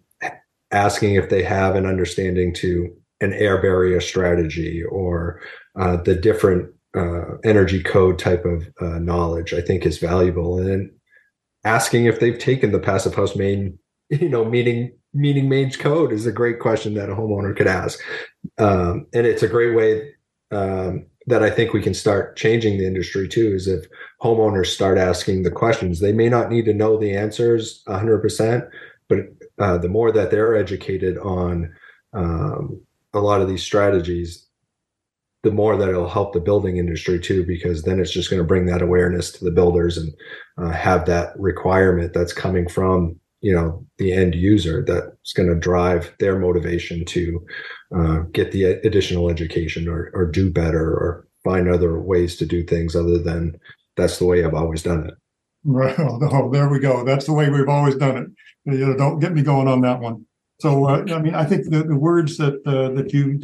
asking 0.72 1.16
if 1.16 1.30
they 1.30 1.44
have 1.44 1.76
an 1.76 1.86
understanding 1.86 2.54
to 2.54 2.94
an 3.22 3.34
air 3.34 3.62
barrier 3.62 4.00
strategy 4.00 4.84
or 4.84 5.42
uh, 5.80 5.98
the 5.98 6.14
different 6.16 6.72
uh, 6.96 7.38
energy 7.44 7.82
code 7.82 8.20
type 8.20 8.46
of 8.46 8.68
uh, 8.82 9.00
knowledge, 9.00 9.54
I 9.54 9.62
think 9.62 9.86
is 9.86 9.98
valuable. 9.98 10.60
And 10.60 10.92
asking 11.64 12.06
if 12.06 12.20
they've 12.20 12.38
taken 12.38 12.72
the 12.72 12.80
passive 12.80 13.16
house 13.16 13.36
Maine 13.36 13.80
you 14.10 14.30
know, 14.30 14.46
meaning 14.46 14.94
meaning 15.18 15.50
Maine's 15.50 15.76
code 15.76 16.12
is 16.12 16.26
a 16.26 16.32
great 16.32 16.60
question 16.60 16.94
that 16.94 17.10
a 17.10 17.16
homeowner 17.16 17.56
could 17.56 17.68
ask. 17.68 18.00
Um, 18.60 19.08
and 19.14 19.26
it's 19.26 19.44
a 19.44 19.48
great 19.48 19.76
way 19.76 20.14
um, 20.52 21.08
that 21.26 21.44
I 21.44 21.50
think 21.50 21.74
we 21.74 21.82
can 21.82 21.94
start 21.94 22.38
changing 22.38 22.78
the 22.78 22.86
industry 22.86 23.28
too, 23.28 23.54
is 23.54 23.68
if 23.68 23.86
homeowners 24.22 24.68
start 24.68 24.98
asking 24.98 25.44
the 25.44 25.52
questions. 25.52 26.00
They 26.00 26.14
may 26.14 26.30
not 26.30 26.52
need 26.52 26.66
to 26.66 26.74
know 26.74 26.98
the 26.98 27.18
answers 27.18 27.84
100%, 27.88 28.70
but 29.10 29.20
uh, 29.60 29.78
the 29.80 29.90
more 29.90 30.12
that 30.12 30.30
they're 30.30 30.56
educated 30.56 31.18
on 31.18 31.74
um, 32.14 32.80
a 33.14 33.20
lot 33.20 33.42
of 33.42 33.50
these 33.50 33.64
strategies, 33.64 34.46
the 35.42 35.52
more 35.52 35.78
that 35.78 35.90
it'll 35.90 36.10
help 36.10 36.34
the 36.34 36.40
building 36.40 36.78
industry 36.78 37.20
too, 37.20 37.46
because 37.46 37.84
then 37.84 38.00
it's 38.00 38.12
just 38.12 38.30
going 38.30 38.42
to 38.42 38.48
bring 38.48 38.68
that 38.68 38.82
awareness 38.82 39.32
to 39.32 39.44
the 39.44 39.52
builders 39.52 39.98
and 39.98 40.14
uh, 40.58 40.72
have 40.72 41.06
that 41.06 41.38
requirement 41.40 42.14
that's 42.14 42.34
coming 42.34 42.68
from 42.68 43.20
you 43.48 43.56
know 43.56 43.86
the 43.98 44.12
end 44.12 44.36
user 44.36 44.84
that's 44.86 45.32
going 45.32 45.48
to 45.48 45.56
drive 45.56 46.14
their 46.20 46.38
motivation 46.38 47.06
to 47.06 47.46
uh, 47.96 48.18
get 48.34 48.52
the 48.52 48.66
additional 48.66 49.30
education 49.30 49.88
or, 49.88 50.12
or 50.14 50.26
do 50.26 50.52
better 50.52 50.86
or 50.86 51.26
find 51.46 51.70
other 51.70 51.98
ways 51.98 52.36
to 52.36 52.46
do 52.46 52.62
things 52.62 52.94
other 52.94 53.18
than 53.18 53.58
that's 53.96 54.20
the 54.20 54.26
way 54.26 54.44
I've 54.44 54.54
always 54.54 54.84
done 54.84 55.08
it. 55.08 55.14
Right. 55.64 55.98
Oh, 56.00 56.52
there 56.52 56.68
we 56.68 56.80
go. 56.80 57.06
That's 57.06 57.26
the 57.26 57.32
way 57.32 57.50
we've 57.50 57.70
always 57.70 57.96
done 57.96 58.18
it. 58.18 58.28
You 58.74 58.86
know, 58.86 58.98
don't 58.98 59.20
get 59.20 59.34
me 59.34 59.44
going 59.44 59.70
on 59.70 59.80
that 59.82 60.02
one. 60.02 60.26
So, 60.60 60.86
uh, 60.86 61.06
I 61.10 61.22
mean, 61.22 61.34
I 61.34 61.46
think 61.46 61.70
the, 61.70 61.84
the 61.84 61.98
words 61.98 62.36
that 62.38 62.56
uh, 62.66 62.90
that 62.96 63.14
you 63.14 63.40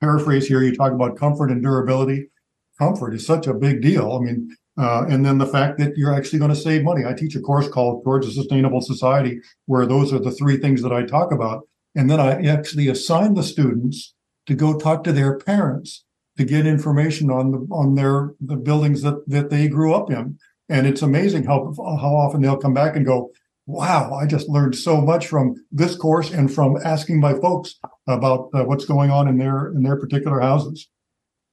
paraphrase 0.00 0.46
here, 0.46 0.62
you 0.62 0.76
talk 0.76 0.92
about 0.92 1.16
comfort 1.16 1.50
and 1.50 1.60
durability. 1.60 2.30
Comfort 2.78 3.12
is 3.12 3.26
such 3.26 3.48
a 3.48 3.54
big 3.54 3.82
deal. 3.82 4.12
I 4.12 4.20
mean, 4.20 4.56
uh, 4.78 5.04
and 5.08 5.26
then 5.26 5.38
the 5.38 5.46
fact 5.46 5.78
that 5.78 5.96
you're 5.96 6.14
actually 6.14 6.38
going 6.38 6.54
to 6.54 6.56
save 6.56 6.84
money. 6.84 7.04
I 7.04 7.12
teach 7.12 7.34
a 7.34 7.40
course 7.40 7.68
called 7.68 8.04
Towards 8.04 8.28
a 8.28 8.32
Sustainable 8.32 8.80
Society, 8.80 9.40
where 9.66 9.86
those 9.86 10.12
are 10.12 10.20
the 10.20 10.30
three 10.30 10.56
things 10.56 10.82
that 10.82 10.92
I 10.92 11.04
talk 11.04 11.32
about. 11.32 11.66
And 11.96 12.08
then 12.08 12.20
I 12.20 12.46
actually 12.46 12.88
assign 12.88 13.34
the 13.34 13.42
students 13.42 14.14
to 14.46 14.54
go 14.54 14.78
talk 14.78 15.02
to 15.04 15.12
their 15.12 15.38
parents 15.38 16.04
to 16.36 16.44
get 16.44 16.66
information 16.66 17.30
on 17.30 17.50
the 17.50 17.58
on 17.72 17.96
their 17.96 18.34
the 18.40 18.56
buildings 18.56 19.02
that 19.02 19.28
that 19.28 19.50
they 19.50 19.68
grew 19.68 19.94
up 19.94 20.10
in. 20.10 20.38
And 20.68 20.86
it's 20.86 21.02
amazing 21.02 21.44
how 21.44 21.74
how 21.76 22.14
often 22.14 22.40
they'll 22.40 22.56
come 22.56 22.74
back 22.74 22.94
and 22.94 23.04
go, 23.04 23.32
wow, 23.66 24.14
I 24.14 24.26
just 24.26 24.48
learned 24.48 24.76
so 24.76 25.00
much 25.00 25.26
from 25.26 25.56
this 25.72 25.96
course 25.96 26.30
and 26.30 26.52
from 26.52 26.76
asking 26.84 27.20
my 27.20 27.34
folks 27.34 27.78
about 28.06 28.48
uh, 28.54 28.64
what's 28.64 28.84
going 28.84 29.10
on 29.10 29.26
in 29.26 29.38
their 29.38 29.72
in 29.74 29.82
their 29.82 29.98
particular 29.98 30.40
houses. 30.40 30.88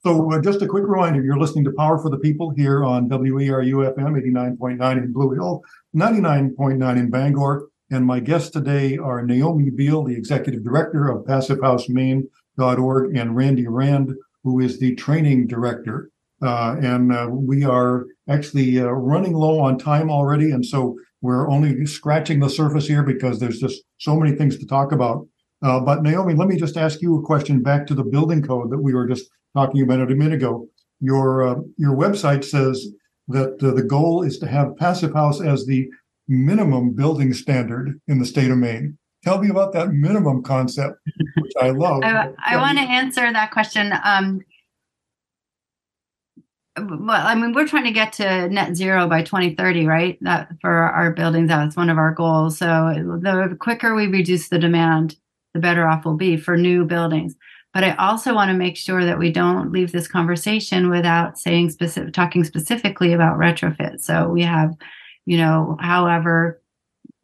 So 0.06 0.32
uh, 0.32 0.40
just 0.40 0.62
a 0.62 0.68
quick 0.68 0.84
reminder, 0.86 1.24
you're 1.24 1.40
listening 1.40 1.64
to 1.64 1.72
Power 1.72 1.98
for 1.98 2.12
the 2.12 2.20
People 2.20 2.52
here 2.52 2.86
on 2.86 3.10
WERU 3.10 3.92
FM 3.96 4.22
89.9 4.22 4.98
in 4.98 5.12
Blue 5.12 5.32
Hill, 5.32 5.64
99.9 5.96 6.98
in 6.98 7.10
Bangor. 7.10 7.70
And 7.90 8.06
my 8.06 8.20
guests 8.20 8.52
today 8.52 9.00
are 9.00 9.26
Naomi 9.26 9.72
Beal, 9.72 10.04
the 10.04 10.16
executive 10.16 10.64
director 10.64 11.10
of 11.10 11.26
PassiveHouseMaine.org, 11.26 13.18
and 13.18 13.36
Randy 13.36 13.68
Rand, 13.68 14.14
who 14.44 14.60
is 14.60 14.78
the 14.78 14.94
training 14.94 15.48
director. 15.48 16.12
Uh, 16.40 16.76
and 16.80 17.12
uh, 17.12 17.28
we 17.32 17.64
are 17.64 18.06
actually 18.30 18.80
uh, 18.80 18.84
running 18.84 19.34
low 19.34 19.60
on 19.60 19.80
time 19.80 20.12
already. 20.12 20.52
And 20.52 20.64
so 20.64 21.00
we're 21.22 21.50
only 21.50 21.84
scratching 21.88 22.42
the 22.42 22.50
surface 22.52 22.86
here 22.88 23.02
because 23.02 23.40
there's 23.40 23.60
just 23.60 23.82
so 23.98 24.16
many 24.16 24.36
things 24.36 24.60
to 24.60 24.68
talk 24.68 24.92
about. 24.92 25.28
Uh, 25.66 25.80
but 25.80 26.04
Naomi, 26.04 26.36
let 26.36 26.48
me 26.48 26.58
just 26.58 26.78
ask 26.78 27.02
you 27.02 27.18
a 27.18 27.24
question 27.24 27.64
back 27.64 27.88
to 27.88 27.96
the 27.96 28.04
building 28.04 28.44
code 28.44 28.70
that 28.70 28.78
we 28.78 28.94
were 28.94 29.08
just 29.08 29.28
talking 29.56 29.82
about 29.82 30.00
a 30.00 30.16
minute 30.16 30.34
ago. 30.34 30.70
Your 31.00 31.42
uh, 31.42 31.56
your 31.78 31.96
website 31.96 32.44
says 32.44 32.88
that 33.30 33.62
uh, 33.64 33.72
the 33.72 33.82
goal 33.82 34.22
is 34.22 34.38
to 34.40 34.48
have 34.48 34.78
passive 34.78 35.14
house 35.14 35.42
as 35.42 35.66
the 35.66 35.90
minimum 36.28 36.92
building 36.92 37.34
standard 37.34 38.00
in 38.08 38.20
the 38.20 38.26
state 38.28 38.52
of 38.52 38.60
Maine. 38.60 38.96
Tell 39.24 39.40
me 39.40 39.50
about 39.50 39.74
that 39.74 39.90
minimum 39.90 40.44
concept, 40.44 41.00
which 41.40 41.54
I 41.60 41.72
love. 41.72 42.04
I, 42.04 42.30
I 42.46 42.58
want 42.58 42.78
to 42.78 42.84
answer 42.84 43.34
that 43.34 43.50
question. 43.50 43.92
Um, 44.04 44.42
well, 46.78 47.26
I 47.26 47.34
mean, 47.34 47.54
we're 47.54 47.68
trying 47.68 47.86
to 47.86 47.92
get 47.92 48.14
to 48.14 48.50
net 48.50 48.76
zero 48.76 49.08
by 49.08 49.24
2030, 49.24 49.88
right? 49.88 50.20
That 50.22 50.50
for 50.62 50.72
our 50.72 51.12
buildings, 51.12 51.48
that's 51.48 51.76
one 51.76 51.90
of 51.90 51.98
our 51.98 52.14
goals. 52.14 52.60
So 52.60 52.94
the 52.94 53.58
quicker 53.60 53.96
we 53.96 54.06
reduce 54.06 54.50
the 54.50 54.60
demand, 54.60 55.16
the 55.56 55.60
better 55.62 55.88
off 55.88 56.06
we'll 56.06 56.16
be 56.16 56.38
for 56.38 56.58
new 56.58 56.86
buildings. 56.86 57.34
But 57.74 57.84
I 57.84 57.96
also 57.96 58.36
want 58.36 58.50
to 58.50 58.58
make 58.58 58.78
sure 58.78 59.04
that 59.04 59.18
we 59.18 59.32
don't 59.32 59.72
leave 59.72 59.92
this 59.92 60.08
conversation 60.08 60.90
without 60.90 61.40
saying 61.40 61.72
specific, 61.72 62.14
talking 62.14 62.44
specifically 62.44 63.14
about 63.14 63.40
retrofit. 63.40 64.02
So 64.02 64.28
we 64.28 64.44
have, 64.44 64.76
you 65.26 65.38
know, 65.38 65.78
however, 65.80 66.62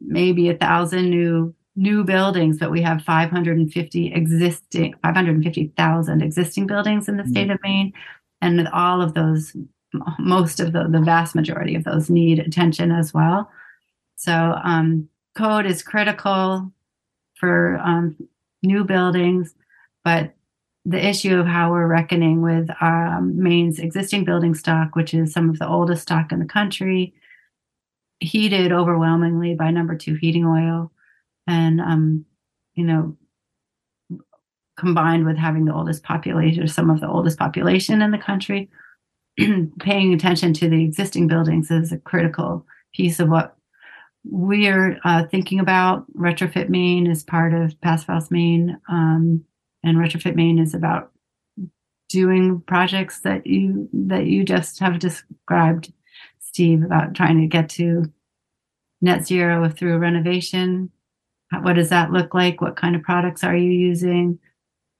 maybe 0.00 0.48
a 0.48 0.56
thousand 0.56 1.10
new 1.10 1.54
new 1.76 2.04
buildings, 2.04 2.58
but 2.58 2.70
we 2.70 2.82
have 2.82 3.02
550 3.02 4.12
existing, 4.12 4.94
550,000 5.02 6.22
existing 6.22 6.66
buildings 6.66 7.08
in 7.08 7.16
the 7.16 7.26
state 7.26 7.44
mm-hmm. 7.44 7.52
of 7.52 7.62
Maine 7.62 7.92
and 8.42 8.68
all 8.68 9.00
of 9.00 9.14
those 9.14 9.56
most 10.18 10.58
of 10.58 10.72
the 10.72 10.88
the 10.88 11.00
vast 11.00 11.34
majority 11.34 11.74
of 11.74 11.84
those 11.84 12.08
need 12.08 12.38
attention 12.38 12.90
as 12.90 13.12
well 13.12 13.50
so 14.16 14.58
um, 14.64 15.06
code 15.36 15.66
is 15.66 15.82
critical 15.82 16.72
for 17.42 17.78
um, 17.84 18.16
new 18.62 18.84
buildings 18.84 19.54
but 20.04 20.34
the 20.84 21.04
issue 21.04 21.38
of 21.38 21.46
how 21.46 21.70
we're 21.70 21.86
reckoning 21.86 22.42
with 22.42 22.68
um, 22.80 23.34
Maine's 23.40 23.78
existing 23.78 24.24
building 24.24 24.54
stock, 24.54 24.96
which 24.96 25.14
is 25.14 25.32
some 25.32 25.48
of 25.48 25.58
the 25.58 25.68
oldest 25.68 26.02
stock 26.02 26.32
in 26.32 26.40
the 26.40 26.44
country, 26.44 27.14
heated 28.18 28.72
overwhelmingly 28.72 29.54
by 29.54 29.70
number 29.70 29.96
two 29.96 30.14
heating 30.14 30.44
oil, 30.44 30.90
and 31.46 31.80
um, 31.80 32.24
you 32.74 32.84
know, 32.84 33.16
combined 34.76 35.24
with 35.24 35.36
having 35.36 35.66
the 35.66 35.74
oldest 35.74 36.02
population, 36.02 36.66
some 36.66 36.90
of 36.90 37.00
the 37.00 37.08
oldest 37.08 37.38
population 37.38 38.02
in 38.02 38.10
the 38.10 38.18
country, 38.18 38.68
paying 39.80 40.12
attention 40.12 40.52
to 40.52 40.68
the 40.68 40.82
existing 40.82 41.28
buildings 41.28 41.70
is 41.70 41.92
a 41.92 41.98
critical 41.98 42.66
piece 42.92 43.20
of 43.20 43.28
what 43.28 43.56
we're 44.24 44.98
uh, 45.04 45.24
thinking 45.30 45.60
about. 45.60 46.04
Retrofit 46.14 46.68
Maine 46.68 47.10
as 47.10 47.24
part 47.24 47.54
of 47.54 47.80
Passive 47.80 48.06
House 48.06 48.30
Maine, 48.30 48.78
um, 48.88 49.44
and 49.82 49.98
Retrofit 49.98 50.34
Maine 50.36 50.58
is 50.58 50.74
about 50.74 51.10
doing 52.08 52.60
projects 52.66 53.20
that 53.20 53.46
you 53.46 53.88
that 53.92 54.26
you 54.26 54.44
just 54.44 54.78
have 54.80 54.98
described, 54.98 55.92
Steve, 56.38 56.84
about 56.84 57.14
trying 57.14 57.40
to 57.40 57.46
get 57.46 57.68
to 57.70 58.04
net 59.00 59.26
zero 59.26 59.68
through 59.68 59.98
renovation. 59.98 60.90
What 61.60 61.74
does 61.74 61.90
that 61.90 62.12
look 62.12 62.32
like? 62.34 62.60
What 62.60 62.76
kind 62.76 62.96
of 62.96 63.02
products 63.02 63.44
are 63.44 63.56
you 63.56 63.70
using? 63.70 64.38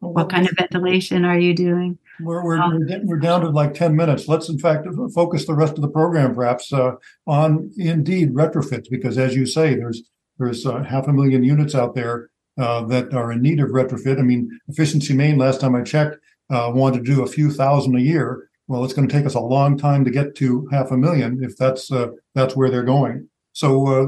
What 0.03 0.31
kind 0.31 0.49
of 0.49 0.57
ventilation 0.57 1.25
are 1.25 1.39
you 1.39 1.55
doing? 1.55 1.97
We're, 2.21 2.45
we're, 2.45 2.59
we're, 2.59 3.01
we're 3.05 3.19
down 3.19 3.43
to 3.43 3.51
like 3.51 3.73
10 3.73 3.95
minutes. 3.95 4.27
Let's, 4.27 4.49
in 4.49 4.59
fact, 4.59 4.87
focus 5.15 5.47
the 5.47 5.55
rest 5.55 5.75
of 5.75 5.83
the 5.83 5.89
program 5.89 6.35
perhaps 6.35 6.73
uh, 6.73 6.97
on 7.29 7.71
indeed 7.77 8.35
retrofits, 8.35 8.91
because 8.91 9.17
as 9.17 9.37
you 9.37 9.47
say, 9.47 9.77
there's 9.77 10.03
there's 10.39 10.67
uh, 10.67 10.83
half 10.83 11.07
a 11.07 11.13
million 11.13 11.45
units 11.45 11.75
out 11.75 11.95
there 11.95 12.31
uh, 12.59 12.85
that 12.87 13.15
are 13.15 13.31
in 13.31 13.43
need 13.43 13.61
of 13.61 13.71
retrofit. 13.71 14.19
I 14.19 14.23
mean, 14.23 14.51
Efficiency 14.67 15.15
Maine, 15.15 15.39
last 15.39 15.61
time 15.61 15.77
I 15.77 15.83
checked, 15.83 16.17
uh, 16.51 16.73
wanted 16.75 17.05
to 17.05 17.15
do 17.15 17.23
a 17.23 17.29
few 17.29 17.51
thousand 17.51 17.97
a 17.97 18.01
year. 18.01 18.49
Well, 18.67 18.85
it's 18.85 18.95
going 18.95 19.07
to 19.07 19.15
take 19.15 19.27
us 19.27 19.35
a 19.35 19.41
long 19.41 19.79
time 19.79 20.05
to 20.05 20.11
get 20.11 20.35
to 20.37 20.67
half 20.73 20.91
a 20.91 20.97
million 20.97 21.45
if 21.45 21.57
that's 21.57 21.93
uh, 21.93 22.09
that's 22.35 22.57
where 22.57 22.71
they're 22.71 22.83
going. 22.83 23.29
So 23.53 23.87
uh, 23.87 24.07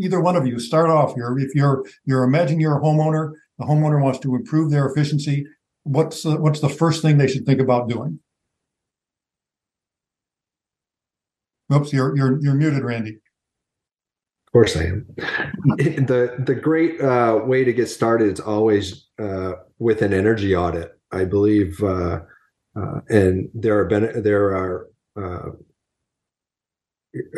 either 0.00 0.20
one 0.20 0.34
of 0.34 0.46
you 0.46 0.58
start 0.58 0.90
off 0.90 1.14
here. 1.14 1.36
If 1.38 1.54
you're 1.54 1.84
you're 2.04 2.24
imagine 2.24 2.58
you're 2.58 2.78
a 2.78 2.80
homeowner, 2.80 3.34
the 3.58 3.64
homeowner 3.64 4.02
wants 4.02 4.18
to 4.20 4.34
improve 4.34 4.70
their 4.70 4.86
efficiency. 4.86 5.46
What's 5.84 6.24
uh, 6.24 6.36
what's 6.36 6.60
the 6.60 6.68
first 6.68 7.02
thing 7.02 7.18
they 7.18 7.28
should 7.28 7.46
think 7.46 7.60
about 7.60 7.88
doing? 7.88 8.20
Oops, 11.72 11.92
you're 11.92 12.16
you're 12.16 12.40
you're 12.40 12.54
muted, 12.54 12.84
Randy. 12.84 13.18
Of 14.46 14.52
course 14.52 14.76
I 14.76 14.84
am. 14.84 15.06
the 15.16 16.42
the 16.46 16.54
great 16.54 17.00
uh, 17.00 17.40
way 17.44 17.64
to 17.64 17.72
get 17.72 17.88
started 17.88 18.32
is 18.32 18.40
always 18.40 19.06
uh, 19.18 19.52
with 19.78 20.02
an 20.02 20.12
energy 20.12 20.54
audit. 20.56 20.92
I 21.10 21.24
believe, 21.24 21.82
uh, 21.82 22.20
uh 22.76 23.00
and 23.08 23.48
there 23.54 23.80
are 23.80 24.20
there 24.20 24.56
are 24.56 24.88
uh, 25.16 25.50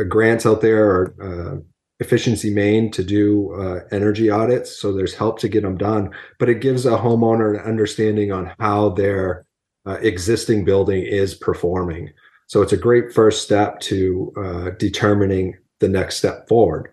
grants 0.08 0.46
out 0.46 0.60
there 0.60 0.84
or 0.90 1.14
uh, 1.22 1.60
efficiency 2.00 2.52
maine 2.52 2.90
to 2.90 3.04
do 3.04 3.52
uh, 3.54 3.80
energy 3.92 4.30
audits 4.30 4.80
so 4.80 4.92
there's 4.92 5.14
help 5.14 5.38
to 5.38 5.48
get 5.48 5.62
them 5.62 5.76
done 5.76 6.10
but 6.38 6.48
it 6.48 6.60
gives 6.60 6.86
a 6.86 6.90
homeowner 6.90 7.58
an 7.58 7.64
understanding 7.64 8.32
on 8.32 8.52
how 8.58 8.88
their 8.90 9.46
uh, 9.86 9.98
existing 10.02 10.64
building 10.64 11.02
is 11.02 11.34
performing. 11.34 12.10
So 12.46 12.62
it's 12.62 12.72
a 12.72 12.76
great 12.76 13.12
first 13.12 13.42
step 13.42 13.80
to 13.80 14.32
uh, 14.36 14.70
determining 14.78 15.56
the 15.78 15.88
next 15.88 16.16
step 16.16 16.48
forward. 16.48 16.90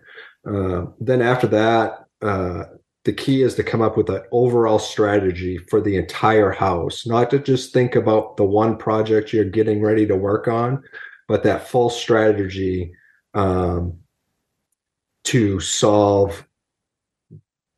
Uh, 0.48 0.86
then 1.00 1.20
after 1.20 1.46
that 1.48 2.04
uh, 2.22 2.64
the 3.04 3.12
key 3.12 3.42
is 3.42 3.54
to 3.54 3.62
come 3.62 3.80
up 3.82 3.96
with 3.96 4.08
an 4.10 4.22
overall 4.32 4.78
strategy 4.78 5.58
for 5.70 5.80
the 5.80 5.96
entire 5.96 6.50
house 6.50 7.06
not 7.06 7.30
to 7.30 7.38
just 7.38 7.72
think 7.72 7.96
about 7.96 8.36
the 8.36 8.44
one 8.44 8.76
project 8.76 9.32
you're 9.32 9.44
getting 9.44 9.82
ready 9.82 10.06
to 10.06 10.16
work 10.16 10.48
on 10.48 10.82
but 11.26 11.42
that 11.42 11.68
full 11.68 11.90
strategy 11.90 12.92
um, 13.34 13.98
to 15.28 15.60
solve 15.60 16.46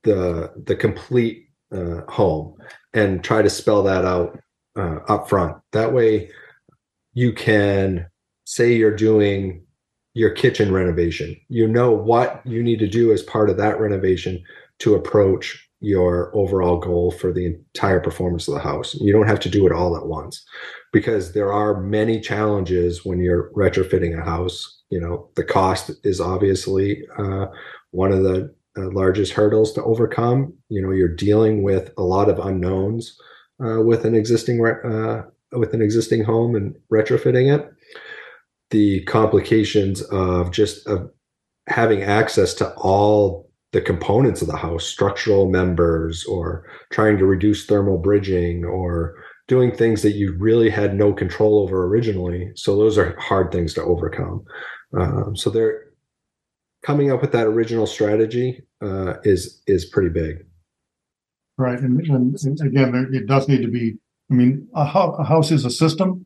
the 0.05 0.53
the 0.67 0.77
complete 0.77 1.49
uh, 1.73 2.03
home 2.09 2.57
and 2.95 3.25
try 3.25 3.43
to 3.43 3.51
spell 3.51 3.83
that 3.83 4.05
out 4.05 4.39
uh, 4.77 4.99
up 5.09 5.29
front. 5.29 5.57
That 5.73 5.93
way, 5.93 6.31
you 7.13 7.33
can 7.33 8.07
say 8.45 8.73
you're 8.73 8.95
doing 8.95 9.65
your 10.15 10.31
kitchen 10.31 10.73
renovation. 10.73 11.37
You 11.49 11.67
know 11.67 11.91
what 11.91 12.41
you 12.45 12.63
need 12.63 12.79
to 12.81 12.89
do 12.89 13.13
as 13.13 13.23
part 13.23 13.51
of 13.51 13.57
that 13.57 13.81
renovation 13.81 14.43
to 14.81 14.95
approach 14.95 15.69
your 15.81 16.31
overall 16.37 16.79
goal 16.79 17.11
for 17.11 17.33
the 17.33 17.47
entire 17.47 18.01
performance 18.01 18.47
of 18.47 18.55
the 18.55 18.61
house. 18.61 18.95
You 18.95 19.13
don't 19.13 19.27
have 19.27 19.41
to 19.41 19.49
do 19.49 19.67
it 19.67 19.73
all 19.73 19.97
at 19.97 20.07
once 20.07 20.45
because 20.93 21.33
there 21.33 21.53
are 21.53 21.81
many 21.81 22.21
challenges 22.21 23.05
when 23.05 23.19
you're 23.19 23.51
retrofitting 23.57 24.17
a 24.21 24.25
house. 24.25 24.80
You 24.91 25.01
know, 25.01 25.29
the 25.37 25.45
cost 25.45 25.91
is 26.05 26.21
obviously 26.21 27.07
uh, 27.19 27.47
one 27.93 28.13
of 28.13 28.23
the 28.23 28.55
uh, 28.77 28.91
largest 28.91 29.33
hurdles 29.33 29.73
to 29.75 29.85
overcome. 29.85 30.53
You 30.69 30.83
know, 30.83 30.91
you're 30.91 31.15
dealing 31.15 31.63
with 31.63 31.91
a 31.97 32.03
lot 32.03 32.29
of 32.29 32.39
unknowns 32.39 33.17
uh, 33.65 33.81
with 33.83 34.05
an 34.05 34.15
existing 34.15 34.65
uh, 34.65 35.23
with 35.53 35.75
an 35.75 35.83
existing 35.83 36.25
home 36.25 36.55
and 36.55 36.77
retrofitting 36.93 37.55
it. 37.55 37.73
The 38.71 39.03
complications 39.05 40.03
of 40.03 40.53
just 40.53 40.89
having 41.67 42.03
access 42.03 42.55
to 42.55 42.73
all 42.75 43.51
the 43.73 43.81
components 43.81 44.43
of 44.43 44.49
the 44.49 44.57
house, 44.57 44.85
structural 44.85 45.49
members, 45.49 46.25
or 46.25 46.67
trying 46.91 47.19
to 47.19 47.27
reduce 47.27 47.67
thermal 47.67 47.99
bridging, 47.99 48.65
or 48.65 49.15
doing 49.47 49.75
things 49.75 50.03
that 50.03 50.13
you 50.13 50.37
really 50.39 50.71
had 50.71 50.95
no 50.95 51.13
control 51.13 51.61
over 51.61 51.85
originally. 51.87 52.51
So 52.55 52.77
those 52.77 52.99
are 52.99 53.19
hard 53.19 53.53
things 53.53 53.75
to 53.75 53.83
overcome. 53.83 54.45
Um, 54.93 55.37
so 55.37 55.51
they're 55.51 55.91
coming 56.83 57.11
up 57.11 57.21
with 57.21 57.33
that 57.33 57.47
original 57.47 57.87
strategy 57.87 58.63
uh, 58.81 59.15
is 59.25 59.63
is 59.67 59.85
pretty 59.85 60.09
big. 60.09 60.47
Right, 61.57 61.79
and, 61.79 62.01
and 62.01 62.61
again, 62.63 63.11
it 63.13 63.27
does 63.27 63.49
need 63.49 63.63
to 63.63 63.69
be. 63.69 63.97
I 64.31 64.35
mean, 64.35 64.69
a, 64.75 64.85
ho- 64.85 65.17
a 65.19 65.25
house 65.25 65.51
is 65.51 65.65
a 65.65 65.71
system, 65.71 66.25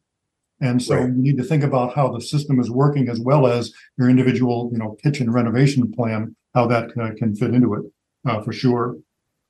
and 0.60 0.82
so 0.82 0.94
right. 0.94 1.06
you 1.06 1.14
need 1.14 1.38
to 1.38 1.42
think 1.42 1.64
about 1.64 1.94
how 1.94 2.08
the 2.08 2.20
system 2.20 2.60
is 2.60 2.70
working 2.70 3.08
as 3.08 3.18
well 3.18 3.46
as 3.46 3.72
your 3.98 4.08
individual, 4.08 4.70
you 4.72 4.78
know, 4.78 4.96
kitchen 5.02 5.30
renovation 5.30 5.90
plan, 5.90 6.36
how 6.54 6.66
that 6.66 6.90
uh, 7.00 7.10
can 7.16 7.34
fit 7.34 7.54
into 7.54 7.74
it, 7.74 7.82
uh, 8.26 8.42
for 8.42 8.52
sure. 8.52 8.96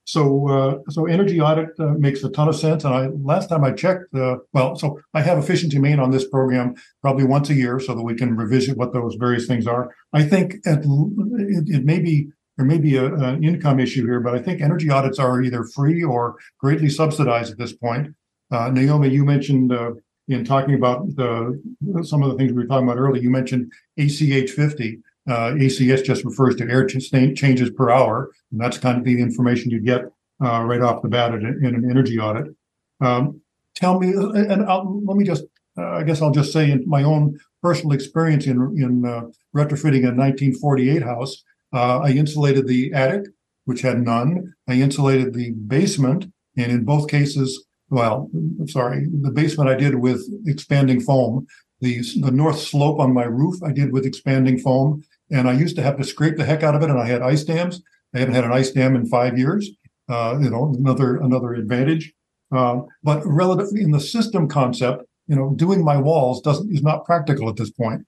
So, 0.05 0.49
uh, 0.49 0.91
so 0.91 1.07
energy 1.07 1.41
audit 1.41 1.71
uh, 1.79 1.95
makes 1.95 2.23
a 2.25 2.31
ton 2.31 2.49
of 2.49 2.57
sense. 2.57 2.85
And 2.85 2.95
I 2.95 3.07
last 3.07 3.49
time 3.49 3.65
I 3.65 3.73
checked, 3.73 4.15
uh, 4.15 4.37
well, 4.53 4.77
so 4.77 5.01
I 5.15 5.23
have 5.23 5.39
efficiency 5.39 5.79
maine 5.79 5.99
on 5.99 6.11
this 6.11 6.29
program 6.29 6.75
probably 7.01 7.25
once 7.25 7.49
a 7.51 7.55
year 7.55 7.81
so 7.81 7.95
that 7.95 8.03
we 8.03 8.15
can 8.15 8.37
revisit 8.37 8.77
what 8.77 8.93
those 8.93 9.15
various 9.15 9.47
things 9.47 9.67
are. 9.67 9.95
I 10.13 10.23
think 10.23 10.57
at, 10.67 10.81
it, 10.85 11.69
it 11.69 11.85
may 11.85 12.01
be 12.01 12.29
there 12.57 12.67
may 12.67 12.79
be 12.79 12.97
a, 12.97 13.13
an 13.13 13.43
income 13.43 13.81
issue 13.81 14.07
here, 14.07 14.21
but 14.21 14.35
I 14.35 14.39
think 14.41 14.61
energy 14.61 14.89
audits 14.89 15.19
are 15.19 15.43
either 15.43 15.65
free 15.65 16.05
or 16.05 16.37
greatly 16.59 16.89
subsidized 16.89 17.51
at 17.51 17.59
this 17.59 17.73
point. 17.73 18.15
Uh, 18.51 18.71
Naomi, 18.71 19.09
you 19.09 19.25
mentioned 19.25 19.73
uh, 19.73 19.93
in 20.29 20.45
talking 20.45 20.75
about 20.75 21.17
the, 21.17 21.61
some 22.03 22.23
of 22.23 22.31
the 22.31 22.37
things 22.37 22.53
we 22.53 22.59
were 22.59 22.67
talking 22.67 22.87
about 22.87 22.99
earlier, 22.99 23.23
you 23.23 23.31
mentioned 23.31 23.73
ACH 23.99 24.51
50. 24.51 25.01
Uh, 25.29 25.55
ACH 25.59 26.05
just 26.05 26.25
refers 26.25 26.55
to 26.57 26.65
air 26.65 26.87
ch- 26.87 27.11
changes 27.11 27.71
per 27.71 27.91
hour, 27.91 28.31
and 28.53 28.61
that's 28.61 28.79
kind 28.79 28.99
of 28.99 29.05
the 29.05 29.21
information 29.21 29.71
you 29.71 29.81
get 29.81 30.03
uh, 30.43 30.63
right 30.63 30.83
off 30.83 31.03
the 31.03 31.09
bat 31.09 31.35
in, 31.35 31.45
in 31.65 31.75
an 31.75 31.91
energy 31.91 32.19
audit. 32.19 32.55
Um, 33.01 33.41
tell 33.75 33.99
me, 33.99 34.15
uh, 34.15 34.31
and 34.31 34.65
I'll, 34.65 35.03
let 35.05 35.17
me 35.17 35.25
just, 35.25 35.45
uh, 35.79 35.93
I 35.93 36.03
guess 36.03 36.21
I'll 36.21 36.31
just 36.31 36.53
say 36.53 36.71
in 36.71 36.85
my 36.87 37.03
own 37.03 37.39
personal 37.63 37.93
experience 37.93 38.47
in 38.47 38.59
in 38.77 39.05
uh, 39.07 39.23
retrofitting 39.57 40.05
a 40.05 40.13
1948 40.15 41.03
house, 41.03 41.43
uh, 41.73 42.01
I 42.01 42.11
insulated 42.11 42.67
the 42.67 42.93
attic, 42.93 43.27
which 43.65 43.81
had 43.81 44.03
none. 44.03 44.55
I 44.69 44.75
insulated 44.75 45.35
the 45.35 45.53
basement, 45.53 46.27
and 46.57 46.71
in 46.71 46.85
both 46.85 47.09
cases, 47.09 47.65
well, 47.91 48.31
sorry, 48.67 49.07
the 49.23 49.31
basement 49.31 49.71
I 49.71 49.75
did 49.75 49.97
with 49.97 50.23
expanding 50.47 51.01
foam. 51.01 51.47
The, 51.81 52.01
the 52.21 52.31
north 52.31 52.61
slope 52.61 52.99
on 52.99 53.13
my 53.13 53.25
roof 53.25 53.63
I 53.63 53.73
did 53.73 53.93
with 53.93 54.07
expanding 54.07 54.59
foam, 54.59 55.05
and 55.31 55.49
I 55.49 55.53
used 55.53 55.77
to 55.77 55.83
have 55.83 55.97
to 55.97 56.05
scrape 56.05 56.37
the 56.37 56.45
heck 56.45 56.63
out 56.63 56.75
of 56.75 56.83
it. 56.83 56.91
And 56.91 56.99
I 56.99 57.07
had 57.07 57.23
ice 57.23 57.45
dams. 57.45 57.83
I 58.15 58.19
haven't 58.19 58.35
had 58.35 58.45
an 58.45 58.53
ice 58.53 58.71
dam 58.71 58.95
in 58.95 59.07
five 59.07 59.39
years. 59.39 59.71
Uh, 60.09 60.39
you 60.41 60.51
know, 60.51 60.75
another 60.77 61.17
another 61.17 61.55
advantage. 61.55 62.13
Uh, 62.53 62.83
but 63.03 63.23
relatively 63.25 63.81
in 63.81 63.91
the 63.91 64.01
system 64.01 64.49
concept, 64.49 65.05
you 65.27 65.35
know, 65.35 65.55
doing 65.57 65.83
my 65.83 65.97
walls 65.97 66.43
doesn't 66.43 66.71
is 66.73 66.83
not 66.83 67.05
practical 67.05 67.49
at 67.49 67.57
this 67.57 67.71
point. 67.71 68.03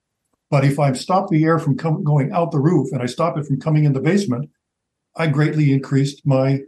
But 0.51 0.65
if 0.65 0.79
I 0.79 0.93
stop 0.93 1.29
the 1.29 1.45
air 1.45 1.59
from 1.59 1.77
com- 1.77 2.05
going 2.05 2.33
out 2.33 2.53
the 2.53 2.61
roof 2.61 2.93
and 2.93 3.03
I 3.03 3.07
stop 3.07 3.37
it 3.37 3.47
from 3.47 3.59
coming 3.59 3.85
in 3.85 3.95
the 3.95 4.01
basement, 4.01 4.51
I 5.17 5.27
greatly 5.27 5.73
increased 5.73 6.23
my 6.25 6.61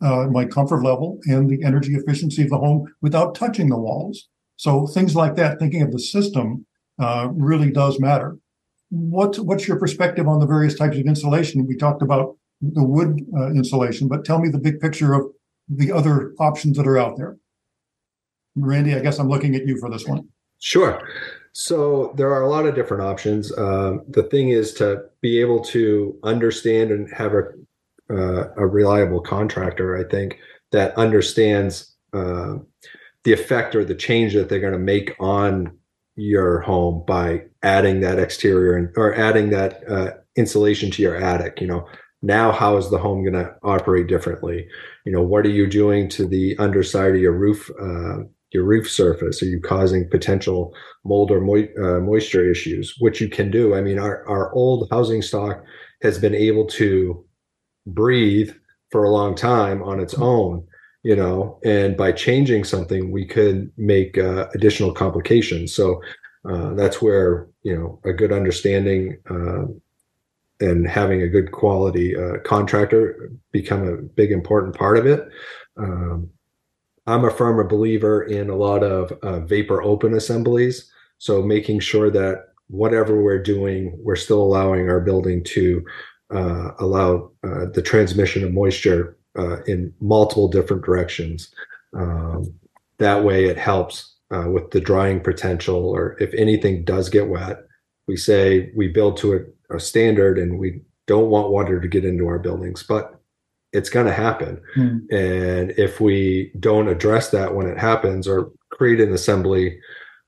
uh, 0.00 0.26
my 0.30 0.44
comfort 0.44 0.82
level 0.82 1.18
and 1.26 1.50
the 1.50 1.64
energy 1.64 1.94
efficiency 1.94 2.42
of 2.42 2.50
the 2.50 2.58
home 2.58 2.94
without 3.02 3.34
touching 3.34 3.68
the 3.68 3.78
walls. 3.78 4.28
So 4.56 4.86
things 4.86 5.16
like 5.16 5.34
that, 5.34 5.58
thinking 5.58 5.82
of 5.82 5.90
the 5.90 5.98
system, 5.98 6.66
uh, 6.98 7.28
really 7.32 7.70
does 7.70 7.98
matter 7.98 8.38
what 8.90 9.36
what's 9.38 9.66
your 9.66 9.78
perspective 9.78 10.28
on 10.28 10.40
the 10.40 10.46
various 10.46 10.74
types 10.74 10.96
of 10.96 11.06
insulation? 11.06 11.66
We 11.66 11.76
talked 11.76 12.02
about 12.02 12.36
the 12.60 12.84
wood 12.84 13.20
uh, 13.36 13.50
insulation, 13.50 14.08
but 14.08 14.24
tell 14.24 14.38
me 14.38 14.48
the 14.48 14.58
big 14.58 14.80
picture 14.80 15.12
of 15.12 15.26
the 15.68 15.92
other 15.92 16.32
options 16.38 16.76
that 16.76 16.86
are 16.86 16.98
out 16.98 17.16
there. 17.16 17.36
Randy, 18.54 18.94
I 18.94 19.00
guess 19.00 19.18
I'm 19.18 19.28
looking 19.28 19.54
at 19.54 19.66
you 19.66 19.78
for 19.78 19.90
this 19.90 20.06
one. 20.06 20.28
Sure. 20.60 21.06
So 21.52 22.14
there 22.16 22.32
are 22.32 22.42
a 22.42 22.48
lot 22.48 22.66
of 22.66 22.74
different 22.74 23.02
options. 23.02 23.56
Um, 23.58 24.04
the 24.08 24.22
thing 24.24 24.50
is 24.50 24.72
to 24.74 25.02
be 25.20 25.40
able 25.40 25.62
to 25.64 26.18
understand 26.22 26.90
and 26.90 27.12
have 27.12 27.34
a 27.34 27.42
uh, 28.08 28.50
a 28.56 28.66
reliable 28.66 29.20
contractor. 29.20 29.96
I 29.96 30.08
think 30.08 30.38
that 30.70 30.96
understands 30.96 31.96
uh, 32.12 32.56
the 33.24 33.32
effect 33.32 33.74
or 33.74 33.84
the 33.84 33.94
change 33.94 34.34
that 34.34 34.48
they're 34.48 34.60
going 34.60 34.72
to 34.72 34.78
make 34.78 35.14
on 35.18 35.76
your 36.16 36.60
home 36.60 37.04
by 37.06 37.42
adding 37.62 38.00
that 38.00 38.18
exterior 38.18 38.76
and 38.76 38.88
or 38.96 39.14
adding 39.14 39.50
that 39.50 39.88
uh, 39.88 40.10
insulation 40.36 40.90
to 40.90 41.02
your 41.02 41.16
attic. 41.16 41.60
You 41.60 41.66
know, 41.66 41.86
now 42.22 42.52
how 42.52 42.76
is 42.76 42.90
the 42.90 42.98
home 42.98 43.22
going 43.22 43.44
to 43.44 43.54
operate 43.62 44.06
differently? 44.06 44.66
You 45.04 45.12
know, 45.12 45.22
what 45.22 45.46
are 45.46 45.50
you 45.50 45.66
doing 45.66 46.08
to 46.10 46.26
the 46.26 46.56
underside 46.58 47.14
of 47.14 47.20
your 47.20 47.32
roof? 47.32 47.70
Uh, 47.80 48.24
your 48.52 48.64
roof 48.64 48.90
surface? 48.90 49.42
Are 49.42 49.46
you 49.46 49.60
causing 49.60 50.08
potential 50.08 50.72
mold 51.04 51.30
or 51.30 51.40
mo- 51.40 51.68
uh, 51.82 52.00
moisture 52.00 52.48
issues? 52.48 52.94
Which 53.00 53.20
you 53.20 53.28
can 53.28 53.50
do. 53.50 53.74
I 53.74 53.82
mean, 53.82 53.98
our, 53.98 54.26
our 54.28 54.52
old 54.54 54.88
housing 54.90 55.20
stock 55.20 55.62
has 56.02 56.18
been 56.18 56.34
able 56.34 56.66
to 56.66 57.24
breathe 57.86 58.52
for 58.90 59.04
a 59.04 59.10
long 59.10 59.34
time 59.34 59.82
on 59.82 60.00
its 60.00 60.14
own, 60.14 60.66
you 61.06 61.14
know, 61.14 61.60
and 61.64 61.96
by 61.96 62.10
changing 62.10 62.64
something, 62.64 63.12
we 63.12 63.24
could 63.24 63.70
make 63.76 64.18
uh, 64.18 64.48
additional 64.56 64.92
complications. 64.92 65.72
So 65.72 66.02
uh, 66.50 66.74
that's 66.74 67.00
where, 67.00 67.46
you 67.62 67.76
know, 67.76 68.00
a 68.04 68.12
good 68.12 68.32
understanding 68.32 69.16
uh, 69.30 69.66
and 70.58 70.88
having 70.88 71.22
a 71.22 71.28
good 71.28 71.52
quality 71.52 72.16
uh, 72.16 72.38
contractor 72.44 73.30
become 73.52 73.86
a 73.86 73.98
big 73.98 74.32
important 74.32 74.74
part 74.74 74.98
of 74.98 75.06
it. 75.06 75.28
Um, 75.76 76.28
I'm 77.06 77.24
a 77.24 77.30
firm 77.30 77.64
believer 77.68 78.24
in 78.24 78.50
a 78.50 78.56
lot 78.56 78.82
of 78.82 79.12
uh, 79.22 79.38
vapor 79.46 79.84
open 79.84 80.12
assemblies. 80.12 80.90
So 81.18 81.40
making 81.40 81.78
sure 81.78 82.10
that 82.10 82.46
whatever 82.66 83.22
we're 83.22 83.44
doing, 83.44 83.96
we're 84.02 84.16
still 84.16 84.42
allowing 84.42 84.90
our 84.90 85.00
building 85.00 85.44
to 85.54 85.84
uh, 86.34 86.70
allow 86.80 87.30
the 87.44 87.82
transmission 87.82 88.42
of 88.42 88.52
moisture 88.52 89.16
uh, 89.38 89.62
in 89.64 89.92
multiple 90.00 90.48
different 90.48 90.84
directions. 90.84 91.52
Um, 91.96 92.54
that 92.98 93.24
way, 93.24 93.46
it 93.46 93.58
helps 93.58 94.14
uh, 94.30 94.48
with 94.48 94.70
the 94.70 94.80
drying 94.80 95.20
potential, 95.20 95.88
or 95.88 96.16
if 96.20 96.32
anything 96.34 96.84
does 96.84 97.08
get 97.08 97.28
wet, 97.28 97.58
we 98.06 98.16
say 98.16 98.70
we 98.74 98.88
build 98.88 99.16
to 99.18 99.34
a, 99.34 99.76
a 99.76 99.80
standard 99.80 100.38
and 100.38 100.58
we 100.58 100.80
don't 101.06 101.30
want 101.30 101.50
water 101.50 101.80
to 101.80 101.88
get 101.88 102.04
into 102.04 102.26
our 102.26 102.38
buildings, 102.38 102.82
but 102.82 103.20
it's 103.72 103.90
going 103.90 104.06
to 104.06 104.12
happen. 104.12 104.60
Hmm. 104.74 104.98
And 105.10 105.70
if 105.72 106.00
we 106.00 106.52
don't 106.58 106.88
address 106.88 107.30
that 107.30 107.54
when 107.54 107.66
it 107.66 107.78
happens 107.78 108.26
or 108.26 108.50
create 108.70 109.00
an 109.00 109.12
assembly 109.12 109.78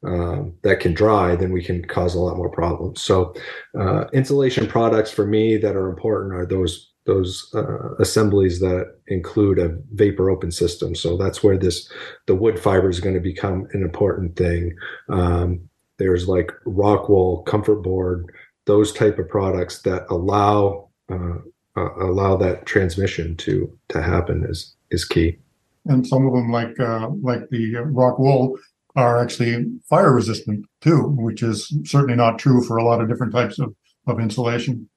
um, 0.07 0.55
that 0.63 0.81
can 0.81 0.95
dry, 0.95 1.35
then 1.35 1.53
we 1.53 1.63
can 1.63 1.85
cause 1.85 2.15
a 2.15 2.21
lot 2.21 2.37
more 2.37 2.51
problems. 2.51 3.03
So, 3.03 3.35
uh, 3.79 4.05
insulation 4.13 4.67
products 4.67 5.11
for 5.11 5.27
me 5.27 5.57
that 5.57 5.75
are 5.75 5.89
important 5.89 6.35
are 6.35 6.47
those 6.47 6.93
those 7.09 7.51
uh, 7.55 7.95
assemblies 7.99 8.61
that 8.61 8.95
include 9.07 9.59
a 9.59 9.75
vapor 9.95 10.31
open 10.31 10.53
system. 10.53 10.95
So 10.95 11.17
that's 11.17 11.43
where 11.43 11.57
this 11.57 11.91
the 12.27 12.35
wood 12.35 12.61
fiber 12.61 12.91
is 12.91 13.01
going 13.01 13.15
to 13.15 13.21
become 13.21 13.67
an 13.73 13.83
important 13.83 14.37
thing. 14.37 14.77
Um, 15.09 15.69
there's 15.97 16.29
like 16.29 16.53
Rockwool, 16.67 17.47
Comfort 17.47 17.83
Board, 17.83 18.27
those 18.67 18.93
type 18.93 19.19
of 19.19 19.29
products 19.29 19.81
that 19.83 20.05
allow 20.11 20.91
uh, 21.11 21.39
uh, 21.77 21.95
allow 21.97 22.37
that 22.37 22.67
transmission 22.67 23.37
to 23.39 23.73
to 23.89 24.03
happen 24.03 24.45
is 24.49 24.77
is 24.91 25.07
key. 25.07 25.39
And 25.87 26.07
some 26.07 26.27
of 26.27 26.35
them, 26.35 26.53
like 26.53 26.79
uh, 26.79 27.09
like 27.23 27.49
the 27.51 27.73
Rockwool, 28.01 28.59
are 28.97 29.19
actually 29.19 29.65
fire 29.89 30.13
resistant 30.13 30.67
too, 30.83 31.15
which 31.17 31.43
is 31.43 31.75
certainly 31.85 32.17
not 32.17 32.39
true 32.39 32.63
for 32.63 32.77
a 32.77 32.85
lot 32.85 33.01
of 33.01 33.09
different 33.09 33.33
types 33.33 33.59
of 33.59 33.75
of 34.07 34.21
insulation. 34.21 34.91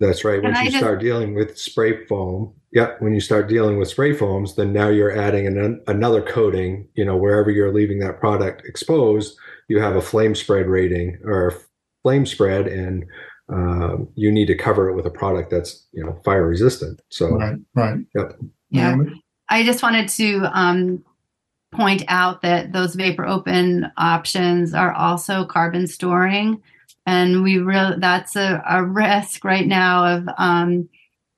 That's 0.00 0.24
right. 0.24 0.42
Once 0.42 0.58
you 0.60 0.70
just... 0.70 0.78
start 0.78 1.00
dealing 1.00 1.34
with 1.34 1.58
spray 1.58 2.06
foam, 2.06 2.54
yeah, 2.72 2.94
when 3.00 3.14
you 3.14 3.20
start 3.20 3.48
dealing 3.48 3.78
with 3.78 3.88
spray 3.88 4.14
foams, 4.14 4.54
then 4.54 4.72
now 4.72 4.88
you're 4.88 5.16
adding 5.16 5.46
an, 5.46 5.82
another 5.86 6.22
coating. 6.22 6.88
You 6.94 7.04
know, 7.04 7.16
wherever 7.16 7.50
you're 7.50 7.72
leaving 7.72 7.98
that 8.00 8.20
product 8.20 8.62
exposed, 8.64 9.36
you 9.68 9.80
have 9.80 9.96
a 9.96 10.02
flame 10.02 10.34
spread 10.34 10.66
rating 10.66 11.18
or 11.24 11.54
flame 12.02 12.26
spread, 12.26 12.68
and 12.68 13.04
um, 13.48 14.08
you 14.14 14.30
need 14.30 14.46
to 14.46 14.54
cover 14.54 14.88
it 14.88 14.94
with 14.94 15.06
a 15.06 15.10
product 15.10 15.50
that's 15.50 15.86
you 15.92 16.04
know 16.04 16.20
fire 16.24 16.46
resistant. 16.46 17.00
So 17.08 17.30
right, 17.30 17.56
right, 17.74 17.98
yep. 18.14 18.38
Yeah, 18.70 18.96
I 19.48 19.64
just 19.64 19.82
wanted 19.82 20.08
to 20.10 20.42
um, 20.52 21.04
point 21.72 22.04
out 22.08 22.42
that 22.42 22.72
those 22.72 22.94
vapor 22.94 23.26
open 23.26 23.90
options 23.96 24.74
are 24.74 24.92
also 24.92 25.44
carbon 25.44 25.86
storing, 25.86 26.62
and 27.08 27.42
we 27.42 27.56
really 27.56 27.96
that's 27.98 28.36
a, 28.36 28.62
a 28.68 28.84
risk 28.84 29.42
right 29.42 29.66
now 29.66 30.16
of 30.16 30.28
um, 30.36 30.90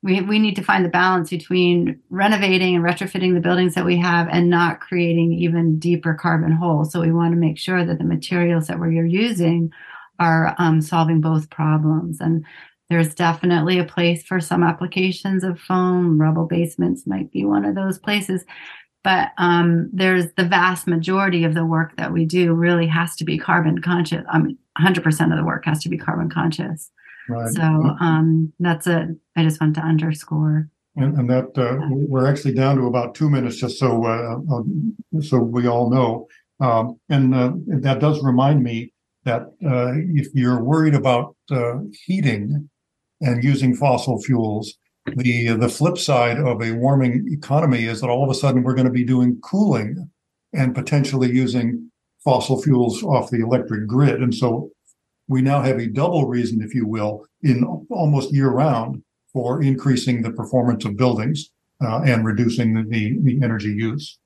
we 0.03 0.21
we 0.21 0.41
need 0.41 0.57
to 0.57 0.65
find 0.65 0.85
the 0.85 0.89
balance 0.89 1.31
between 1.31 2.01
renovating 2.11 2.75
and 2.75 2.85
retrofitting 2.85 3.35
the 3.35 3.41
buildings 3.41 3.77
that 3.77 3.85
we 3.85 3.97
have 3.97 4.27
and 4.33 4.51
not 4.51 4.81
creating 4.81 5.33
even 5.33 5.79
deeper 5.79 6.13
carbon 6.13 6.51
holes. 6.51 6.91
So 6.91 7.01
we 7.01 7.13
want 7.13 7.35
to 7.35 7.39
make 7.39 7.57
sure 7.57 7.85
that 7.85 7.99
the 7.99 8.05
materials 8.05 8.67
that 8.67 8.81
we're 8.81 9.07
using 9.07 9.73
are 10.19 10.57
um, 10.59 10.81
solving 10.81 11.21
both 11.21 11.51
problems. 11.51 12.21
And 12.21 12.45
there's 12.89 13.15
definitely 13.15 13.79
a 13.79 13.85
place 13.85 14.25
for 14.25 14.41
some 14.41 14.65
applications 14.65 15.45
of 15.45 15.61
foam. 15.61 16.21
Rubble 16.21 16.47
basements 16.47 17.07
might 17.07 17.31
be 17.31 17.45
one 17.45 17.65
of 17.65 17.77
those 17.77 17.97
places. 17.97 18.45
But 19.03 19.31
um, 19.39 19.89
there's 19.93 20.27
the 20.37 20.45
vast 20.45 20.87
majority 20.87 21.45
of 21.45 21.55
the 21.55 21.65
work 21.65 21.97
that 21.97 22.13
we 22.13 22.27
do 22.27 22.53
really 22.53 22.87
has 22.87 23.17
to 23.17 23.25
be 23.25 23.39
carbon 23.39 23.81
conscious. 23.81 24.25
I 24.31 24.39
mean, 24.39 24.59
100% 24.79 25.31
of 25.31 25.39
the 25.39 25.45
work 25.45 25.65
has 25.65 25.83
to 25.83 25.89
be 25.89 25.97
carbon 25.97 26.29
conscious. 26.29 26.91
Right. 27.29 27.49
So 27.55 27.63
um, 27.63 28.53
that's 28.59 28.87
a, 28.87 29.09
I 29.37 29.43
just 29.43 29.61
want 29.61 29.75
to 29.77 29.81
underscore. 29.81 30.69
And, 30.97 31.17
and 31.17 31.31
that 31.31 31.57
uh, 31.57 31.79
we're 31.91 32.27
actually 32.27 32.55
down 32.55 32.77
to 32.77 32.87
about 32.87 33.15
two 33.15 33.31
minutes, 33.31 33.57
just 33.57 33.79
so 33.79 34.05
uh, 34.05 34.39
uh 34.53 35.21
so 35.23 35.39
we 35.39 35.69
all 35.69 35.89
know. 35.89 36.27
Um, 36.61 36.99
and 37.09 37.35
uh, 37.35 37.53
that 37.81 38.01
does 38.01 38.23
remind 38.23 38.63
me 38.63 38.93
that 39.25 39.43
uh, 39.65 39.93
if 40.15 40.29
you're 40.35 40.63
worried 40.63 40.95
about 40.95 41.37
uh, 41.51 41.79
heating 42.05 42.69
and 43.21 43.45
using 43.45 43.75
fossil 43.75 44.21
fuels, 44.21 44.75
the 45.17 45.49
the 45.57 45.69
flip 45.69 45.99
side 45.99 46.39
of 46.39 46.63
a 46.63 46.73
warming 46.73 47.29
economy 47.33 47.85
is 47.85 48.01
that 48.01 48.11
all 48.11 48.25
of 48.25 48.31
a 48.31 48.35
sudden 48.35 48.63
we're 48.63 48.75
going 48.75 48.87
to 48.87 48.93
be 48.93 49.05
doing 49.05 49.39
cooling 49.43 50.11
and 50.53 50.75
potentially 50.75 51.31
using 51.31 51.91
fossil 52.25 52.61
fuels 52.61 53.03
off 53.03 53.31
the 53.31 53.41
electric 53.41 53.87
grid, 53.87 54.23
and 54.23 54.35
so 54.35 54.71
we 55.31 55.41
now 55.41 55.63
have 55.63 55.79
a 55.79 55.87
double 55.87 56.27
reason, 56.27 56.61
if 56.61 56.75
you 56.75 56.87
will, 56.87 57.25
in 57.43 57.63
almost 57.89 58.35
year 58.35 58.51
round 58.51 59.01
for 59.33 59.63
increasing 59.63 60.23
the 60.23 60.33
performance 60.33 60.85
of 60.85 60.97
buildings 60.97 61.51
uh, 61.81 62.01
and 62.05 62.25
reducing 62.25 62.75
the, 62.75 62.83
the, 62.83 63.17
the 63.23 63.45
energy 63.45 63.69
use. 63.71 64.19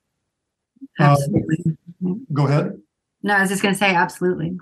Absolutely. 0.99 1.77
go 2.33 2.47
ahead. 2.47 2.73
No, 3.21 3.35
I 3.35 3.41
was 3.41 3.51
just 3.51 3.61
going 3.61 3.75
to 3.75 3.77
say 3.77 3.93
absolutely. 3.93 4.57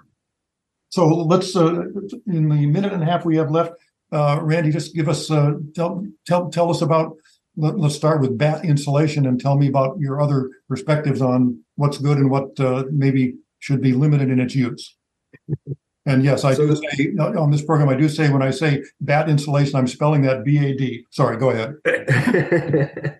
So 0.90 1.08
let's, 1.08 1.56
uh, 1.56 1.86
in 2.28 2.50
the 2.50 2.66
minute 2.68 2.94
and 2.94 3.02
a 3.02 3.06
half 3.06 3.26
we 3.26 3.38
have 3.38 3.50
left, 3.50 3.74
uh, 4.14 4.40
Randy, 4.42 4.72
just 4.72 4.96
give 4.96 5.10
us, 5.10 5.30
uh, 5.32 5.54
tell, 5.76 6.06
tell, 6.26 6.50
tell 6.50 6.70
us 6.70 6.82
about, 6.82 7.16
let, 7.58 7.76
us 7.80 7.96
start 7.96 8.22
with 8.22 8.38
batt 8.38 8.64
insulation 8.64 9.26
and 9.26 9.40
tell 9.40 9.58
me 9.58 9.68
about 9.68 9.98
your 10.00 10.22
other 10.22 10.50
perspectives 10.68 11.22
on 11.22 11.60
what's 11.76 11.98
good 11.98 12.18
and 12.18 12.30
what 12.30 12.60
uh, 12.60 12.86
maybe 12.92 13.36
should 13.60 13.82
be 13.82 13.94
limited 13.94 14.30
in 14.30 14.40
its 14.40 14.56
use. 14.56 14.96
And 16.06 16.24
yes, 16.24 16.44
I 16.44 16.54
so, 16.54 16.68
do 16.68 16.76
say 16.76 17.16
on 17.18 17.50
this 17.50 17.64
program, 17.64 17.88
I 17.88 17.96
do 17.96 18.10
say 18.10 18.30
when 18.30 18.42
I 18.42 18.52
say 18.52 18.84
batt 19.00 19.30
insulation, 19.30 19.78
I'm 19.78 19.88
spelling 19.88 20.22
that 20.24 20.44
B 20.44 20.58
A 20.58 20.76
D. 20.76 21.06
Sorry, 21.12 21.38
go 21.38 21.52
ahead. 21.52 23.20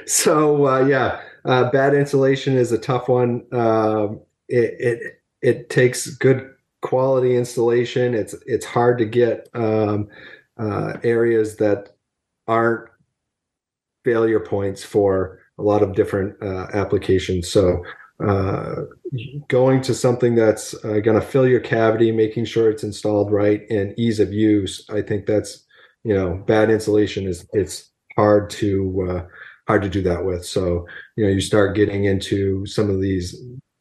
so 0.06 0.66
uh, 0.66 0.84
yeah, 0.84 1.20
uh, 1.44 1.70
batt 1.70 1.94
insulation 1.94 2.56
is 2.56 2.72
a 2.72 2.78
tough 2.78 3.08
one. 3.08 3.46
Uh, 3.52 4.08
it, 4.48 4.74
it 4.80 5.22
it 5.40 5.70
takes 5.70 6.08
good 6.08 6.52
quality 6.82 7.36
installation. 7.36 8.14
It's 8.14 8.34
it's 8.46 8.66
hard 8.66 8.98
to 8.98 9.04
get 9.04 9.48
um, 9.54 10.08
uh, 10.58 10.94
areas 11.02 11.56
that 11.56 11.90
aren't 12.46 12.88
failure 14.04 14.40
points 14.40 14.82
for 14.84 15.40
a 15.58 15.62
lot 15.62 15.82
of 15.82 15.94
different 15.94 16.36
uh, 16.42 16.66
applications. 16.72 17.50
So 17.50 17.82
uh, 18.24 18.82
going 19.48 19.80
to 19.82 19.94
something 19.94 20.34
that's 20.34 20.74
uh, 20.84 21.00
going 21.00 21.20
to 21.20 21.20
fill 21.20 21.46
your 21.46 21.60
cavity, 21.60 22.10
making 22.10 22.44
sure 22.46 22.70
it's 22.70 22.82
installed 22.84 23.32
right, 23.32 23.62
and 23.70 23.98
ease 23.98 24.20
of 24.20 24.32
use. 24.32 24.84
I 24.90 25.02
think 25.02 25.26
that's 25.26 25.64
you 26.04 26.14
know 26.14 26.42
bad 26.46 26.70
insulation 26.70 27.26
is 27.26 27.46
it's 27.52 27.90
hard 28.16 28.50
to 28.50 29.08
uh, 29.08 29.26
hard 29.68 29.82
to 29.82 29.88
do 29.88 30.02
that 30.02 30.24
with. 30.24 30.44
So 30.44 30.86
you 31.16 31.24
know 31.24 31.30
you 31.30 31.40
start 31.40 31.76
getting 31.76 32.04
into 32.04 32.66
some 32.66 32.90
of 32.90 33.00
these 33.00 33.40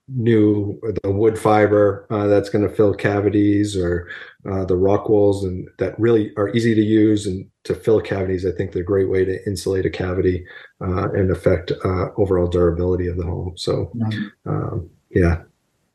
new 0.09 0.79
the 1.03 1.11
wood 1.11 1.37
fiber 1.37 2.07
uh, 2.09 2.27
that's 2.27 2.49
going 2.49 2.67
to 2.67 2.73
fill 2.73 2.93
cavities 2.93 3.75
or 3.75 4.07
uh, 4.49 4.63
the 4.63 4.75
walls 4.75 5.43
and 5.43 5.67
that 5.79 5.99
really 5.99 6.31
are 6.37 6.49
easy 6.49 6.73
to 6.73 6.81
use 6.81 7.27
and 7.27 7.45
to 7.65 7.75
fill 7.75 7.99
cavities 7.99 8.45
i 8.45 8.51
think 8.51 8.71
they're 8.71 8.83
a 8.83 8.85
great 8.85 9.09
way 9.09 9.25
to 9.25 9.45
insulate 9.45 9.85
a 9.85 9.89
cavity 9.89 10.45
uh, 10.81 11.11
and 11.11 11.29
affect 11.29 11.71
uh, 11.83 12.07
overall 12.15 12.47
durability 12.47 13.07
of 13.07 13.17
the 13.17 13.25
home 13.25 13.51
so 13.57 13.91
um, 14.45 14.89
yeah 15.11 15.41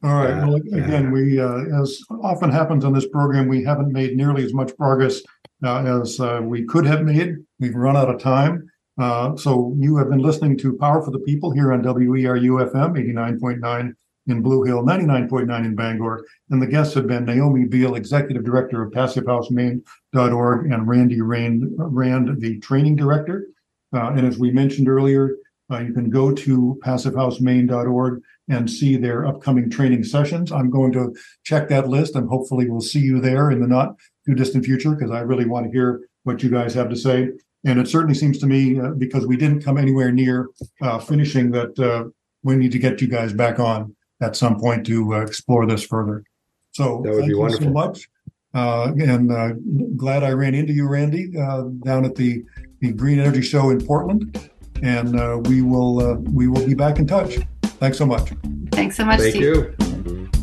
All 0.04 0.14
right. 0.16 0.30
Yeah, 0.30 0.46
Well, 0.46 0.60
yeah. 0.64 0.84
again, 0.84 1.12
we, 1.12 1.38
uh, 1.38 1.80
as 1.80 2.00
often 2.22 2.50
happens 2.50 2.84
on 2.84 2.92
this 2.92 3.06
program, 3.08 3.46
we 3.46 3.62
haven't 3.62 3.92
made 3.92 4.16
nearly 4.16 4.44
as 4.44 4.52
much 4.52 4.76
progress 4.76 5.22
uh, 5.64 6.00
as 6.00 6.18
uh, 6.18 6.40
we 6.42 6.64
could 6.64 6.84
have 6.86 7.02
made. 7.02 7.36
We've 7.60 7.76
run 7.76 7.96
out 7.96 8.12
of 8.12 8.20
time. 8.20 8.68
Uh, 8.98 9.36
so 9.36 9.74
you 9.78 9.96
have 9.96 10.10
been 10.10 10.18
listening 10.18 10.58
to 10.58 10.76
Power 10.76 11.02
for 11.02 11.12
the 11.12 11.20
People 11.20 11.52
here 11.52 11.72
on 11.72 11.80
E 11.80 11.84
WERU 11.84 12.70
FM 12.72 12.96
89.9 13.14 13.94
in 14.26 14.42
Blue 14.42 14.62
Hill, 14.62 14.82
99.9 14.84 15.64
in 15.64 15.74
Bangor. 15.74 16.24
And 16.50 16.62
the 16.62 16.66
guests 16.66 16.94
have 16.94 17.06
been 17.06 17.24
Naomi 17.24 17.64
Beal, 17.64 17.96
Executive 17.96 18.44
Director 18.44 18.82
of 18.82 18.92
PassiveHouseMaine.org, 18.92 20.72
and 20.72 20.88
Randy 20.88 21.20
Rand, 21.20 21.64
Rand, 21.76 22.40
the 22.40 22.58
Training 22.60 22.96
Director. 22.96 23.48
Uh, 23.94 24.10
and 24.10 24.26
as 24.26 24.38
we 24.38 24.50
mentioned 24.50 24.88
earlier, 24.88 25.36
uh, 25.70 25.78
you 25.78 25.92
can 25.92 26.10
go 26.10 26.32
to 26.32 26.78
PassiveHouseMaine.org 26.84 28.22
and 28.48 28.70
see 28.70 28.96
their 28.96 29.26
upcoming 29.26 29.70
training 29.70 30.04
sessions. 30.04 30.52
I'm 30.52 30.70
going 30.70 30.92
to 30.92 31.14
check 31.44 31.68
that 31.68 31.88
list 31.88 32.16
and 32.16 32.28
hopefully 32.28 32.68
we'll 32.68 32.80
see 32.80 33.00
you 33.00 33.20
there 33.20 33.50
in 33.50 33.60
the 33.60 33.66
not 33.66 33.96
too 34.26 34.34
distant 34.34 34.64
future 34.64 34.94
because 34.94 35.10
I 35.10 35.20
really 35.20 35.46
want 35.46 35.66
to 35.66 35.72
hear 35.72 36.00
what 36.24 36.42
you 36.42 36.50
guys 36.50 36.74
have 36.74 36.90
to 36.90 36.96
say. 36.96 37.30
And 37.64 37.78
it 37.78 37.88
certainly 37.88 38.14
seems 38.14 38.38
to 38.38 38.46
me, 38.46 38.78
uh, 38.78 38.90
because 38.90 39.26
we 39.26 39.36
didn't 39.36 39.62
come 39.62 39.78
anywhere 39.78 40.10
near 40.10 40.48
uh, 40.80 40.98
finishing, 40.98 41.52
that 41.52 41.78
uh, 41.78 42.10
we 42.42 42.56
need 42.56 42.72
to 42.72 42.78
get 42.78 43.00
you 43.00 43.06
guys 43.06 43.32
back 43.32 43.60
on 43.60 43.94
at 44.22 44.36
some 44.36 44.58
point 44.58 44.86
to 44.86 45.14
uh, 45.14 45.20
explore 45.20 45.66
this 45.66 45.84
further. 45.84 46.24
So 46.70 47.02
That 47.04 47.10
would 47.10 47.18
thank 47.18 47.22
be 47.24 47.28
you 47.28 47.38
wonderful. 47.38 47.66
so 47.66 47.72
much. 47.72 48.08
Uh, 48.54 48.92
and 48.98 49.32
uh, 49.32 49.52
glad 49.96 50.22
I 50.22 50.30
ran 50.30 50.54
into 50.54 50.72
you, 50.72 50.88
Randy, 50.88 51.32
uh, 51.38 51.62
down 51.84 52.04
at 52.04 52.14
the, 52.14 52.44
the 52.80 52.92
Green 52.92 53.18
Energy 53.18 53.42
Show 53.42 53.70
in 53.70 53.84
Portland. 53.84 54.50
And 54.82 55.18
uh, 55.18 55.40
we 55.44 55.62
will 55.62 56.00
uh, 56.00 56.14
we 56.14 56.48
will 56.48 56.66
be 56.66 56.74
back 56.74 56.98
in 56.98 57.06
touch. 57.06 57.38
Thanks 57.62 57.98
so 57.98 58.06
much. 58.06 58.32
Thanks 58.72 58.96
so 58.96 59.04
much, 59.04 59.20
Thank 59.20 59.36
Steve. 59.36 59.42
you. 59.42 60.41